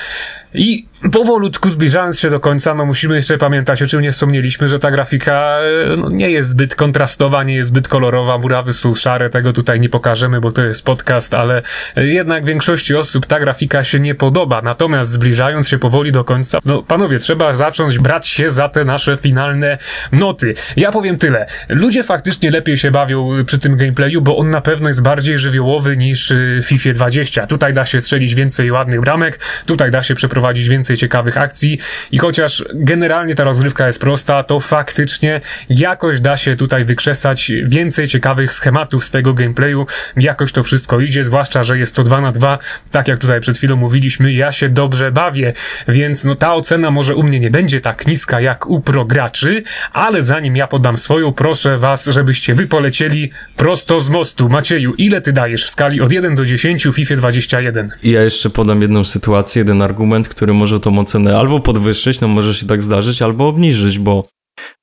i 0.55 0.87
powolutku 1.13 1.71
zbliżając 1.71 2.21
się 2.21 2.31
do 2.31 2.41
końca, 2.41 2.75
no 2.75 2.87
musimy 2.87 3.17
jeszcze 3.17 3.39
pamiętać, 3.39 3.83
o 3.83 3.87
czym 3.87 4.01
nie 4.01 4.13
wspomnieliśmy, 4.13 4.69
że 4.69 4.79
ta 4.79 4.91
grafika 4.91 5.59
e, 5.93 5.97
no, 5.97 6.11
nie 6.11 6.31
jest 6.31 6.49
zbyt 6.49 6.75
kontrastowa, 6.75 7.43
nie 7.43 7.55
jest 7.55 7.69
zbyt 7.69 7.89
kolorowa, 7.89 8.39
murawy 8.39 8.73
są 8.73 8.95
szare, 8.95 9.31
tego 9.31 9.53
tutaj 9.53 9.81
nie 9.81 9.89
pokażemy, 9.89 10.41
bo 10.41 10.53
to 10.53 10.65
jest 10.65 10.85
podcast, 10.85 11.35
ale 11.35 11.63
jednak 11.97 12.45
większości 12.45 12.95
osób 12.95 13.27
ta 13.27 13.41
grafika 13.41 13.85
się 13.85 14.01
nie 14.01 14.15
podoba. 14.15 14.63
Natomiast 14.63 15.11
zbliżając 15.11 15.69
się 15.69 15.79
powoli 15.79 16.13
do 16.13 16.25
końca, 16.25 16.59
no 16.65 16.83
panowie, 16.83 17.19
trzeba 17.19 17.55
zacząć 17.55 17.99
brać 17.99 18.27
się 18.29 18.51
za 18.51 18.69
te 18.69 18.85
nasze 18.85 19.17
finalne 19.17 19.79
noty. 20.13 20.55
Ja 20.77 20.93
powiem 20.93 21.19
tyle. 21.19 21.47
Ludzie 21.69 22.05
faktycznie 22.05 22.51
lepiej 22.51 22.79
się 22.79 22.91
bawią 22.91 23.45
przy 23.47 23.59
tym 23.59 23.77
gameplayu, 23.77 24.23
bo 24.23 24.37
on 24.37 24.51
na 24.51 24.61
pewno 24.61 24.89
jest 24.89 25.03
bardziej 25.03 25.39
żywiołowy 25.39 25.97
niż 25.97 26.31
y, 26.31 26.61
FIFA 26.65 26.93
20. 26.93 27.47
Tutaj 27.47 27.75
da 27.75 27.87
się 27.87 28.01
strzelić 28.01 28.35
więcej 28.35 28.71
ładnych 28.71 29.01
bramek, 29.01 29.41
tutaj 29.67 29.91
da 29.91 30.03
się 30.03 30.15
przeprowadzić 30.15 30.38
więcej 30.69 30.97
ciekawych 30.97 31.37
akcji 31.37 31.79
i 32.13 32.19
chociaż 32.19 32.65
generalnie 32.75 33.35
ta 33.35 33.45
rozgrywka 33.45 33.87
jest 33.87 34.01
prosta, 34.01 34.43
to 34.43 34.61
faktycznie 34.61 35.41
jakoś 35.71 36.21
da 36.21 36.37
się 36.37 36.57
tutaj 36.57 36.85
wykrzesać 36.85 37.53
więcej 37.65 38.09
ciekawych 38.09 38.53
schematów 38.53 39.05
z 39.05 39.11
tego 39.11 39.35
gameplayu. 39.35 39.87
Jakoś 40.17 40.53
to 40.53 40.63
wszystko 40.63 41.01
idzie, 41.01 41.25
zwłaszcza, 41.25 41.65
że 41.65 41.79
jest 41.79 41.95
to 41.95 42.05
2 42.05 42.21
na 42.21 42.33
2, 42.33 42.59
tak 42.91 43.09
jak 43.09 43.19
tutaj 43.19 43.41
przed 43.41 43.59
chwilą 43.59 43.77
mówiliśmy, 43.77 44.33
ja 44.33 44.53
się 44.53 44.69
dobrze 44.69 45.13
bawię, 45.13 45.53
więc 45.89 46.25
no 46.25 46.35
ta 46.35 46.55
ocena 46.55 46.91
może 46.91 47.17
u 47.17 47.23
mnie 47.23 47.41
nie 47.41 47.51
będzie 47.51 47.81
tak 47.81 48.07
niska 48.07 48.41
jak 48.41 48.67
u 48.67 48.81
pro 48.81 49.05
graczy, 49.05 49.63
ale 49.93 50.23
zanim 50.23 50.57
ja 50.57 50.67
podam 50.67 50.99
swoją, 50.99 51.33
proszę 51.33 51.79
was, 51.79 52.07
żebyście 52.07 52.55
wy 52.55 52.67
polecieli 52.67 53.31
prosto 53.57 54.01
z 54.01 54.11
mostu. 54.11 54.49
Macieju, 54.49 54.95
ile 54.95 55.21
ty 55.21 55.33
dajesz 55.33 55.67
w 55.67 55.71
skali 55.71 56.01
od 56.01 56.13
1 56.13 56.35
do 56.35 56.45
10 56.47 56.89
FIFA 56.95 57.17
21? 57.17 57.91
Ja 58.03 58.23
jeszcze 58.23 58.51
podam 58.51 58.83
jedną 58.83 59.05
sytuację, 59.05 59.61
jeden 59.61 59.83
argument, 59.83 60.28
który 60.29 60.55
może 60.55 60.81
tą 60.81 60.99
ocenę 60.99 61.39
albo 61.39 61.61
podwyższyć, 61.61 62.21
no 62.21 62.29
może 62.29 62.55
się 62.55 62.67
tak 62.67 62.83
zdarzyć, 62.83 63.23
albo 63.23 63.49
obniżyć, 63.49 63.99
bo 63.99 64.25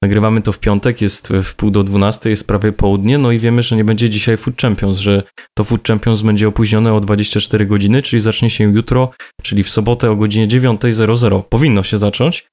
nagrywamy 0.04 0.41
to 0.41 0.52
w 0.52 0.60
piątek, 0.60 1.02
jest 1.02 1.34
w 1.43 1.56
pół 1.56 1.72
do 1.72 1.84
12, 1.84 2.30
jest 2.30 2.48
prawie 2.48 2.72
południe, 2.72 3.18
no 3.18 3.32
i 3.32 3.39
wiemy, 3.39 3.64
że 3.64 3.76
nie 3.76 3.84
będzie 3.84 4.10
dzisiaj 4.10 4.38
Food 4.38 4.62
Champions, 4.62 4.98
że 4.98 5.24
to 5.58 5.64
Food 5.64 5.88
Champions 5.88 6.22
będzie 6.22 6.48
opóźnione 6.48 6.93
o 6.93 7.02
24 7.02 7.66
godziny, 7.66 8.02
czyli 8.02 8.20
zacznie 8.20 8.50
się 8.50 8.64
jutro, 8.64 9.10
czyli 9.41 9.64
w 9.64 9.70
sobotę 9.70 10.12
o 10.12 10.16
godzinie 10.16 10.48
9.00. 10.48 11.43
Powinno 11.50 11.84
się 11.84 11.98
zacząć. 11.98 12.48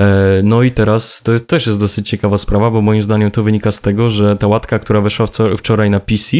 E, 0.00 0.40
no 0.44 0.62
i 0.62 0.70
teraz 0.70 1.22
to 1.22 1.40
też 1.40 1.66
jest 1.66 1.80
dosyć 1.80 2.08
ciekawa 2.08 2.38
sprawa, 2.38 2.70
bo 2.70 2.82
moim 2.82 3.02
zdaniem 3.02 3.30
to 3.30 3.42
wynika 3.42 3.72
z 3.72 3.80
tego, 3.80 4.10
że 4.10 4.36
ta 4.36 4.46
łatka, 4.46 4.78
która 4.78 5.00
weszła 5.00 5.26
wczoraj 5.58 5.90
na 5.90 6.00
PC, 6.00 6.36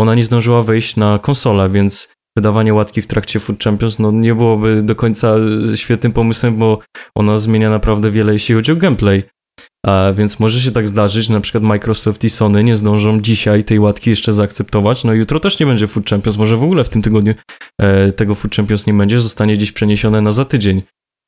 ona 0.00 0.14
nie 0.14 0.24
zdążyła 0.24 0.62
wejść 0.62 0.96
na 0.96 1.18
konsolę, 1.18 1.68
więc 1.70 2.12
wydawanie 2.38 2.74
łatki 2.74 3.02
w 3.02 3.06
trakcie 3.06 3.40
Food 3.40 3.64
Champions 3.64 3.98
no, 3.98 4.12
nie 4.12 4.34
byłoby 4.34 4.82
do 4.82 4.94
końca 4.94 5.36
świetnym 5.76 6.12
pomysłem, 6.12 6.56
bo 6.56 6.78
ona 7.14 7.38
zmienia 7.38 7.70
naprawdę 7.70 8.10
wiele, 8.10 8.32
jeśli 8.32 8.54
chodzi 8.54 8.72
o 8.72 8.76
gameplay. 8.76 9.22
A 9.86 10.12
więc 10.12 10.40
może 10.40 10.60
się 10.60 10.70
tak 10.70 10.88
zdarzyć, 10.88 11.28
na 11.28 11.40
przykład 11.40 11.64
Microsoft 11.64 12.24
i 12.24 12.30
Sony 12.30 12.64
nie 12.64 12.76
zdążą 12.76 13.20
dzisiaj 13.20 13.64
tej 13.64 13.78
łatki 13.78 14.10
jeszcze 14.10 14.32
zaakceptować. 14.32 15.04
No 15.04 15.12
jutro 15.12 15.40
też 15.40 15.60
nie 15.60 15.66
będzie 15.66 15.86
Food 15.86 16.10
Champions, 16.10 16.38
może 16.38 16.56
w 16.56 16.62
ogóle 16.62 16.84
w 16.84 16.88
tym 16.88 17.02
tygodniu 17.02 17.34
e, 17.80 18.12
tego 18.12 18.34
Food 18.34 18.54
Champions 18.54 18.86
nie 18.86 18.94
będzie, 18.94 19.20
zostanie 19.20 19.56
gdzieś 19.56 19.72
przeniesione 19.72 20.22
na 20.22 20.32
za 20.32 20.44
tydzień. 20.44 20.82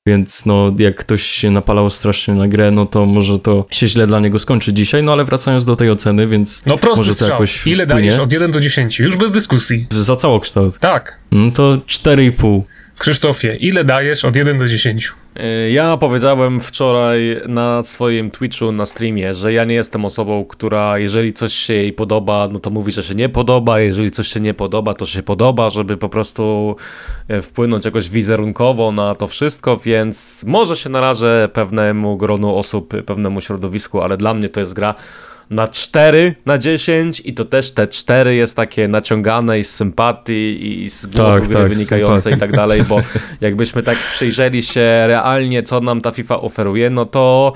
Więc 0.07 0.47
no, 0.47 0.73
jak 0.79 0.97
ktoś 0.97 1.23
się 1.23 1.51
napalał 1.51 1.91
strasznie 1.91 2.35
na 2.35 2.49
grę, 2.49 2.71
no 2.71 2.87
to 2.87 3.07
może 3.07 3.39
to 3.39 3.67
się 3.71 3.89
źle 3.89 4.07
dla 4.07 4.21
niego 4.21 4.39
skończy 4.39 4.73
dzisiaj, 4.73 5.03
no 5.03 5.13
ale 5.13 5.25
wracając 5.25 5.65
do 5.65 5.77
tej 5.77 5.91
oceny, 5.91 6.27
więc 6.29 6.67
no 6.67 6.79
prosty 6.79 6.97
może 6.99 7.11
to 7.11 7.15
strzał. 7.15 7.31
jakoś 7.31 7.67
Ile 7.67 7.85
wpłynie. 7.87 8.09
dajesz 8.09 8.19
od 8.21 8.33
1 8.33 8.51
do 8.51 8.61
10? 8.61 8.99
Już 8.99 9.17
bez 9.17 9.33
dyskusji. 9.33 9.87
Za 9.91 10.17
całokształt? 10.17 10.79
Tak. 10.79 11.19
No 11.33 11.51
to 11.51 11.77
4,5. 11.77 12.63
Krzysztofie, 13.01 13.57
ile 13.57 13.85
dajesz 13.85 14.25
od 14.25 14.37
1 14.37 14.59
do 14.59 14.69
10? 14.69 15.13
E, 15.37 15.71
ja 15.71 15.97
powiedziałem 15.97 16.61
wczoraj 16.61 17.41
na 17.49 17.83
swoim 17.83 18.31
Twitchu, 18.31 18.73
na 18.73 18.87
streamie, 18.87 19.35
że 19.35 19.53
ja 19.53 19.65
nie 19.65 19.75
jestem 19.75 20.05
osobą, 20.05 20.45
która 20.45 20.99
jeżeli 20.99 21.33
coś 21.33 21.53
się 21.53 21.75
jej 21.75 21.93
podoba, 21.93 22.49
no 22.53 22.61
to 22.61 22.71
mówi, 22.71 22.93
że 22.93 23.03
się 23.03 23.15
nie 23.15 23.29
podoba, 23.29 23.81
jeżeli 23.81 24.11
coś 24.11 24.29
się 24.29 24.41
nie 24.41 24.55
podoba, 24.55 24.95
to 24.95 25.07
się 25.07 25.23
podoba, 25.23 25.71
żeby 25.71 25.97
po 25.97 26.09
prostu 26.09 26.77
e, 27.29 27.43
wpłynąć 27.43 27.85
jakoś 27.85 28.09
wizerunkowo 28.09 28.93
na 28.93 29.15
to 29.15 29.27
wszystko, 29.27 29.77
więc 29.77 30.45
może 30.47 30.77
się 30.77 30.91
narażę 30.91 31.49
pewnemu 31.53 32.17
gronu 32.17 32.57
osób, 32.57 32.95
pewnemu 33.07 33.41
środowisku, 33.41 34.01
ale 34.01 34.17
dla 34.17 34.35
mnie 34.35 34.49
to 34.49 34.61
jest 34.61 34.75
gra 34.75 34.95
na 35.51 35.69
4 35.69 36.35
na 36.47 36.59
10 36.59 37.23
i 37.25 37.35
to 37.35 37.45
też 37.45 37.73
te 37.73 37.89
4 37.89 38.35
jest 38.35 38.57
takie 38.57 38.89
naciągane 38.89 39.59
i 39.59 39.65
z 39.65 39.71
sympatii 39.71 40.83
i 40.83 40.91
z 40.91 41.17
tak, 41.17 41.49
tak, 41.49 41.69
wynikające 41.69 42.31
i 42.31 42.39
tak. 42.39 42.53
dalej, 42.53 42.83
bo 42.89 43.01
jakbyśmy 43.41 43.83
tak 43.83 43.99
przyjrzeli 44.15 44.63
się 44.63 45.07
realnie, 45.07 45.63
co 45.63 45.81
nam 45.81 46.01
ta 46.01 46.11
FIFA 46.11 46.41
oferuje, 46.41 46.91
no 46.91 47.07
to 47.07 47.53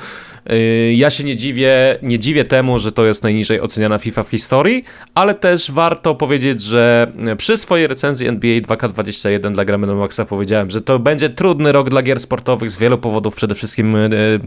yy, 0.47 0.95
ja 0.95 1.11
się 1.11 1.25
nie 1.25 1.37
dziwię, 1.37 1.99
nie 2.03 2.19
dziwię 2.19 2.45
temu, 2.45 2.79
że 2.79 2.93
to 2.93 3.07
jest 3.07 3.23
najniżej 3.23 3.61
oceniana 3.61 3.99
FIFA 3.99 4.23
w 4.23 4.29
historii, 4.29 4.85
ale 5.15 5.35
też 5.35 5.71
warto 5.71 6.15
powiedzieć, 6.15 6.63
że 6.63 7.13
przy 7.37 7.57
swojej 7.57 7.87
recenzji 7.87 8.29
NBA 8.29 8.61
2K21 8.61 9.53
dla 9.53 9.65
Gramy 9.65 9.87
na 9.87 9.95
Maxa 9.95 10.25
powiedziałem, 10.25 10.71
że 10.71 10.81
to 10.81 10.99
będzie 10.99 11.31
trudny 11.31 11.73
rok 11.73 11.91
dla 11.91 12.03
gier 12.03 12.21
sportowych 12.21 12.71
z 12.71 12.79
wielu 12.79 12.99
powodów, 12.99 13.35
przede 13.35 13.55
wszystkim 13.55 13.95
yy, 13.95 14.41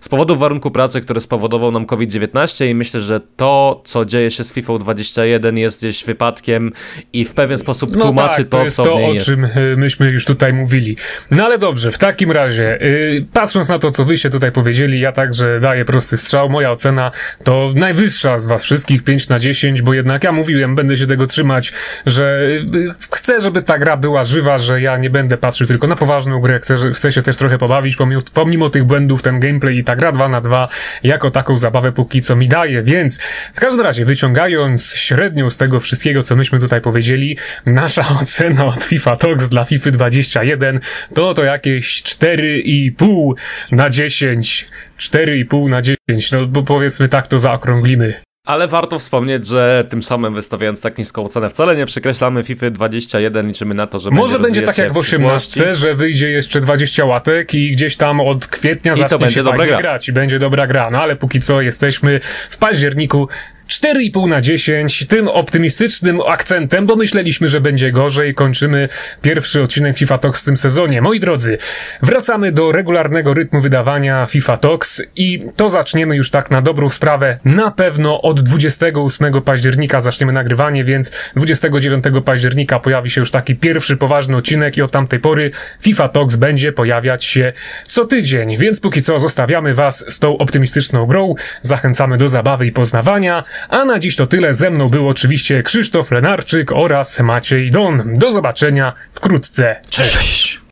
z 0.00 0.08
powodów 0.08 0.38
warunku 0.38 0.70
pracy, 0.70 1.00
który 1.00 1.20
spowodował 1.20 1.72
nam 1.72 1.86
COVID-19 1.86 2.68
i 2.68 2.74
myślę, 2.74 2.93
że 3.00 3.20
to, 3.36 3.82
co 3.84 4.04
dzieje 4.04 4.30
się 4.30 4.44
z 4.44 4.52
FIFA 4.52 4.78
21 4.78 5.58
jest 5.58 5.78
gdzieś 5.78 6.04
wypadkiem 6.04 6.72
i 7.12 7.24
w 7.24 7.34
pewien 7.34 7.58
sposób 7.58 7.96
no 7.96 8.04
tłumaczy 8.04 8.36
tak, 8.36 8.48
to, 8.48 8.56
to 8.56 8.64
jest 8.64 8.76
co 8.76 8.84
to, 8.84 8.94
o 8.94 9.12
jest. 9.12 9.26
czym 9.26 9.44
y, 9.44 9.74
myśmy 9.76 10.10
już 10.10 10.24
tutaj 10.24 10.52
mówili. 10.52 10.96
No 11.30 11.44
ale 11.44 11.58
dobrze, 11.58 11.92
w 11.92 11.98
takim 11.98 12.30
razie, 12.30 12.78
yy, 12.80 13.26
patrząc 13.32 13.68
na 13.68 13.78
to, 13.78 13.90
co 13.90 14.04
wyście 14.04 14.30
tutaj 14.30 14.52
powiedzieli, 14.52 15.00
ja 15.00 15.12
także 15.12 15.60
daję 15.60 15.84
prosty 15.84 16.16
strzał. 16.16 16.50
Moja 16.50 16.70
ocena 16.70 17.10
to 17.44 17.72
najwyższa 17.74 18.38
z 18.38 18.46
was 18.46 18.64
wszystkich, 18.64 19.04
5 19.04 19.28
na 19.28 19.38
10, 19.38 19.82
bo 19.82 19.94
jednak 19.94 20.24
ja 20.24 20.32
mówiłem, 20.32 20.74
będę 20.74 20.96
się 20.96 21.06
tego 21.06 21.26
trzymać, 21.26 21.72
że 22.06 22.48
yy, 22.72 22.94
chcę, 23.10 23.40
żeby 23.40 23.62
ta 23.62 23.78
gra 23.78 23.96
była 23.96 24.24
żywa, 24.24 24.58
że 24.58 24.80
ja 24.80 24.96
nie 24.96 25.10
będę 25.10 25.36
patrzył 25.36 25.66
tylko 25.66 25.86
na 25.86 25.96
poważną 25.96 26.40
grę, 26.40 26.60
chcę, 26.60 26.76
chcę 26.94 27.12
się 27.12 27.22
też 27.22 27.36
trochę 27.36 27.58
pobawić, 27.58 27.96
pomimo, 27.96 28.22
pomimo 28.34 28.70
tych 28.70 28.84
błędów, 28.84 29.22
ten 29.22 29.40
gameplay 29.40 29.78
i 29.78 29.84
ta 29.84 29.96
gra 29.96 30.12
2 30.12 30.28
na 30.28 30.40
2 30.40 30.68
jako 31.02 31.30
taką 31.30 31.56
zabawę 31.56 31.92
póki 31.92 32.20
co 32.22 32.36
mi 32.36 32.48
daje, 32.48 32.73
więc 32.82 33.18
w 33.54 33.60
każdym 33.60 33.80
razie, 33.80 34.04
wyciągając 34.04 34.94
średnią 34.94 35.50
z 35.50 35.56
tego 35.56 35.80
wszystkiego, 35.80 36.22
co 36.22 36.36
myśmy 36.36 36.60
tutaj 36.60 36.80
powiedzieli, 36.80 37.38
nasza 37.66 38.04
ocena 38.22 38.66
od 38.66 38.84
FIFA 38.84 39.16
Talks 39.16 39.48
dla 39.48 39.64
FIFA 39.64 39.90
21 39.90 40.80
to 41.14 41.34
to 41.34 41.44
jakieś 41.44 42.02
4,5 42.02 43.32
na 43.72 43.90
10. 43.90 44.68
4,5 44.98 45.68
na 45.68 45.82
10, 45.82 46.32
no 46.32 46.46
bo 46.46 46.62
powiedzmy 46.62 47.08
tak 47.08 47.26
to 47.26 47.38
zaokrąglimy. 47.38 48.24
Ale 48.44 48.68
warto 48.68 48.98
wspomnieć, 48.98 49.46
że 49.46 49.84
tym 49.88 50.02
samym 50.02 50.34
wystawiając 50.34 50.80
tak 50.80 50.98
niską 50.98 51.24
ocenę 51.24 51.50
wcale 51.50 51.76
nie 51.76 51.86
przekreślamy 51.86 52.42
FIFA 52.42 52.70
21, 52.70 53.48
liczymy 53.48 53.74
na 53.74 53.86
to, 53.86 54.00
że 54.00 54.10
Może 54.10 54.38
będzie 54.38 54.62
tak 54.62 54.78
jak 54.78 54.92
w 54.92 54.96
18, 54.96 55.74
że 55.74 55.94
wyjdzie 55.94 56.30
jeszcze 56.30 56.60
20 56.60 57.04
łatek 57.04 57.54
i 57.54 57.70
gdzieś 57.70 57.96
tam 57.96 58.20
od 58.20 58.46
kwietnia 58.46 58.92
I 58.92 58.96
zacznie 58.96 59.30
się 59.30 59.44
fajnie 59.44 59.66
gra. 59.66 59.78
grać 59.78 60.08
i 60.08 60.12
będzie 60.12 60.38
dobra 60.38 60.66
gra. 60.66 60.90
No 60.90 61.02
ale 61.02 61.16
póki 61.16 61.40
co 61.40 61.60
jesteśmy 61.60 62.20
w 62.50 62.58
październiku 62.58 63.28
4,5 63.68 64.28
na 64.28 64.40
10, 64.40 65.06
tym 65.06 65.28
optymistycznym 65.28 66.20
akcentem, 66.28 66.86
bo 66.86 66.96
myśleliśmy, 66.96 67.48
że 67.48 67.60
będzie 67.60 67.92
gorzej. 67.92 68.34
Kończymy 68.34 68.88
pierwszy 69.22 69.62
odcinek 69.62 69.98
FIFA 69.98 70.18
Talks 70.18 70.42
w 70.42 70.44
tym 70.44 70.56
sezonie. 70.56 71.02
Moi 71.02 71.20
drodzy, 71.20 71.58
wracamy 72.02 72.52
do 72.52 72.72
regularnego 72.72 73.34
rytmu 73.34 73.60
wydawania 73.60 74.26
FIFA 74.26 74.56
Talks 74.56 75.02
i 75.16 75.44
to 75.56 75.70
zaczniemy 75.70 76.16
już 76.16 76.30
tak 76.30 76.50
na 76.50 76.62
dobrą 76.62 76.90
sprawę. 76.90 77.38
Na 77.44 77.70
pewno 77.70 78.22
od 78.22 78.40
28 78.40 79.42
października 79.42 80.00
zaczniemy 80.00 80.32
nagrywanie, 80.32 80.84
więc 80.84 81.12
29 81.36 82.04
października 82.24 82.80
pojawi 82.80 83.10
się 83.10 83.20
już 83.20 83.30
taki 83.30 83.56
pierwszy 83.56 83.96
poważny 83.96 84.36
odcinek 84.36 84.76
i 84.76 84.82
od 84.82 84.90
tamtej 84.90 85.20
pory 85.20 85.50
FIFA 85.80 86.08
Talks 86.08 86.36
będzie 86.36 86.72
pojawiać 86.72 87.24
się 87.24 87.52
co 87.88 88.04
tydzień. 88.04 88.56
Więc 88.56 88.80
póki 88.80 89.02
co 89.02 89.18
zostawiamy 89.18 89.74
Was 89.74 90.04
z 90.08 90.18
tą 90.18 90.38
optymistyczną 90.38 91.06
grą, 91.06 91.34
zachęcamy 91.62 92.18
do 92.18 92.28
zabawy 92.28 92.66
i 92.66 92.72
poznawania. 92.72 93.44
A 93.68 93.84
na 93.84 93.98
dziś 93.98 94.16
to 94.16 94.26
tyle. 94.26 94.54
Ze 94.54 94.70
mną 94.70 94.88
był 94.88 95.08
oczywiście 95.08 95.62
Krzysztof 95.62 96.10
Lenarczyk 96.10 96.72
oraz 96.72 97.20
Maciej 97.20 97.70
Don. 97.70 98.14
Do 98.14 98.32
zobaczenia 98.32 98.92
wkrótce. 99.12 99.76
Cześć! 99.90 100.43